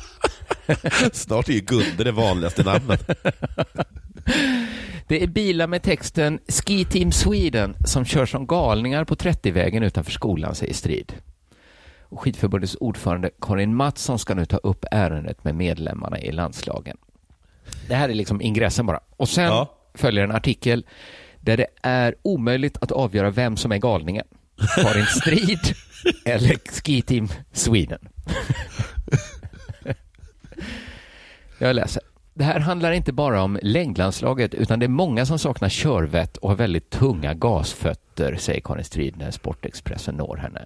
Snart 1.13 1.49
är 1.49 1.53
ju 1.53 1.61
Gunde 1.61 2.05
det 2.05 2.13
vanligaste 2.13 2.63
namnet. 2.63 3.11
Det 5.09 5.23
är 5.23 5.27
bilar 5.27 5.67
med 5.67 5.83
texten 5.83 6.39
Ski 6.49 6.85
Team 6.85 7.13
Sweden 7.13 7.77
som 7.87 8.05
kör 8.05 8.27
som 8.27 8.47
galningar 8.47 9.05
på 9.05 9.15
30-vägen 9.15 9.83
utanför 9.83 10.13
skolan, 10.13 10.55
säger 10.55 10.75
Strid. 10.75 11.13
Och 12.01 12.21
skidförbundets 12.21 12.77
ordförande 12.81 13.31
Karin 13.41 13.75
Mattsson 13.77 14.19
ska 14.19 14.35
nu 14.35 14.45
ta 14.47 14.57
upp 14.57 14.85
ärendet 14.91 15.45
med 15.45 15.55
medlemmarna 15.55 16.21
i 16.21 16.33
landslagen. 16.33 16.97
Det 17.89 17.95
här 17.95 18.09
är 18.09 18.15
liksom 18.15 18.41
ingressen 18.41 18.87
bara. 18.87 19.01
Och 19.17 19.29
sen 19.29 19.45
Ja. 19.45 19.75
följer 19.95 20.25
en 20.25 20.33
artikel 20.33 20.87
där 21.41 21.57
det 21.57 21.67
är 21.83 22.15
omöjligt 22.23 22.77
att 22.81 22.93
avgöra 22.93 23.31
vem 23.31 23.57
som 23.57 23.73
är 23.73 23.79
galningen. 23.79 24.27
Karin 24.67 25.07
Strid 25.07 25.75
eller 26.25 26.57
Ski 26.85 27.03
Team 27.03 27.29
Sweden. 27.53 28.09
Jag 31.59 31.77
läser. 31.77 32.03
Det 32.35 32.45
här 32.45 32.61
handlar 32.61 32.93
inte 32.93 33.13
bara 33.13 33.43
om 33.43 33.59
längdlandslaget 33.63 34.55
utan 34.55 34.79
det 34.79 34.87
är 34.87 34.89
många 34.89 35.27
som 35.27 35.39
saknar 35.39 35.69
körvett 35.69 36.37
och 36.37 36.49
har 36.49 36.57
väldigt 36.57 36.91
tunga 36.91 37.35
gasfötter, 37.35 38.37
säger 38.37 38.61
Karin 38.61 38.85
Strid 38.85 39.17
när 39.17 39.31
Sportexpressen 39.31 40.15
når 40.15 40.37
henne. 40.37 40.65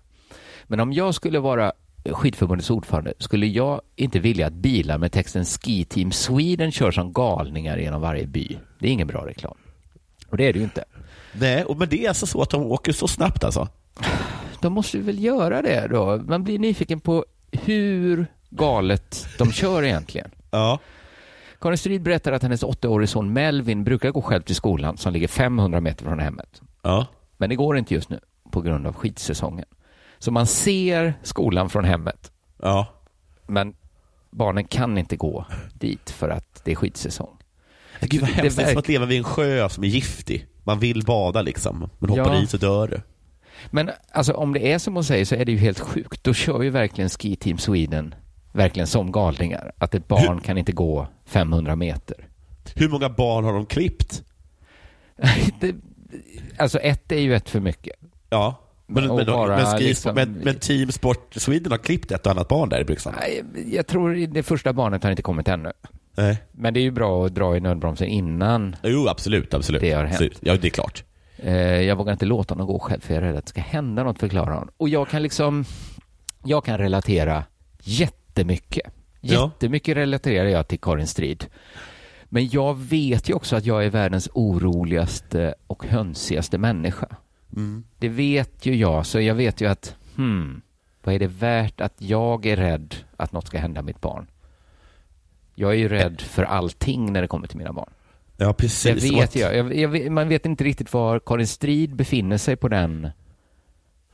Men 0.64 0.80
om 0.80 0.92
jag 0.92 1.14
skulle 1.14 1.38
vara 1.38 1.72
skidförbundets 2.10 2.70
ordförande 2.70 3.12
skulle 3.18 3.46
jag 3.46 3.80
inte 3.96 4.18
vilja 4.18 4.46
att 4.46 4.52
bilar 4.52 4.98
med 4.98 5.12
texten 5.12 5.44
Ski 5.44 5.84
Team 5.84 6.12
Sweden 6.12 6.72
kör 6.72 6.90
som 6.90 7.12
galningar 7.12 7.78
genom 7.78 8.00
varje 8.00 8.26
by. 8.26 8.58
Det 8.78 8.88
är 8.88 8.92
ingen 8.92 9.06
bra 9.08 9.26
reklam. 9.26 9.56
Och 10.28 10.36
det 10.36 10.44
är 10.44 10.52
det 10.52 10.58
ju 10.58 10.64
inte. 10.64 10.84
Nej, 11.32 11.64
och 11.64 11.76
men 11.76 11.88
det 11.88 12.04
är 12.04 12.08
alltså 12.08 12.26
så 12.26 12.42
att 12.42 12.50
de 12.50 12.62
åker 12.62 12.92
så 12.92 13.08
snabbt 13.08 13.44
alltså? 13.44 13.68
De 14.60 14.72
måste 14.72 14.98
väl 14.98 15.24
göra 15.24 15.62
det 15.62 15.86
då. 15.90 16.16
Man 16.26 16.44
blir 16.44 16.58
nyfiken 16.58 17.00
på 17.00 17.24
hur 17.52 18.26
galet 18.50 19.26
de 19.38 19.52
kör 19.52 19.82
egentligen. 19.82 20.30
Ja. 20.50 20.78
Karin 21.60 21.78
Strid 21.78 22.02
berättar 22.02 22.32
att 22.32 22.42
hennes 22.42 22.62
åttaårige 22.62 23.06
son 23.06 23.32
Melvin 23.32 23.84
brukar 23.84 24.10
gå 24.10 24.22
själv 24.22 24.42
till 24.42 24.54
skolan 24.54 24.96
som 24.96 25.12
ligger 25.12 25.28
500 25.28 25.80
meter 25.80 26.04
från 26.04 26.18
hemmet. 26.18 26.62
Ja. 26.82 27.06
Men 27.36 27.48
det 27.48 27.56
går 27.56 27.78
inte 27.78 27.94
just 27.94 28.08
nu 28.10 28.20
på 28.50 28.60
grund 28.60 28.86
av 28.86 28.94
skidsäsongen. 28.94 29.66
Så 30.18 30.30
man 30.30 30.46
ser 30.46 31.14
skolan 31.22 31.70
från 31.70 31.84
hemmet, 31.84 32.32
Ja. 32.62 32.86
men 33.46 33.74
barnen 34.30 34.64
kan 34.64 34.98
inte 34.98 35.16
gå 35.16 35.46
dit 35.74 36.10
för 36.10 36.28
att 36.28 36.64
det 36.64 36.70
är 36.72 36.76
skidsäsong. 36.76 37.36
Gud 38.00 38.20
vad 38.20 38.30
hemskt, 38.30 38.56
det 38.56 38.62
är 38.62 38.68
som 38.70 38.78
att 38.78 38.88
leva 38.88 39.06
vid 39.06 39.18
en 39.18 39.24
sjö 39.24 39.68
som 39.68 39.84
är 39.84 39.88
giftig. 39.88 40.46
Man 40.64 40.78
vill 40.78 41.04
bada 41.04 41.42
liksom, 41.42 41.90
men 41.98 42.10
hoppar 42.10 42.34
Ja. 42.34 42.42
i 42.42 42.46
så 42.46 42.56
dör 42.56 42.88
du. 42.88 43.00
Men 43.70 43.90
alltså, 44.12 44.32
om 44.32 44.52
det 44.52 44.72
är 44.72 44.78
som 44.78 44.94
hon 44.94 45.04
säger 45.04 45.24
så 45.24 45.34
är 45.34 45.44
det 45.44 45.52
ju 45.52 45.58
helt 45.58 45.80
sjukt. 45.80 46.24
Då 46.24 46.34
kör 46.34 46.62
ju 46.62 46.70
verkligen 46.70 47.10
Ski 47.10 47.36
Team 47.36 47.58
Sweden 47.58 48.14
verkligen 48.52 48.86
som 48.86 49.12
galningar. 49.12 49.72
Att 49.78 49.94
ett 49.94 50.08
barn 50.08 50.40
kan 50.40 50.58
inte 50.58 50.72
gå 50.72 51.08
500 51.26 51.76
meter. 51.76 52.28
Hur 52.74 52.88
många 52.88 53.08
barn 53.08 53.44
har 53.44 53.52
de 53.52 53.66
klippt? 53.66 54.22
det, 55.60 55.74
alltså 56.56 56.78
ett 56.78 57.12
är 57.12 57.18
ju 57.18 57.34
ett 57.34 57.48
för 57.48 57.60
mycket. 57.60 57.96
Ja. 58.30 58.54
Men, 58.86 59.06
men, 59.06 59.26
men, 59.26 59.66
ski, 59.66 59.84
liksom- 59.84 60.14
men, 60.14 60.32
men 60.32 60.54
Team 60.54 60.92
Sport 60.92 61.34
Sweden 61.34 61.72
har 61.72 61.78
klippt 61.78 62.12
ett 62.12 62.26
och 62.26 62.32
annat 62.32 62.48
barn 62.48 62.68
där 62.68 62.90
i? 62.90 62.96
Nej, 63.20 63.44
Jag 63.72 63.86
tror 63.86 64.26
det 64.26 64.42
första 64.42 64.72
barnet 64.72 65.02
har 65.02 65.10
inte 65.10 65.22
kommit 65.22 65.48
ännu. 65.48 65.72
Nej. 66.16 66.42
Men 66.52 66.74
det 66.74 66.80
är 66.80 66.82
ju 66.82 66.90
bra 66.90 67.26
att 67.26 67.34
dra 67.34 67.56
i 67.56 67.60
nödbromsen 67.60 68.08
innan. 68.08 68.76
Jo, 68.82 69.08
absolut, 69.08 69.54
absolut. 69.54 69.80
Det 69.80 69.92
har 69.92 70.04
hänt. 70.04 70.14
Absolut. 70.14 70.38
Ja, 70.40 70.56
det 70.56 70.68
är 70.68 70.70
klart. 70.70 71.04
Eh, 71.38 71.80
jag 71.80 71.96
vågar 71.96 72.12
inte 72.12 72.26
låta 72.26 72.54
honom 72.54 72.66
gå 72.66 72.78
själv 72.78 73.00
för 73.00 73.14
jag 73.14 73.22
är 73.22 73.26
rädd 73.26 73.36
att 73.36 73.44
det 73.44 73.50
ska 73.50 73.60
hända 73.60 74.04
något, 74.04 74.18
förklarar 74.18 74.54
han. 74.54 74.70
Och 74.76 74.88
jag 74.88 75.08
kan 75.08 75.22
liksom, 75.22 75.64
jag 76.44 76.64
kan 76.64 76.78
relatera 76.78 77.44
jättemycket. 77.82 78.92
Ja. 79.20 79.44
Jättemycket 79.44 79.96
relaterar 79.96 80.48
jag 80.48 80.68
till 80.68 80.80
Karin 80.80 81.06
Strid. 81.06 81.46
Men 82.24 82.48
jag 82.48 82.78
vet 82.78 83.28
ju 83.28 83.34
också 83.34 83.56
att 83.56 83.66
jag 83.66 83.84
är 83.84 83.90
världens 83.90 84.28
oroligaste 84.34 85.54
och 85.66 85.86
hönsigaste 85.86 86.58
människa. 86.58 87.16
Mm. 87.56 87.84
Det 87.98 88.08
vet 88.08 88.66
ju 88.66 88.76
jag, 88.76 89.06
så 89.06 89.20
jag 89.20 89.34
vet 89.34 89.60
ju 89.60 89.66
att, 89.66 89.96
hmm, 90.16 90.60
vad 91.02 91.14
är 91.14 91.18
det 91.18 91.26
värt 91.26 91.80
att 91.80 91.94
jag 91.98 92.46
är 92.46 92.56
rädd 92.56 92.94
att 93.16 93.32
något 93.32 93.46
ska 93.46 93.58
hända 93.58 93.82
mitt 93.82 94.00
barn? 94.00 94.26
Jag 95.54 95.70
är 95.70 95.76
ju 95.76 95.88
rädd 95.88 96.20
för 96.20 96.42
allting 96.42 97.12
när 97.12 97.22
det 97.22 97.28
kommer 97.28 97.46
till 97.46 97.58
mina 97.58 97.72
barn. 97.72 97.90
Ja, 98.40 98.46
Det 98.46 98.52
precis. 98.52 99.12
Och 99.12 99.18
vet 99.18 99.36
jag. 99.36 99.56
jag, 99.56 99.76
jag 99.76 100.12
man 100.12 100.28
vet 100.28 100.46
inte 100.46 100.64
riktigt 100.64 100.92
var 100.92 101.18
Karin 101.26 101.46
Strid 101.46 101.96
befinner 101.96 102.38
sig 102.38 102.56
på 102.56 102.68
den. 102.68 103.10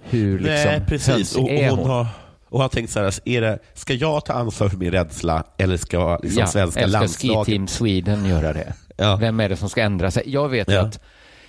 Hur 0.03 0.39
liksom 0.39 0.55
Nej, 0.70 0.83
precis. 0.89 1.37
Och, 1.37 1.43
och, 1.45 1.51
hon 1.51 1.79
hon? 1.79 1.91
har, 1.91 2.07
och 2.49 2.61
har 2.61 2.68
tänkt 2.68 2.91
så 2.91 3.01
här, 3.01 3.14
är 3.25 3.41
det, 3.41 3.59
ska 3.75 3.95
jag 3.95 4.25
ta 4.25 4.33
ansvar 4.33 4.68
för 4.68 4.77
min 4.77 4.91
rädsla 4.91 5.45
eller 5.59 5.77
ska 5.77 6.18
liksom 6.22 6.41
ja, 6.41 6.47
svenska 6.47 6.81
eller 6.81 7.07
ska 7.07 7.18
Ski 7.18 7.27
landslaget? 7.29 7.47
Team 7.47 7.66
Sweden 7.68 8.25
göra 8.29 8.53
det? 8.53 8.75
Ja. 8.97 9.16
Vem 9.16 9.41
är 9.41 9.49
det 9.49 9.57
som 9.57 9.68
ska 9.68 9.83
ändra 9.83 10.11
sig? 10.11 10.22
Jag 10.27 10.49
vet 10.49 10.68
Ja. 10.70 10.81
att 10.81 11.01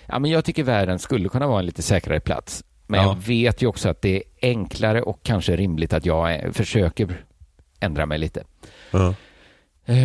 ja, 0.05 0.19
men 0.19 0.31
jag 0.31 0.45
tycker 0.45 0.63
världen 0.63 0.99
skulle 0.99 1.29
kunna 1.29 1.47
vara 1.47 1.59
en 1.59 1.65
lite 1.65 1.81
säkrare 1.81 2.19
plats. 2.19 2.63
Men 2.87 2.99
Ja. 3.01 3.07
jag 3.07 3.15
vet 3.27 3.61
ju 3.61 3.67
också 3.67 3.89
att 3.89 4.01
det 4.01 4.15
är 4.15 4.23
enklare 4.41 5.01
och 5.01 5.19
kanske 5.23 5.55
rimligt 5.55 5.93
att 5.93 6.05
jag 6.05 6.35
eh, 6.35 6.51
försöker 6.51 7.23
ändra 7.79 8.05
mig 8.05 8.17
lite. 8.17 8.43
Ja. 8.91 9.07
Eh, 9.07 9.13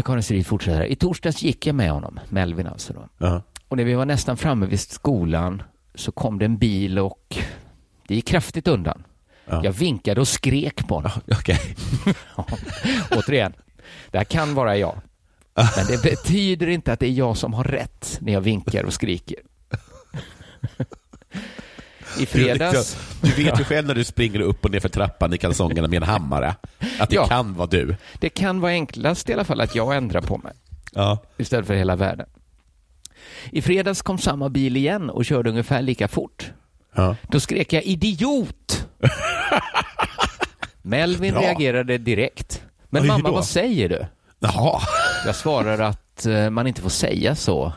Karin 0.04 0.22
Strid 0.22 0.46
fortsätter. 0.46 0.84
I 0.84 0.96
torsdags 0.96 1.42
gick 1.42 1.66
jag 1.66 1.74
med 1.74 1.90
honom, 1.90 2.20
Melvin 2.28 2.66
alltså 2.66 2.92
då. 2.92 3.08
Ja. 3.18 3.42
Och 3.68 3.76
när 3.76 3.84
vi 3.84 3.94
var 3.94 4.04
nästan 4.04 4.36
framme 4.36 4.66
vid 4.66 4.80
skolan 4.80 5.62
så 5.94 6.12
kom 6.12 6.38
det 6.38 6.44
en 6.44 6.58
bil 6.58 6.98
och 6.98 7.36
det 8.06 8.14
gick 8.14 8.26
kraftigt 8.26 8.68
undan. 8.68 9.02
Ja. 9.46 9.64
Jag 9.64 9.72
vinkade 9.72 10.20
och 10.20 10.28
skrek 10.28 10.88
på 10.88 10.94
honom. 10.94 11.10
Okej. 11.30 11.60
Ja. 12.36 12.46
Återigen, 13.10 13.52
det 14.10 14.18
här 14.18 14.24
kan 14.24 14.54
vara 14.54 14.76
jag. 14.76 15.00
Men 15.54 15.86
det 15.88 16.02
betyder 16.02 16.66
inte 16.66 16.92
att 16.92 17.00
det 17.00 17.06
är 17.06 17.12
jag 17.12 17.36
som 17.36 17.54
har 17.54 17.64
rätt 17.64 18.18
när 18.20 18.32
jag 18.32 18.40
vinkar 18.40 18.84
och 18.84 18.92
skriker. 18.92 19.38
I 22.18 22.26
fredags... 22.26 22.96
Du 23.22 23.30
vet 23.44 23.60
ju 23.60 23.64
själv 23.64 23.86
när 23.86 23.94
du 23.94 24.04
springer 24.04 24.40
upp 24.40 24.64
och 24.64 24.70
ner 24.70 24.80
för 24.80 24.88
trappan 24.88 25.32
i 25.34 25.38
kalsongerna 25.38 25.88
med 25.88 25.96
en 25.96 26.08
hammare, 26.08 26.54
att 26.98 27.08
det 27.10 27.14
Ja. 27.16 27.26
kan 27.26 27.54
vara 27.54 27.66
du. 27.66 27.96
Det 28.18 28.28
kan 28.28 28.60
vara 28.60 28.72
enklast 28.72 29.28
i 29.28 29.32
alla 29.32 29.44
fall 29.44 29.60
att 29.60 29.74
jag 29.74 29.96
ändrar 29.96 30.20
på 30.20 30.38
mig 30.38 30.52
Ja. 30.92 31.18
istället 31.38 31.66
för 31.66 31.74
hela 31.74 31.96
världen. 31.96 32.26
I 33.50 33.62
fredags 33.62 34.02
kom 34.02 34.18
samma 34.18 34.48
bil 34.48 34.76
igen 34.76 35.10
och 35.10 35.24
körde 35.24 35.50
ungefär 35.50 35.82
lika 35.82 36.08
fort. 36.08 36.50
Ja. 36.94 37.16
Då 37.28 37.40
skrek 37.40 37.72
jag 37.72 37.82
idiot. 37.82 38.86
Melvin 40.82 41.32
Bra. 41.34 41.42
reagerade 41.42 41.98
direkt. 41.98 42.62
Men 42.90 43.02
Oj, 43.02 43.08
mamma, 43.08 43.28
då? 43.28 43.34
vad 43.34 43.44
säger 43.46 43.88
du? 43.88 44.06
Jaha. 44.38 44.80
Jag 45.26 45.34
svarar 45.36 45.78
att 45.78 46.26
eh, 46.26 46.50
man 46.50 46.66
inte 46.66 46.82
får 46.82 46.90
säga 46.90 47.34
så. 47.34 47.72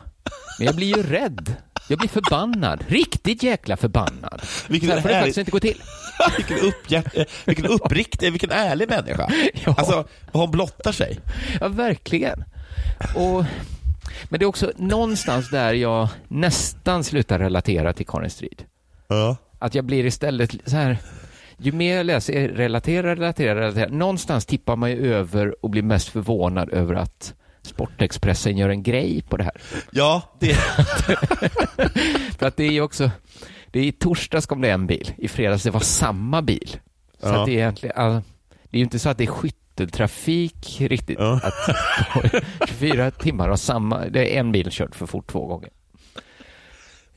Men 0.58 0.66
jag 0.66 0.76
blir 0.76 0.96
ju 0.96 1.02
rädd. 1.02 1.54
Jag 1.88 1.98
blir 1.98 2.08
förbannad. 2.08 2.84
Riktigt 2.88 3.42
jäkla 3.42 3.76
förbannad. 3.76 4.42
Vilken 4.68 4.88
Så 4.88 4.94
här 4.94 5.02
får 5.02 5.08
det 5.08 5.14
faktiskt 5.14 5.38
inte 5.38 5.50
gå 5.50 5.60
till. 5.60 5.82
vilken, 6.36 6.58
upphjärt, 6.58 7.16
eh, 7.16 7.24
vilken 7.44 7.66
uppriktig, 7.66 8.30
vilken 8.30 8.50
ärlig 8.50 8.88
människa. 8.88 9.30
Ja. 9.66 9.74
Alltså, 9.78 10.04
hon 10.32 10.50
blottar 10.50 10.92
sig. 10.92 11.20
Ja, 11.60 11.68
verkligen. 11.68 12.44
Och, 13.16 13.44
men 14.28 14.38
det 14.40 14.44
är 14.44 14.46
också 14.46 14.72
någonstans 14.76 15.50
där 15.50 15.74
jag 15.74 16.08
nästan 16.28 17.04
slutar 17.04 17.38
relatera 17.38 17.92
till 17.92 18.06
Karin 18.06 18.30
Strid. 18.30 18.64
Ja. 19.08 19.36
Att 19.58 19.74
jag 19.74 19.84
blir 19.84 20.06
istället 20.06 20.54
så 20.66 20.76
här, 20.76 20.98
ju 21.58 21.72
mer 21.72 21.96
jag 21.96 22.06
läser 22.06 22.48
relatera, 22.48 23.14
relatera, 23.14 23.60
relatera, 23.60 23.88
någonstans 23.88 24.46
tippar 24.46 24.76
man 24.76 24.90
ju 24.90 25.14
över 25.14 25.64
och 25.64 25.70
blir 25.70 25.82
mest 25.82 26.08
förvånad 26.08 26.70
över 26.72 26.94
att 26.94 27.34
Sportexpressen 27.66 28.56
gör 28.56 28.68
en 28.68 28.82
grej 28.82 29.22
på 29.28 29.36
det 29.36 29.44
här. 29.44 29.60
Ja, 29.90 30.22
det... 30.40 30.54
För 32.38 32.46
att 32.46 32.56
det 32.56 32.64
är 32.64 32.72
ju 32.72 32.80
också, 32.80 33.10
det 33.70 33.80
är 33.80 33.84
i 33.84 33.92
torsdags 33.92 34.46
kom 34.46 34.60
det 34.60 34.70
en 34.70 34.86
bil, 34.86 35.12
i 35.18 35.28
fredags 35.28 35.62
det 35.62 35.70
var 35.70 35.80
samma 35.80 36.42
bil. 36.42 36.68
Så 37.20 37.26
Ja. 37.28 37.40
att 37.40 37.46
det 37.46 37.52
är 37.52 37.56
egentligen, 37.56 37.96
all, 37.96 38.12
det 38.70 38.76
är 38.76 38.78
ju 38.78 38.84
inte 38.84 38.98
så 38.98 39.08
att 39.08 39.18
det 39.18 39.24
är 39.24 39.28
skytteltrafik 39.28 40.76
riktigt. 40.80 41.18
Ja. 41.18 41.40
Att 41.42 41.74
på 42.60 42.66
24 42.66 43.10
timmar 43.10 43.48
har 43.48 43.56
samma, 43.56 44.06
det 44.08 44.34
är 44.36 44.40
en 44.40 44.52
bil 44.52 44.68
kört 44.70 44.94
för 44.94 45.06
fort 45.06 45.26
två 45.30 45.46
gånger. 45.46 45.70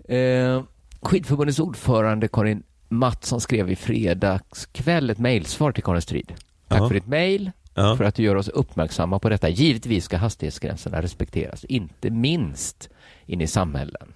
Eh, 0.10 0.64
skidförbundets 1.02 1.60
ordförande 1.60 2.28
Karin 2.28 2.64
Mattsson 2.90 3.42
skrev 3.42 3.72
i 3.72 3.76
fredags 3.76 4.66
kväll 4.66 5.10
ett 5.10 5.18
mejlsvar 5.20 5.72
till 5.72 5.84
Karin 5.84 6.02
Strid. 6.02 6.34
Tack 6.68 6.82
Ja. 6.82 6.88
för 6.88 6.94
ditt 6.96 7.08
mejl, 7.08 7.52
Ja. 7.78 7.98
för 7.98 8.04
att 8.04 8.16
du 8.16 8.24
gör 8.24 8.36
oss 8.36 8.48
uppmärksamma 8.48 9.20
på 9.20 9.30
detta. 9.30 9.50
Givetvis 9.50 10.06
ska 10.06 10.18
hastighetsgränserna 10.18 11.02
respekteras, 11.02 11.64
inte 11.64 12.10
minst 12.10 12.90
in 13.26 13.42
i 13.42 13.48
samhällen. 13.48 14.14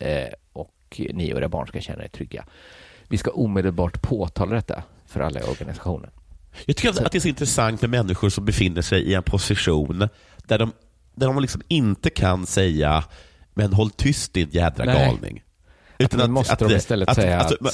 Eh, 0.00 0.28
och 0.52 1.00
ni 1.12 1.34
och 1.34 1.38
era 1.38 1.48
barn 1.48 1.66
ska 1.66 1.80
känna 1.80 2.04
er 2.04 2.08
trygga. 2.08 2.44
Vi 3.08 3.18
ska 3.18 3.30
omedelbart 3.30 4.02
påtala 4.02 4.54
detta 4.54 4.82
för 5.06 5.20
alla 5.20 5.40
i 5.40 5.42
organisationen. 5.42 6.10
Jag 6.64 6.76
tycker 6.76 6.90
att, 6.90 6.98
att 6.98 7.12
det 7.12 7.18
är 7.18 7.20
så 7.20 7.28
intressant 7.28 7.80
med 7.80 7.90
människor 7.90 8.28
som 8.28 8.44
befinner 8.44 8.82
sig 8.82 9.02
i 9.02 9.14
en 9.14 9.22
position 9.22 10.08
där 10.46 10.58
de, 10.58 10.72
där 11.14 11.26
de 11.26 11.40
liksom 11.40 11.62
inte 11.68 12.10
kan 12.10 12.46
säga 12.46 13.04
men 13.54 13.72
håll 13.72 13.90
tyst 13.90 14.32
din 14.32 14.48
jädra 14.50 14.84
Nej. 14.84 14.94
galning. 14.94 15.42
Men 16.12 16.32
måste 16.32 16.56
de 16.68 16.74
istället 16.74 17.14
säga 17.14 17.38
alltså, 17.38 17.54
att- 17.54 17.60
men- 17.60 17.72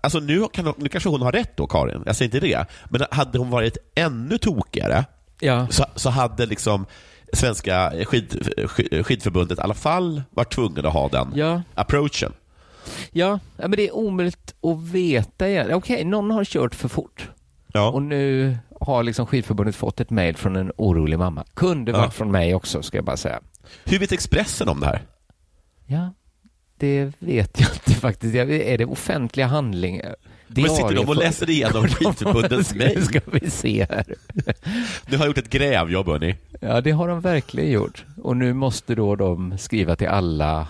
alltså 0.00 0.18
nu, 0.20 0.46
kan, 0.52 0.74
nu 0.76 0.88
kanske 0.88 1.08
hon 1.08 1.22
har 1.22 1.32
rätt 1.32 1.56
då, 1.56 1.66
Karin. 1.66 2.02
Jag 2.06 2.16
säger 2.16 2.34
inte 2.34 2.46
det. 2.46 2.66
Men 2.88 3.04
hade 3.10 3.38
hon 3.38 3.50
varit 3.50 3.76
ännu 3.94 4.38
tokigare 4.38 5.04
Ja, 5.40 5.66
så, 5.70 5.84
så 5.94 6.10
hade 6.10 6.46
liksom 6.46 6.86
Svenska 7.32 7.92
skid, 8.04 8.48
skid, 8.66 9.06
skidförbundet 9.06 9.58
i 9.58 9.60
alla 9.62 9.74
fall 9.74 10.22
varit 10.30 10.52
tvungen 10.52 10.86
att 10.86 10.92
ha 10.92 11.08
den 11.08 11.32
ja, 11.34 11.62
approachen. 11.74 12.32
ja. 13.10 13.38
ja 13.56 13.68
men 13.68 13.70
det 13.70 13.88
är 13.88 13.94
omöjligt 13.94 14.54
att 14.62 14.82
veta. 14.82 15.76
Okej, 15.76 16.04
någon 16.04 16.30
har 16.30 16.44
kört 16.44 16.74
för 16.74 16.88
fort. 16.88 17.30
Ja. 17.72 17.88
Och 17.90 18.02
nu 18.02 18.56
har 18.80 19.02
liksom 19.02 19.26
skidförbundet 19.26 19.76
fått 19.76 20.00
ett 20.00 20.10
mejl 20.10 20.36
från 20.36 20.56
en 20.56 20.72
orolig 20.76 21.18
mamma. 21.18 21.44
Kunde 21.54 21.92
Ja. 21.92 21.98
varit 21.98 22.14
från 22.14 22.30
mig 22.30 22.54
också, 22.54 22.82
ska 22.82 22.98
jag 22.98 23.04
bara 23.04 23.16
säga. 23.16 23.40
Hur 23.84 23.98
vet 23.98 24.12
Expressen 24.12 24.68
om 24.68 24.80
det 24.80 24.86
här? 24.86 25.02
Ja, 25.86 26.10
det 26.84 27.12
vet 27.18 27.60
jag 27.60 27.70
inte 27.74 28.00
faktiskt. 28.00 28.34
Är 28.34 28.78
det 28.78 28.84
offentliga 28.84 29.46
handlingar? 29.46 30.16
Men 30.46 30.70
sitter 30.70 30.94
de 30.94 31.08
och 31.08 31.16
läser 31.16 31.50
igenom 31.50 31.82
skidförbundets 31.88 32.72
Nu 32.72 32.78
mejl? 32.84 33.04
ska 33.04 33.20
vi 33.32 33.50
se 33.50 33.86
här. 33.90 34.04
Nu 35.06 35.16
har 35.16 35.26
gjort 35.26 35.38
ett 35.38 35.50
grävjobb, 35.50 36.06
hörni. 36.06 36.36
Ja, 36.60 36.80
det 36.80 36.90
har 36.90 37.08
de 37.08 37.20
verkligen 37.20 37.70
gjort. 37.70 38.04
Och 38.22 38.36
nu 38.36 38.52
måste 38.52 38.94
då 38.94 39.16
de 39.16 39.58
skriva 39.58 39.96
till 39.96 40.08
alla 40.08 40.68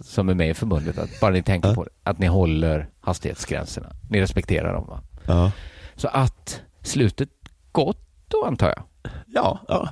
som 0.00 0.28
är 0.28 0.34
med 0.34 0.50
i 0.50 0.54
förbundet 0.54 0.98
att 0.98 1.20
bara 1.20 1.30
ni 1.30 1.42
tänker 1.42 1.68
Ja. 1.68 1.74
på 1.74 1.84
det, 1.84 1.90
att 2.02 2.18
ni 2.18 2.26
håller 2.26 2.86
hastighetsgränserna. 3.00 3.90
Ni 4.10 4.20
respekterar 4.20 4.72
dem 4.74 4.86
va? 4.88 5.00
Ja. 5.26 5.52
Så 5.96 6.08
att 6.08 6.60
slutet 6.82 7.28
gott 7.72 8.06
då 8.28 8.44
antar 8.44 8.66
jag. 8.68 8.82
Ja, 9.26 9.60
ja. 9.68 9.88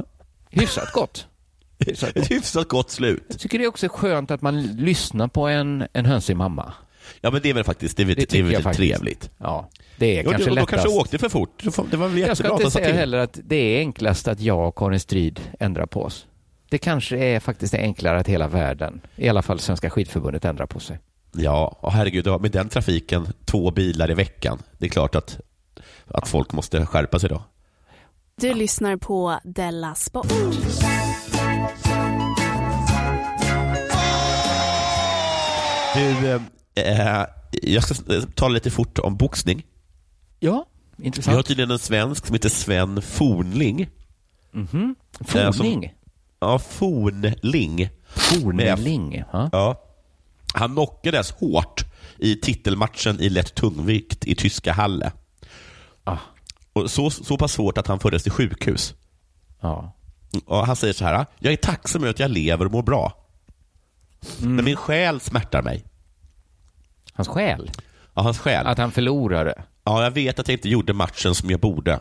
Hyfsat 0.51 0.93
gott. 0.93 1.27
Hyfsat 1.87 2.15
gott. 2.15 2.25
Ett 2.25 2.31
hyfsat 2.31 2.69
gott 2.69 2.91
slut. 2.91 3.25
Jag 3.29 3.39
tycker 3.41 3.59
det 3.59 3.65
är 3.65 3.69
också 3.69 3.89
skönt 3.89 4.31
att 4.31 4.43
man 4.43 4.63
lyssnar 4.63 5.29
på 5.29 5.49
en, 5.49 5.85
en 5.93 6.07
hönsig 6.07 6.37
mamma. 6.37 6.73
Ja, 7.21 7.31
men 7.31 7.43
det 7.43 7.51
är 7.51 7.55
väl 7.55 7.65
faktiskt 7.65 7.97
det 7.97 8.03
är, 8.03 8.05
väl- 8.07 8.15
Det 8.17 8.29
det 8.31 8.39
är 8.39 8.43
väl 8.43 8.53
jag 8.53 8.63
faktiskt. 8.63 8.79
trevligt. 8.95 9.31
Ja, 9.39 9.69
det 9.97 10.19
är 10.19 10.23
Jo, 10.25 10.31
kanske 10.31 10.45
de, 10.51 10.51
de 10.51 10.55
lättast. 10.55 10.71
kanske 10.71 10.89
åkte 11.01 11.19
för 11.19 11.29
fort. 11.29 11.63
Det 11.65 11.83
Det 11.91 11.97
var 11.97 12.09
väl 12.09 12.19
Jag 12.19 12.29
jättebra 12.29 12.35
ska 12.35 12.47
att 12.47 12.53
inte 12.53 12.65
de 12.65 12.71
sa 12.71 12.79
säga 12.79 12.87
till. 12.87 12.97
heller 12.97 13.19
att 13.19 13.39
det 13.45 13.57
är 13.57 13.79
enklast 13.79 14.29
att 14.29 14.41
jag 14.41 14.69
och 14.69 14.77
Karin 14.79 15.01
Strid 15.01 15.41
ändrar 15.61 15.87
på 15.87 16.03
oss. 16.03 16.27
Det 16.69 16.79
kanske 16.79 17.19
är 17.19 17.41
faktiskt 17.41 17.75
enklare 17.75 18.19
att 18.19 18.29
hela 18.29 18.49
världen, 18.49 19.01
i 19.17 19.29
alla 19.29 19.43
fall 19.43 19.59
Svenska 19.59 19.91
skidförbundet, 19.91 20.45
ändrar 20.45 20.67
på 20.67 20.81
sig. 20.81 20.99
Ja, 21.37 21.79
och 21.81 21.93
herregud, 21.93 22.27
med 22.41 22.51
den 22.51 22.69
trafiken, 22.69 23.27
två 23.45 23.71
bilar 23.71 24.11
i 24.11 24.15
veckan. 24.15 24.63
Det 24.79 24.87
är 24.87 24.91
klart 24.91 25.15
att, 25.15 25.41
att 26.09 26.29
folk 26.29 26.53
måste 26.53 26.87
skärpa 26.87 27.19
sig 27.19 27.29
då. 27.29 27.43
Du 28.41 28.55
lyssnar 28.55 28.97
på 28.97 29.41
Della 29.45 29.95
Sport. 29.95 30.27
Du, 35.95 36.41
eh, 36.83 37.25
jag 37.63 37.83
ska 37.85 37.95
tala 38.35 38.55
lite 38.55 38.71
fort 38.71 38.99
om 38.99 39.17
boxning. 39.17 39.63
Ja, 40.41 40.67
Vi 40.97 41.03
har 41.03 41.07
intressant. 41.07 41.47
tydligen 41.47 41.71
en 41.71 41.79
svensk 41.79 42.27
som 42.27 42.35
heter 42.35 42.49
Sven 42.49 43.03
Fornling. 43.03 43.89
Mhm. 44.53 44.95
Eh, 45.21 45.27
som- 45.27 45.53
Fornling. 45.53 45.93
Ja, 46.41 46.59
Fornling. 46.59 47.89
Fornling. 48.15 49.25
Ja. 49.33 49.49
Ja. 49.53 49.83
Han 50.55 50.71
knockades 50.73 51.31
hårt 51.31 51.85
i 52.19 52.37
titelmatchen 52.37 53.21
i 53.21 53.29
lätt 53.29 53.55
tungvikt 53.55 54.25
i 54.27 54.35
tyska 54.35 54.73
Halle. 54.73 55.13
Ah, 56.05 56.17
Och 56.73 56.91
så, 56.91 57.11
så 57.11 57.37
pass 57.39 57.53
svårt 57.53 57.79
att 57.79 57.87
han 57.87 57.99
fördes 58.01 58.23
till 58.23 58.33
sjukhus. 58.33 58.95
ja. 59.61 59.97
Och 60.47 60.67
han 60.67 60.77
säger 60.77 60.95
så 60.95 61.05
här, 61.05 61.27
jag 61.39 61.53
är 61.53 61.57
tacksam 61.57 62.03
över 62.03 62.11
att 62.11 62.19
jag 62.19 62.31
lever 62.31 62.65
och 62.67 62.73
mår 62.73 62.83
bra. 62.83 63.22
Mm. 64.43 64.57
Men 64.57 64.65
min 64.65 64.77
själ 64.77 65.21
smärtar 65.21 65.63
mig. 65.63 65.85
Hans 67.13 67.29
själ. 67.29 67.71
Ja, 68.15 68.23
hans 68.23 68.39
själ. 68.39 68.67
Att 68.67 68.79
han 68.79 68.93
förlorade. 68.93 69.63
Ja, 69.85 70.03
jag 70.05 70.11
vet 70.11 70.39
att 70.39 70.49
jag 70.49 70.55
inte 70.55 70.69
gjorde 70.69 70.93
matchen 70.93 71.35
som 71.35 71.51
jag 71.51 71.61
borde. 71.61 72.01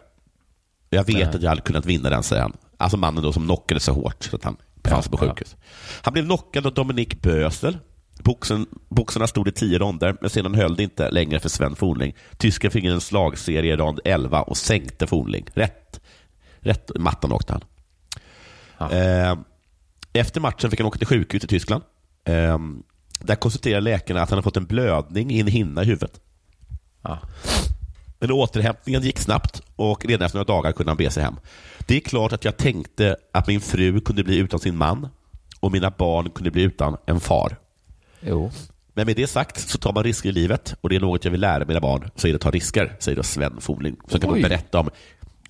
Jag 0.89 1.03
vet 1.03 1.15
Nej. 1.15 1.23
att 1.23 1.41
jag 1.41 1.49
hade 1.49 1.61
kunnat 1.61 1.85
vinna 1.85 2.09
den, 2.09 2.23
säger 2.23 2.41
han. 2.41 2.57
Alltså 2.77 2.97
mannen 2.97 3.23
då 3.23 3.33
som 3.33 3.43
knockade 3.43 3.79
så 3.79 3.93
hårt 3.93 4.23
så 4.23 4.35
att 4.35 4.43
han 4.43 4.57
befann 4.75 5.03
sig 5.03 5.11
på 5.11 5.17
Ja, 5.17 5.25
ja. 5.25 5.31
sjukhus. 5.33 5.55
Han 6.01 6.13
blev 6.13 6.25
knockad 6.25 6.65
av 6.65 6.73
Dominik 6.73 7.21
Bösel. 7.21 7.77
Boxen, 8.23 8.65
boxarna 8.89 9.27
stod 9.27 9.47
i 9.47 9.51
tio 9.51 9.79
ronder, 9.79 10.17
men 10.21 10.29
sedan 10.29 10.55
höll 10.55 10.75
det 10.75 10.83
inte 10.83 11.11
längre 11.11 11.39
för 11.39 11.49
Sven 11.49 11.75
Fornling. 11.75 12.15
Tysken 12.37 12.71
fick 12.71 12.83
en 12.83 13.01
slagserie 13.01 13.73
i 13.73 13.77
rond 13.77 13.99
11 14.05 14.41
och 14.41 14.57
sänkte 14.57 15.07
Fornling. 15.07 15.45
Rätt, 15.53 16.01
rätt 16.59 16.91
mattan 16.99 17.31
åkte 17.31 17.53
han. 17.53 17.63
Ja. 18.77 18.91
Eh, 18.91 19.37
efter 20.13 20.41
matchen 20.41 20.69
fick 20.69 20.79
han 20.79 20.87
åka 20.87 20.97
till 20.97 21.07
sjukhus 21.07 21.43
i 21.43 21.47
Tyskland. 21.47 21.83
Eh, 22.25 22.57
där 23.19 23.35
konstaterade 23.35 23.81
läkarna 23.81 24.21
att 24.21 24.29
han 24.29 24.37
hade 24.37 24.43
fått 24.43 24.57
en 24.57 24.65
blödning 24.65 25.31
i 25.31 25.39
en 25.39 25.47
hinna 25.47 25.83
i 25.83 25.85
huvudet. 25.85 26.19
Ja. 27.01 27.19
Men 28.19 28.31
återhämtningen 28.31 29.01
gick 29.01 29.19
snabbt 29.19 29.61
och 29.75 30.05
redan 30.05 30.25
efter 30.25 30.37
några 30.39 30.53
dagar 30.53 30.71
kunde 30.71 30.89
han 30.89 30.97
be 30.97 31.09
sig 31.11 31.23
hem. 31.23 31.35
Det 31.87 31.95
är 31.95 31.99
klart 31.99 32.33
att 32.33 32.45
jag 32.45 32.57
tänkte 32.57 33.15
att 33.33 33.47
min 33.47 33.61
fru 33.61 33.99
kunde 34.01 34.23
bli 34.23 34.37
utan 34.37 34.59
sin 34.59 34.77
man 34.77 35.07
och 35.59 35.71
mina 35.71 35.89
barn 35.89 36.29
kunde 36.29 36.51
bli 36.51 36.61
utan 36.61 36.97
en 37.05 37.19
far. 37.19 37.55
Jo. 38.19 38.51
Men 38.93 39.05
med 39.05 39.15
det 39.15 39.27
sagt 39.27 39.69
så 39.69 39.77
tar 39.77 39.93
man 39.93 40.03
risker 40.03 40.29
i 40.29 40.31
livet 40.31 40.75
och 40.81 40.89
det 40.89 40.95
är 40.95 40.99
något 40.99 41.25
jag 41.25 41.31
vill 41.31 41.41
lära 41.41 41.65
mina 41.65 41.79
barn, 41.79 42.09
så 42.15 42.27
är 42.27 42.31
det 42.31 42.35
att 42.35 42.41
ta 42.41 42.51
risker, 42.51 42.95
säger 42.99 43.15
då 43.15 43.23
Sven 43.23 43.61
Fornling. 43.61 43.95
Så 44.07 44.19
kan 44.19 44.29
man 44.29 44.37
Oj. 44.37 44.43
berätta 44.43 44.79
om, 44.79 44.89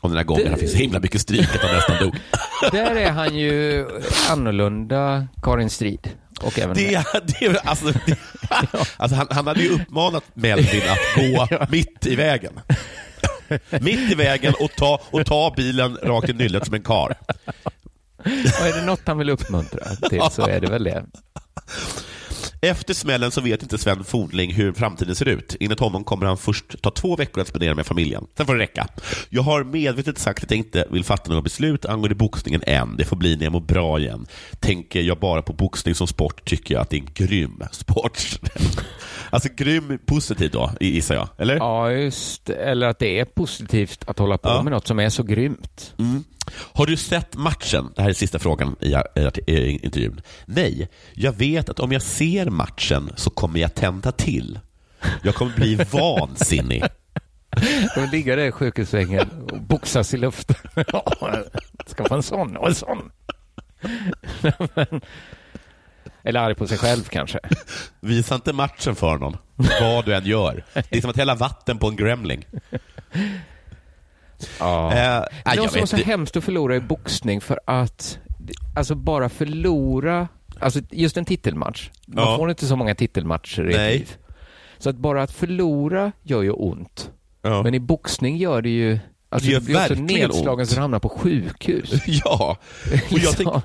om 0.01 0.09
den 0.09 0.17
här 0.17 0.23
gången 0.23 0.43
Det- 0.43 0.49
han 0.49 0.59
fick 0.59 0.69
så 0.69 0.77
himla 0.77 0.99
mycket 0.99 1.21
stryk 1.21 1.55
att 1.55 1.61
han 1.61 1.75
nästan 1.75 1.97
dog. 2.03 2.15
Där 2.71 2.95
är 2.95 3.11
han 3.11 3.35
ju 3.35 3.87
annorlunda 4.29 5.27
Karin 5.41 5.69
Strid. 5.69 6.09
Och 6.41 6.59
även 6.59 6.75
Det, 6.75 7.03
det, 7.39 7.59
alltså, 7.65 7.85
det, 7.85 8.17
alltså 8.97 9.17
han, 9.17 9.27
han 9.29 9.47
hade 9.47 9.61
ju 9.61 9.69
uppmanat 9.69 10.23
Melvin 10.33 10.81
att 10.89 11.15
gå 11.15 11.47
mitt 11.69 12.05
i 12.05 12.15
vägen. 12.15 12.59
Mitt 13.69 14.11
i 14.11 14.15
vägen 14.15 14.53
och 14.59 14.71
ta, 14.71 15.01
och 15.11 15.25
ta 15.25 15.53
bilen 15.57 15.97
rakt 16.03 16.29
i 16.29 16.33
nyllet 16.33 16.65
som 16.65 16.73
en 16.73 16.83
kar. 16.83 17.15
Och 18.59 18.67
är 18.67 18.79
det 18.79 18.85
något 18.85 19.01
han 19.05 19.17
vill 19.17 19.29
uppmuntra 19.29 19.95
till 20.09 20.21
så 20.31 20.47
är 20.47 20.59
det 20.59 20.67
väl 20.69 20.83
det. 20.83 21.05
Efter 22.63 22.93
smällen 22.93 23.31
så 23.31 23.41
vet 23.41 23.63
inte 23.63 23.77
Sven 23.77 24.03
Fornling 24.03 24.53
hur 24.53 24.73
framtiden 24.73 25.15
ser 25.15 25.27
ut. 25.27 25.55
Enligt 25.59 25.79
honom 25.79 26.03
kommer 26.03 26.25
han 26.25 26.37
först 26.37 26.81
ta 26.81 26.91
två 26.91 27.15
veckor 27.15 27.41
att 27.41 27.47
spendera 27.47 27.75
med 27.75 27.85
familjen. 27.85 28.25
Sen 28.37 28.45
får 28.45 28.55
det 28.55 28.61
räcka. 28.63 28.87
Jag 29.29 29.41
har 29.41 29.63
medvetet 29.63 30.17
sagt 30.17 30.43
att 30.43 30.51
jag 30.51 30.57
inte 30.57 30.85
vill 30.91 31.03
fatta 31.03 31.29
några 31.29 31.41
beslut 31.41 31.85
angående 31.85 32.15
boxningen 32.15 32.63
än. 32.67 32.97
Det 32.97 33.05
får 33.05 33.15
bli 33.15 33.35
när 33.35 33.43
jag 33.43 33.51
mår 33.51 33.59
bra 33.61 33.99
igen. 33.99 34.25
Tänker 34.59 35.01
jag 35.01 35.19
bara 35.19 35.41
på 35.41 35.53
boxning 35.53 35.95
som 35.95 36.07
sport 36.07 36.45
tycker 36.49 36.73
jag 36.73 36.81
att 36.81 36.89
det 36.89 36.97
är 36.97 37.01
en 37.01 37.09
grym 37.13 37.63
sport. 37.71 38.39
alltså 39.29 39.49
grym 39.55 39.99
positiv 40.05 40.51
då, 40.51 40.71
gissar 40.79 41.15
jag. 41.15 41.27
Eller? 41.37 41.55
Ja, 41.55 41.91
just 41.91 42.49
Eller 42.49 42.87
att 42.87 42.99
det 42.99 43.19
är 43.19 43.25
positivt 43.25 44.03
att 44.07 44.19
hålla 44.19 44.37
på 44.37 44.49
Ja. 44.49 44.63
med 44.63 44.71
något 44.71 44.87
som 44.87 44.99
är 44.99 45.09
så 45.09 45.23
grymt. 45.23 45.93
Mm. 45.99 46.23
Har 46.53 46.85
du 46.85 46.97
sett 46.97 47.35
matchen? 47.35 47.93
Det 47.95 48.01
här 48.01 48.09
är 48.09 48.13
sista 48.13 48.39
frågan 48.39 48.75
i, 48.79 48.95
i, 49.51 49.85
intervjun. 49.85 50.21
Nej, 50.45 50.89
jag 51.13 51.33
vet 51.33 51.69
att 51.69 51.79
om 51.79 51.91
jag 51.91 52.01
ser 52.01 52.45
matchen 52.49 53.11
så 53.15 53.29
kommer 53.29 53.59
jag 53.59 53.75
tända 53.75 54.11
till. 54.11 54.59
Jag 55.23 55.35
kommer 55.35 55.55
bli 55.55 55.75
vansinnig. 55.91 56.83
De 57.95 58.05
ligger 58.11 58.37
där 58.37 58.45
i 58.45 58.51
sjukhussängen 58.51 59.29
och 59.51 59.61
boxas 59.61 60.13
i 60.13 60.17
luften. 60.17 60.55
Ska 61.85 62.05
få 62.05 62.15
en 62.15 62.23
sån 62.23 62.57
och 62.57 62.67
en 62.67 62.75
sån. 62.75 63.11
Eller 66.23 66.39
arg 66.39 66.55
på 66.55 66.67
sig 66.67 66.77
själv 66.77 67.03
kanske. 67.03 67.39
Visa 67.99 68.35
inte 68.35 68.53
matchen 68.53 68.95
för 68.95 69.17
någon, 69.17 69.37
vad 69.55 70.05
du 70.05 70.15
än 70.15 70.25
gör. 70.25 70.63
Det 70.73 70.97
är 70.97 71.01
som 71.01 71.09
att 71.09 71.17
hälla 71.17 71.35
vatten 71.35 71.77
på 71.77 71.87
en 71.87 71.95
gremling. 71.95 72.45
Ja. 74.59 74.91
Eh, 74.93 74.95
det 75.45 75.55
jag 75.55 75.71
vet 75.73 75.89
så 75.89 75.95
det. 75.95 76.03
hemskt 76.03 76.37
att 76.37 76.43
förlora 76.43 76.75
i 76.75 76.79
boxning 76.79 77.41
för 77.41 77.59
att 77.67 78.17
alltså 78.75 78.95
bara 78.95 79.29
förlora, 79.29 80.27
alltså 80.59 80.79
just 80.91 81.17
en 81.17 81.25
titelmatch. 81.25 81.89
Man 82.07 82.25
Ja. 82.25 82.37
får 82.37 82.49
inte 82.49 82.65
så 82.65 82.75
många 82.75 82.95
titelmatcher 82.95 83.65
i 83.69 83.71
ett 83.73 83.77
Nej. 83.77 83.97
liv. 83.97 84.15
Så 84.77 84.89
att 84.89 84.95
bara 84.95 85.23
att 85.23 85.31
förlora 85.31 86.11
gör 86.23 86.41
ju 86.41 86.51
ont. 86.51 87.11
Ja. 87.41 87.63
Men 87.63 87.73
i 87.73 87.79
boxning 87.79 88.37
gör 88.37 88.61
det 88.61 88.69
ju, 88.69 88.99
alltså 89.29 89.47
Det 89.47 89.53
gör 89.53 89.59
du 89.59 89.65
blir 89.65 89.75
också 89.75 89.87
verkligen 89.93 90.05
nedslagen 90.21 90.59
ont. 90.59 90.69
så 90.69 90.75
du 90.75 90.81
hamnar 90.81 90.99
på 90.99 91.09
sjukhus. 91.09 91.91
ja, 92.07 92.57
och 93.11 93.19
jag, 93.19 93.33
tänk, 93.37 93.49
Så. 93.49 93.61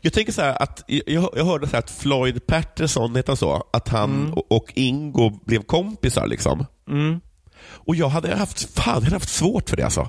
jag 0.00 0.12
tänker 0.12 0.32
så 0.32 0.42
här 0.42 0.62
att 0.62 0.84
jag, 0.86 1.28
jag 1.36 1.44
hörde 1.44 1.66
så 1.66 1.72
här 1.72 1.78
att 1.78 1.90
Floyd 1.90 2.46
Patterson, 2.46 3.16
heter 3.16 3.34
så, 3.34 3.64
att 3.72 3.88
han 3.88 4.32
och, 4.32 4.52
och 4.52 4.72
Ingo 4.74 5.30
blev 5.44 5.62
kompisar 5.62 6.26
liksom. 6.26 6.66
Mm. 6.88 7.20
Och 7.88 7.96
jag 7.96 8.08
hade 8.08 8.36
haft, 8.36 8.74
fan, 8.74 8.94
jag 8.94 9.00
hade 9.02 9.16
haft 9.16 9.28
svårt 9.28 9.70
för 9.70 9.76
det 9.76 9.84
alltså. 9.84 10.08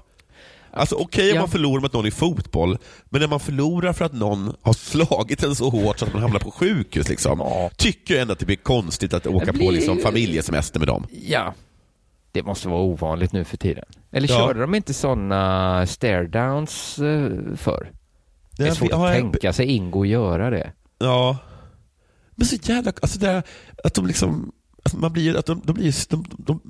Alltså 0.72 0.96
okej 0.96 1.30
om 1.32 1.36
Ja. 1.36 1.42
man 1.42 1.50
förlorar 1.50 1.82
mot 1.82 1.94
någon 1.94 2.06
i 2.06 2.12
fotboll, 2.12 2.78
men 3.10 3.22
när 3.22 3.28
man 3.28 3.40
förlorar 3.40 3.94
för 3.94 4.06
att 4.06 4.14
någon 4.14 4.56
har 4.62 4.74
slagit 4.74 5.44
en 5.44 5.56
så 5.56 5.70
hårt 5.70 6.00
så 6.00 6.06
att 6.06 6.14
man 6.14 6.22
hamnar 6.22 6.40
på 6.40 6.52
sjukhus, 6.52 7.10
liksom, 7.10 7.40
Ja. 7.40 7.70
tycker 7.78 8.14
jag 8.14 8.22
ändå 8.22 8.34
att 8.34 8.40
det 8.40 8.46
blir 8.46 8.56
konstigt 8.56 9.14
att 9.14 9.28
åka 9.28 9.46
Det 9.46 9.52
på 9.52 9.58
blir- 9.58 9.72
liksom, 9.72 9.98
familjesemester 10.00 10.80
med 10.80 10.88
dem. 10.88 11.08
Ja, 11.12 11.54
det 12.32 12.44
måste 12.44 12.68
vara 12.70 12.82
ovanligt 12.82 13.32
nu 13.32 13.44
för 13.44 13.58
tiden. 13.58 13.86
Eller 14.12 14.30
Ja. 14.30 14.38
körde 14.38 14.62
de 14.62 14.76
inte 14.76 14.94
sådana 14.94 15.86
stare-downs 15.86 17.00
eh, 17.00 17.56
förr? 17.58 17.92
Det 18.52 18.68
är 18.68 18.72
svårt 18.74 18.92
att 18.94 19.14
tänka 19.14 19.54
sig 19.54 19.66
Ingo 19.66 20.06
göra 20.06 20.50
det. 20.50 20.72
Ja. 21.00 21.38
Men 22.36 22.48
så 22.48 22.56
jävla, 22.62 22.92
alltså 23.02 23.20
det 23.20 23.28
här, 23.28 23.44
att 23.84 23.94
de 23.94 24.08
liksom, 24.08 24.52
alltså 24.84 24.98
man 24.98 25.14
blir, 25.14 25.38
att 25.38 25.46
de, 25.46 25.62
de 25.66 25.74
blir, 25.74 25.96
de, 26.10 26.26
de, 26.38 26.62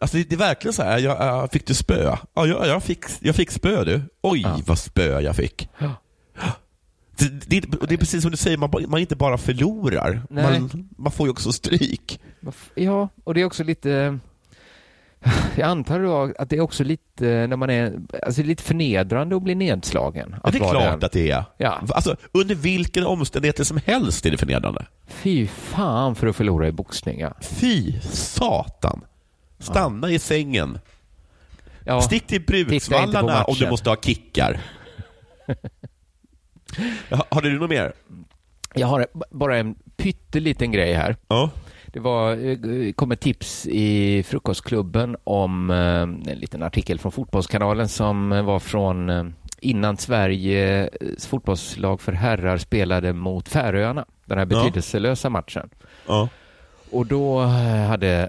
Alltså 0.00 0.16
det, 0.16 0.24
det 0.28 0.34
är 0.34 0.38
verkligen 0.38 0.72
så 0.72 0.82
här, 0.82 0.98
jag, 0.98 1.16
jag 1.20 1.52
fick 1.52 1.66
du 1.66 1.74
spö? 1.74 2.16
Ja, 2.34 2.46
jag, 2.46 2.66
jag, 2.66 2.82
fick, 2.82 3.04
jag 3.20 3.34
fick 3.36 3.50
spö 3.50 3.84
du. 3.84 4.00
Oj, 4.22 4.40
Ja. 4.42 4.60
vad 4.66 4.78
spö 4.78 5.20
jag 5.20 5.36
fick. 5.36 5.68
Ja. 5.78 5.90
Det, 7.16 7.28
det, 7.28 7.60
det 7.88 7.94
är 7.94 7.98
precis 7.98 8.22
som 8.22 8.30
du 8.30 8.36
säger, 8.36 8.56
man, 8.56 8.70
man 8.88 9.00
inte 9.00 9.16
bara 9.16 9.38
förlorar, 9.38 10.22
man, 10.30 10.88
man 10.98 11.12
får 11.12 11.26
ju 11.26 11.30
också 11.30 11.52
stryk. 11.52 12.20
Ja, 12.74 13.08
och 13.24 13.34
det 13.34 13.40
är 13.40 13.44
också 13.44 13.64
lite... 13.64 14.18
Jag 15.56 15.68
antar 15.68 16.00
då 16.00 16.32
att 16.38 16.50
det 16.50 16.56
är 16.56 16.60
också 16.60 16.84
lite, 16.84 17.24
när 17.46 17.56
man 17.56 17.70
är, 17.70 17.92
alltså 18.26 18.42
lite 18.42 18.62
förnedrande 18.62 19.36
att 19.36 19.42
bli 19.42 19.54
nedslagen. 19.54 20.28
Ja, 20.32 20.38
Att 20.42 20.52
det 20.52 20.58
är 20.58 20.70
klart 20.70 20.82
den. 21.00 21.04
att 21.04 21.12
det 21.12 21.30
är. 21.30 21.44
Ja. 21.58 21.82
Alltså, 21.88 22.16
under 22.32 22.54
vilken 22.54 23.06
omständigheter 23.06 23.64
som 23.64 23.80
helst 23.86 24.26
är 24.26 24.30
det 24.30 24.36
förnedrande. 24.36 24.86
Fy 25.06 25.46
fan 25.46 26.14
för 26.14 26.26
att 26.26 26.36
förlora 26.36 26.68
i 26.68 26.72
boxning, 26.72 27.20
ja. 27.20 27.32
Fy 27.40 27.92
satan. 28.02 29.00
Stanna 29.58 30.10
i 30.10 30.18
sängen. 30.18 30.78
ja. 31.84 32.00
Stick 32.00 32.26
till 32.26 32.42
Bruksvallarna 32.42 33.44
om 33.44 33.54
du 33.54 33.70
måste 33.70 33.90
ha 33.90 33.96
kickar. 33.96 34.60
Har 37.30 37.42
du 37.42 37.58
något 37.58 37.70
mer? 37.70 37.92
Jag 38.74 38.86
har 38.86 39.06
bara 39.30 39.56
en 39.56 39.74
pytteliten 39.96 40.72
grej 40.72 40.92
här. 40.94 41.16
Ja. 41.28 41.50
Det 41.86 42.00
var, 42.00 42.32
eh, 42.32 42.92
kom 42.92 43.12
ett 43.12 43.20
tips 43.20 43.66
i 43.66 44.22
Frukostklubben 44.22 45.16
om 45.24 45.70
eh, 45.70 45.76
en 46.32 46.38
liten 46.38 46.62
artikel 46.62 46.98
från 46.98 47.12
Fotbollskanalen 47.12 47.88
som 47.88 48.28
var 48.30 48.58
från 48.58 49.10
eh, 49.10 49.24
innan 49.60 49.96
Sveriges 49.96 51.26
fotbollslag 51.26 52.00
för 52.00 52.12
herrar 52.12 52.58
spelade 52.58 53.12
mot 53.12 53.48
Färöarna. 53.48 54.04
Den 54.24 54.38
här 54.38 54.44
betydelselösa 54.44 55.30
matchen. 55.30 55.70
ja. 56.06 56.28
Och 56.90 57.06
då 57.06 57.40
hade 57.88 58.28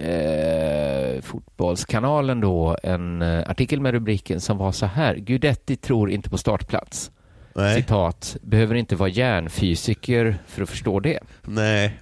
eh, 0.00 1.20
Fotbollskanalen 1.22 2.40
då 2.40 2.76
en 2.82 3.22
eh, 3.22 3.50
artikel 3.50 3.80
med 3.80 3.92
rubriken 3.92 4.40
som 4.40 4.58
var 4.58 4.72
så 4.72 4.86
här. 4.86 5.14
Gudetti 5.16 5.76
tror 5.76 6.10
inte 6.10 6.30
på 6.30 6.38
startplats. 6.38 7.10
Nej. 7.54 7.76
Citat. 7.76 8.36
Behöver 8.42 8.74
inte 8.74 8.96
vara 8.96 9.08
hjärnfysiker 9.08 10.36
för 10.46 10.62
att 10.62 10.68
förstå 10.70 11.00
det. 11.00 11.18
Nej. 11.42 11.98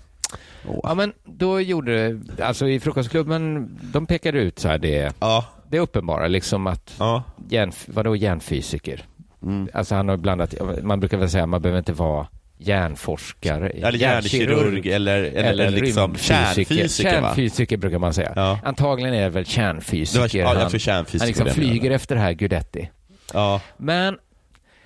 Åh. 0.68 0.80
Ja, 0.82 0.94
men 0.94 1.12
då 1.24 1.60
gjorde, 1.60 2.20
alltså 2.42 2.68
i 2.68 2.80
Frukostklubben, 2.80 3.70
de 3.92 4.06
pekade 4.06 4.38
ut 4.38 4.58
så 4.58 4.68
här 4.68 4.78
det, 4.78 5.14
Ja. 5.20 5.44
det 5.70 5.78
uppenbara, 5.78 6.28
liksom 6.28 6.66
att, 6.66 6.94
Ja. 6.98 7.22
hjärn, 7.48 7.72
vadå 7.86 8.16
hjärnfysiker? 8.16 9.04
Mm. 9.42 9.68
Alltså 9.74 9.94
han 9.94 10.08
har 10.08 10.16
blandat, 10.16 10.54
man 10.82 11.00
brukar 11.00 11.18
väl 11.18 11.30
säga, 11.30 11.46
man 11.46 11.62
behöver 11.62 11.78
inte 11.78 11.92
vara 11.92 12.26
hjärnforskare, 12.66 13.68
Eller 13.70 13.92
hjärnkirurg 13.98 14.86
eller, 14.88 15.22
eller, 15.22 15.48
eller 15.66 15.70
liksom 15.80 16.02
rymdfysiker. 16.10 16.74
kärnfysiker. 16.74 17.20
va? 17.20 17.26
Kärnfysiker 17.28 17.76
brukar 17.76 17.98
man 17.98 18.14
säga. 18.14 18.32
Ja. 18.36 18.58
Antagligen 18.64 19.14
är 19.14 19.22
det 19.22 19.28
väl 19.28 19.44
Det 19.44 19.50
kärnfysiker. 19.50 20.20
var, 20.44 20.54
ja, 20.54 20.60
han, 20.60 20.70
kärnfysiker. 20.78 21.18
han 21.20 21.26
liksom 21.28 21.44
det 21.46 21.52
flyger 21.52 21.74
menade. 21.74 21.94
efter 21.94 22.14
det 22.14 22.20
här 22.20 22.32
Gudetti. 22.32 22.90
Ja. 23.34 23.60
Men, 23.76 24.18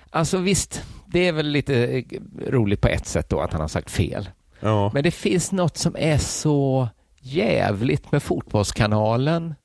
alltså 0.09 0.37
visst, 0.37 0.83
det 1.05 1.27
är 1.27 1.31
väl 1.31 1.47
lite 1.47 1.75
eh, 1.87 2.03
roligt 2.49 2.81
på 2.81 2.87
ett 2.87 3.07
sätt 3.07 3.29
då 3.29 3.39
att 3.41 3.51
han 3.51 3.61
har 3.61 3.67
sagt 3.67 3.91
fel. 3.91 4.29
Ja. 4.59 4.91
Men 4.93 5.03
det 5.03 5.11
finns 5.11 5.51
något 5.51 5.77
som 5.77 5.95
är 5.99 6.17
så 6.17 6.89
jävligt 7.21 8.11
med 8.11 8.23
Fotbollskanalen 8.23 9.55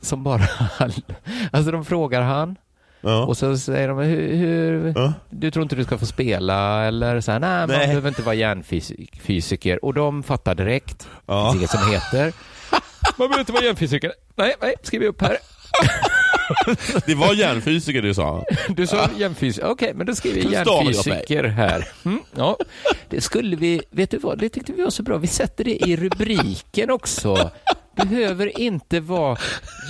som 0.00 0.22
bara... 0.22 0.42
alltså 1.52 1.70
de 1.72 1.84
frågar 1.84 2.20
han 2.22 2.56
Ja. 3.00 3.24
och 3.24 3.36
så 3.36 3.56
säger 3.58 3.88
de 3.88 3.98
hur, 3.98 4.34
hur 4.36 4.92
Ja. 4.96 5.12
du 5.30 5.50
tror 5.50 5.62
inte 5.62 5.76
du 5.76 5.84
ska 5.84 5.98
få 5.98 6.06
spela 6.06 6.84
eller 6.84 7.20
så 7.20 7.32
här, 7.32 7.38
nej, 7.38 7.50
man 7.58 7.68
Nej. 7.68 7.86
behöver 7.86 8.08
inte 8.08 8.22
vara 8.22 8.34
hjärnfysiker 8.34 9.84
och 9.84 9.94
de 9.94 10.22
fattar 10.22 10.54
direkt. 10.54 11.08
Ja. 11.26 11.34
Det 11.44 11.58
finns 11.58 11.60
inget 11.60 11.70
som 11.70 11.92
heter. 11.92 12.32
Man 13.16 13.28
behöver 13.28 13.40
inte 13.40 13.52
vara 13.52 13.64
hjärnfysiker. 13.64 14.12
Nej, 14.36 14.54
nej, 14.62 14.74
skriver 14.82 15.06
upp 15.06 15.20
här. 15.22 15.36
Det 17.06 17.14
var 17.14 17.34
hjärnfysiker 17.34 18.02
du 18.02 18.14
sa. 18.14 18.44
Du 18.68 18.86
sa 18.86 19.08
hjärnfysiker. 19.18 19.68
Okej, 19.68 19.92
men 19.94 20.06
då 20.06 20.14
skriver 20.14 20.52
jag 20.52 20.52
hjärnfysiker 20.52 21.44
här. 21.44 21.88
Mm, 22.04 22.20
ja. 22.36 22.56
Det 23.08 23.20
skulle 23.20 23.56
vi, 23.56 23.82
vet 23.90 24.10
du 24.10 24.18
vad, 24.18 24.38
det 24.38 24.48
tyckte 24.48 24.72
vi 24.72 24.82
var 24.82 24.90
så 24.90 25.02
bra. 25.02 25.18
Vi 25.18 25.26
sätter 25.26 25.64
det 25.64 25.76
i 25.88 25.96
rubriken 25.96 26.90
också. 26.90 27.50
Behöver 27.96 28.60
inte 28.60 29.00
vara 29.00 29.36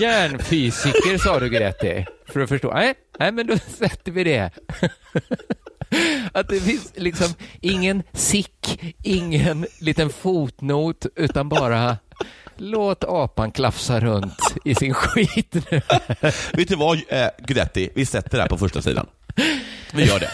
hjärnfysiker, 0.01 1.19
sa 1.19 1.41
du 1.41 1.49
Grete, 1.49 2.07
för 2.33 2.41
att 2.41 2.49
förstå. 2.49 2.73
Nej, 2.75 2.95
nej 3.19 3.33
men 3.33 3.47
då 3.47 3.57
sätter 3.79 4.13
vi 4.13 4.25
det. 4.25 4.51
Att 6.33 6.49
det 6.49 6.61
finns 6.61 6.93
liksom 6.97 7.29
ingen 7.61 8.03
sick, 8.13 8.81
ingen 9.03 9.67
liten 9.81 10.11
fotnot, 10.11 11.07
utan 11.17 11.49
bara 11.49 11.97
låt 12.57 13.05
apan 13.05 13.53
klafsa 13.53 14.01
runt 14.01 14.39
i 14.65 14.75
sin 14.75 14.95
skit 14.95 15.55
nu. 15.71 15.81
Vet 16.53 16.69
du 16.69 16.77
vad, 16.77 17.01
eh, 17.09 17.27
Gudetti? 17.39 17.91
Vi 17.95 18.07
sätter 18.07 18.31
det 18.37 18.43
här 18.43 18.49
på 18.49 18.59
första 18.59 18.83
sidan. 18.83 19.07
Vi 19.95 20.05
gör 20.05 20.19
det. 20.19 20.31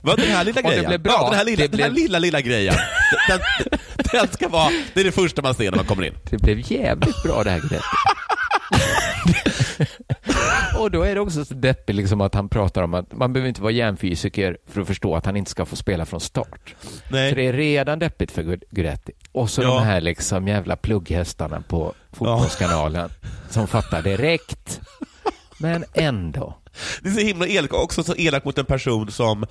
Vad 0.00 0.18
den 0.18 0.28
här 0.30 0.44
lilla 0.44 0.60
Om 0.60 0.62
det 0.62 0.74
grejen? 0.74 0.88
blev 0.88 1.00
bra, 1.00 1.12
ja, 1.12 1.28
den 1.28 1.38
här 1.38 1.44
lilla, 1.44 1.62
det 1.62 1.68
den 1.68 1.80
här 1.80 1.90
blev- 1.90 2.02
lilla, 2.04 2.18
lilla 2.18 2.40
grejen. 2.40 2.74
Den, 3.28 3.40
den, 3.70 3.78
den 4.12 4.28
ska 4.32 4.48
vara, 4.48 4.70
det 4.94 5.00
är 5.00 5.04
det 5.04 5.12
första 5.12 5.42
man 5.42 5.54
ser 5.54 5.70
när 5.70 5.76
man 5.76 5.86
kommer 5.86 6.04
in. 6.04 6.14
Det 6.30 6.38
blev 6.42 6.72
jävligt 6.72 7.22
bra 7.22 7.44
det 7.44 7.50
här 7.50 7.60
Grete. 7.60 7.80
Och 10.80 10.90
då 10.90 11.02
är 11.02 11.14
det 11.14 11.20
också 11.20 11.44
så 11.44 11.54
deppigt 11.54 11.96
liksom 11.96 12.20
att 12.20 12.34
han 12.34 12.48
pratar 12.48 12.82
om 12.82 12.94
att 12.94 13.12
man 13.12 13.32
behöver 13.32 13.48
inte 13.48 13.62
vara 13.62 13.72
hjärnfysiker 13.72 14.58
för 14.66 14.80
att 14.80 14.86
förstå 14.86 15.16
att 15.16 15.26
han 15.26 15.36
inte 15.36 15.50
ska 15.50 15.64
få 15.64 15.76
spela 15.76 16.06
från 16.06 16.20
start. 16.20 16.74
Nej. 17.10 17.28
För 17.30 17.36
det 17.36 17.46
är 17.46 17.52
redan 17.52 17.98
deppigt 17.98 18.30
för 18.32 18.42
Gu- 18.42 18.62
Guidetti. 18.70 19.12
Och 19.32 19.50
så 19.50 19.62
Ja. 19.62 19.68
de 19.68 19.82
här 19.84 20.00
liksom 20.00 20.48
jävla 20.48 20.76
plugghästarna 20.76 21.62
på 21.68 21.92
Fotbollskanalen 22.12 23.10
som 23.50 23.66
fattar 23.66 24.02
direkt. 24.02 24.80
Men 25.60 25.84
ändå. 25.94 26.54
Det 27.02 27.08
är 27.08 27.12
så 27.12 27.20
himla 27.20 27.46
elak, 27.46 27.72
också 27.72 28.02
så 28.02 28.14
elak 28.16 28.44
mot 28.44 28.58
en 28.58 28.64
person 28.64 29.10
som 29.10 29.46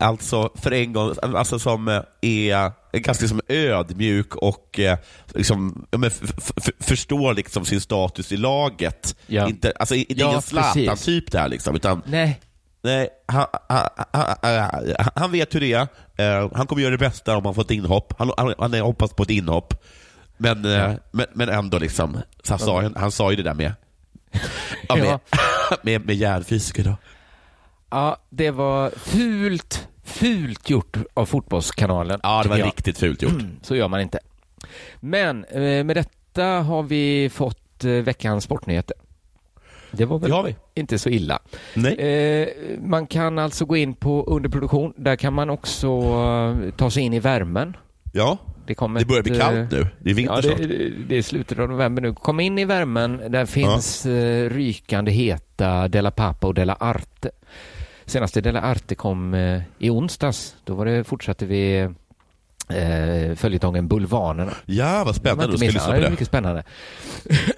alltså 0.00 0.50
för 0.54 0.72
en 0.72 0.92
gång, 0.92 1.14
alltså 1.22 1.58
som 1.58 2.02
är 2.20 2.72
ganska 2.98 3.22
liksom 3.22 3.40
ödmjuk 3.48 4.34
och 4.34 4.78
eh, 4.78 4.98
liksom, 5.34 5.86
ja, 5.90 5.98
men 5.98 6.10
förstår 6.80 7.34
liksom 7.34 7.64
sin 7.64 7.80
status 7.80 8.32
i 8.32 8.36
laget. 8.36 9.16
Ja. 9.26 9.48
Inte, 9.48 9.72
alltså, 9.76 9.94
det 9.94 10.00
är 10.12 10.20
Ja, 10.20 10.28
ingen. 10.28 10.42
Zlatan-typ 10.42 11.32
där 11.32 11.48
liksom, 11.48 11.76
utan 11.76 12.02
Nej, 12.06 12.40
nej, 12.82 13.08
han, 13.26 13.46
han, 13.68 13.88
han, 14.12 15.08
han, 15.14 15.32
vet 15.32 15.54
hur 15.54 15.60
det 15.60 15.72
är. 15.72 15.88
Eh, 16.16 16.50
han 16.54 16.66
kommer 16.66 16.82
göra 16.82 16.90
det 16.90 16.98
bästa 16.98 17.36
om 17.36 17.44
han 17.44 17.54
får 17.54 17.62
ett 17.62 17.70
inhopp. 17.70 18.14
Han, 18.18 18.32
han, 18.36 18.54
han 18.58 18.74
hoppas 18.74 19.14
på 19.14 19.22
ett 19.22 19.30
inhopp. 19.30 19.84
Men, 20.36 20.64
eh, 20.64 20.92
men, 21.10 21.26
men 21.32 21.48
ändå, 21.48 21.78
liksom, 21.78 22.18
han, 22.48 22.58
sa, 22.58 22.90
han 22.96 23.12
sa 23.12 23.30
ju 23.30 23.36
det 23.36 23.42
där 23.42 23.54
med, 23.54 23.72
ja, 24.88 24.96
med, 24.96 25.18
med, 25.82 26.06
med 26.06 26.14
hjärnfysiker. 26.16 26.84
Då. 26.84 26.96
ja, 27.90 28.16
det 28.30 28.50
var 28.50 28.90
fult, 28.90 29.88
fult 30.04 30.70
gjort 30.70 30.96
av 31.14 31.26
Fotbollskanalen. 31.26 32.20
Ja, 32.22 32.42
det 32.42 32.48
var 32.48 32.56
jag. 32.56 32.66
riktigt 32.66 32.98
fult 32.98 33.22
gjort. 33.22 33.42
Så 33.62 33.76
gör 33.76 33.88
man 33.88 34.00
inte. 34.00 34.18
Men 35.00 35.44
eh, 35.44 35.84
med 35.84 35.96
detta 35.96 36.44
har 36.44 36.82
vi 36.82 37.30
fått 37.34 37.84
eh, 37.84 37.90
veckans 37.90 38.44
sportnyheter. 38.44 38.96
Det 39.90 40.04
var 40.04 40.18
väl 40.18 40.30
Det 40.30 40.36
har 40.36 40.42
vi. 40.42 40.56
inte 40.74 40.98
så 40.98 41.08
illa. 41.08 41.38
Nej. 41.74 41.94
Eh, 41.94 42.48
man 42.84 43.06
kan 43.06 43.38
alltså 43.38 43.64
gå 43.64 43.76
in 43.76 43.94
på 43.94 44.24
underproduktion. 44.24 44.92
Där 44.96 45.16
kan 45.16 45.32
man 45.32 45.50
också 45.50 45.88
eh, 45.88 46.70
ta 46.76 46.90
sig 46.90 47.02
in 47.02 47.12
i 47.12 47.18
värmen. 47.20 47.76
Ja, 48.12 48.38
Det, 48.66 48.74
kom 48.74 48.94
det 48.94 49.04
börjar 49.04 49.22
bli 49.22 49.38
kallt 49.38 49.70
nu. 49.70 49.86
Det 49.98 50.10
är 50.10 50.14
vinter 50.14 50.40
Ja, 50.44 50.56
det, 50.56 50.66
det, 50.66 50.88
det 51.08 51.18
är 51.18 51.22
slutet 51.22 51.58
av 51.58 51.68
november 51.68 52.02
nu. 52.02 52.14
Kom 52.14 52.40
in 52.40 52.58
i 52.58 52.64
värmen. 52.64 53.22
Där 53.28 53.46
finns 53.46 54.06
eh, 54.06 54.50
rykande 54.50 55.10
heta 55.10 55.88
Della 55.88 56.10
Pappa 56.10 56.46
och 56.46 56.54
Della 56.54 56.74
Arte. 56.74 57.30
Senaste 58.06 58.40
Della 58.40 58.60
Arte 58.60 58.94
kom 58.94 59.34
eh, 59.34 59.62
i 59.78 59.90
onsdags. 59.90 60.56
Då 60.64 60.74
var 60.74 60.86
det, 60.86 61.04
fortsatte 61.04 61.46
vi 61.46 61.78
eh, 62.68 63.34
följetongen 63.36 63.88
Bulvanerna. 63.88 64.52
Ja, 64.66 65.02
vad 65.06 65.14
spännande. 65.14 65.56
ska 65.58 65.66
lyssna 65.66 65.82
ja, 65.88 65.94
på 65.94 66.00
det. 66.00 66.10
mycket 66.10 66.26
spännande. 66.26 66.62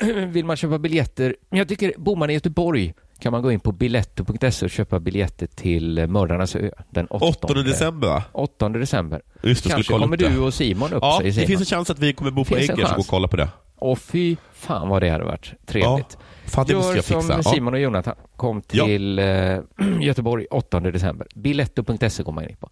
Vill 0.26 0.44
man 0.44 0.56
köpa 0.56 0.78
biljetter? 0.78 1.36
Jag 1.50 1.68
tycker, 1.68 1.92
bor 1.96 2.16
man 2.16 2.30
i 2.30 2.32
Göteborg 2.32 2.94
kan 3.24 3.32
man 3.32 3.42
gå 3.42 3.52
in 3.52 3.60
på 3.60 3.72
biletto.se 3.72 4.64
och 4.66 4.70
köpa 4.70 5.00
biljetter 5.00 5.46
till 5.46 5.98
eh, 5.98 6.06
Mördarnas 6.06 6.56
ö 6.56 6.70
den 6.90 7.06
8, 7.06 7.26
8 7.46 7.54
december, 7.54 8.08
va? 8.08 8.22
8 8.32 8.68
december. 8.68 9.22
Just 9.42 9.64
det, 9.64 9.70
Kanske 9.70 9.92
kommer 9.92 10.16
det. 10.16 10.28
du 10.28 10.38
och 10.40 10.54
Simon 10.54 10.92
upp, 10.92 11.02
Ja, 11.02 11.16
säger 11.18 11.30
det 11.30 11.34
Simon. 11.34 11.46
finns 11.48 11.60
en 11.60 11.76
chans 11.76 11.90
att 11.90 11.98
vi 11.98 12.12
kommer 12.12 12.30
bo 12.30 12.44
på 12.44 12.56
Eggers 12.56 12.70
och 12.90 12.94
gå 12.96 13.00
och 13.00 13.06
kolla 13.06 13.28
på 13.28 13.36
det. 13.36 13.48
Och 13.76 13.98
fy 13.98 14.36
fan 14.52 14.88
vad 14.88 15.02
det 15.02 15.08
hade 15.10 15.24
varit 15.24 15.52
trevligt. 15.66 16.18
Fan, 16.44 16.66
det 16.68 16.74
måste 16.74 16.96
jag 16.96 17.04
fixa. 17.04 17.20
som 17.22 17.30
Ja. 17.30 17.42
Simon 17.42 17.74
och 17.74 17.80
Jonathan. 17.80 18.14
Kom 18.36 18.62
Ja. 18.70 18.84
till 18.84 19.18
eh, 19.18 19.58
Göteborg 20.00 20.46
8 20.50 20.80
december. 20.80 21.26
Biletto.se 21.34 22.22
går 22.22 22.32
man 22.32 22.48
in 22.48 22.56
på. 22.56 22.70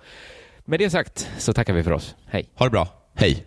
Med 0.64 0.80
det 0.80 0.90
sagt 0.90 1.28
så 1.38 1.52
tackar 1.52 1.72
vi 1.72 1.82
för 1.82 1.92
oss. 1.92 2.14
Hej. 2.26 2.48
Ha 2.54 2.66
det 2.66 2.70
bra. 2.70 2.88
Hej. 3.14 3.46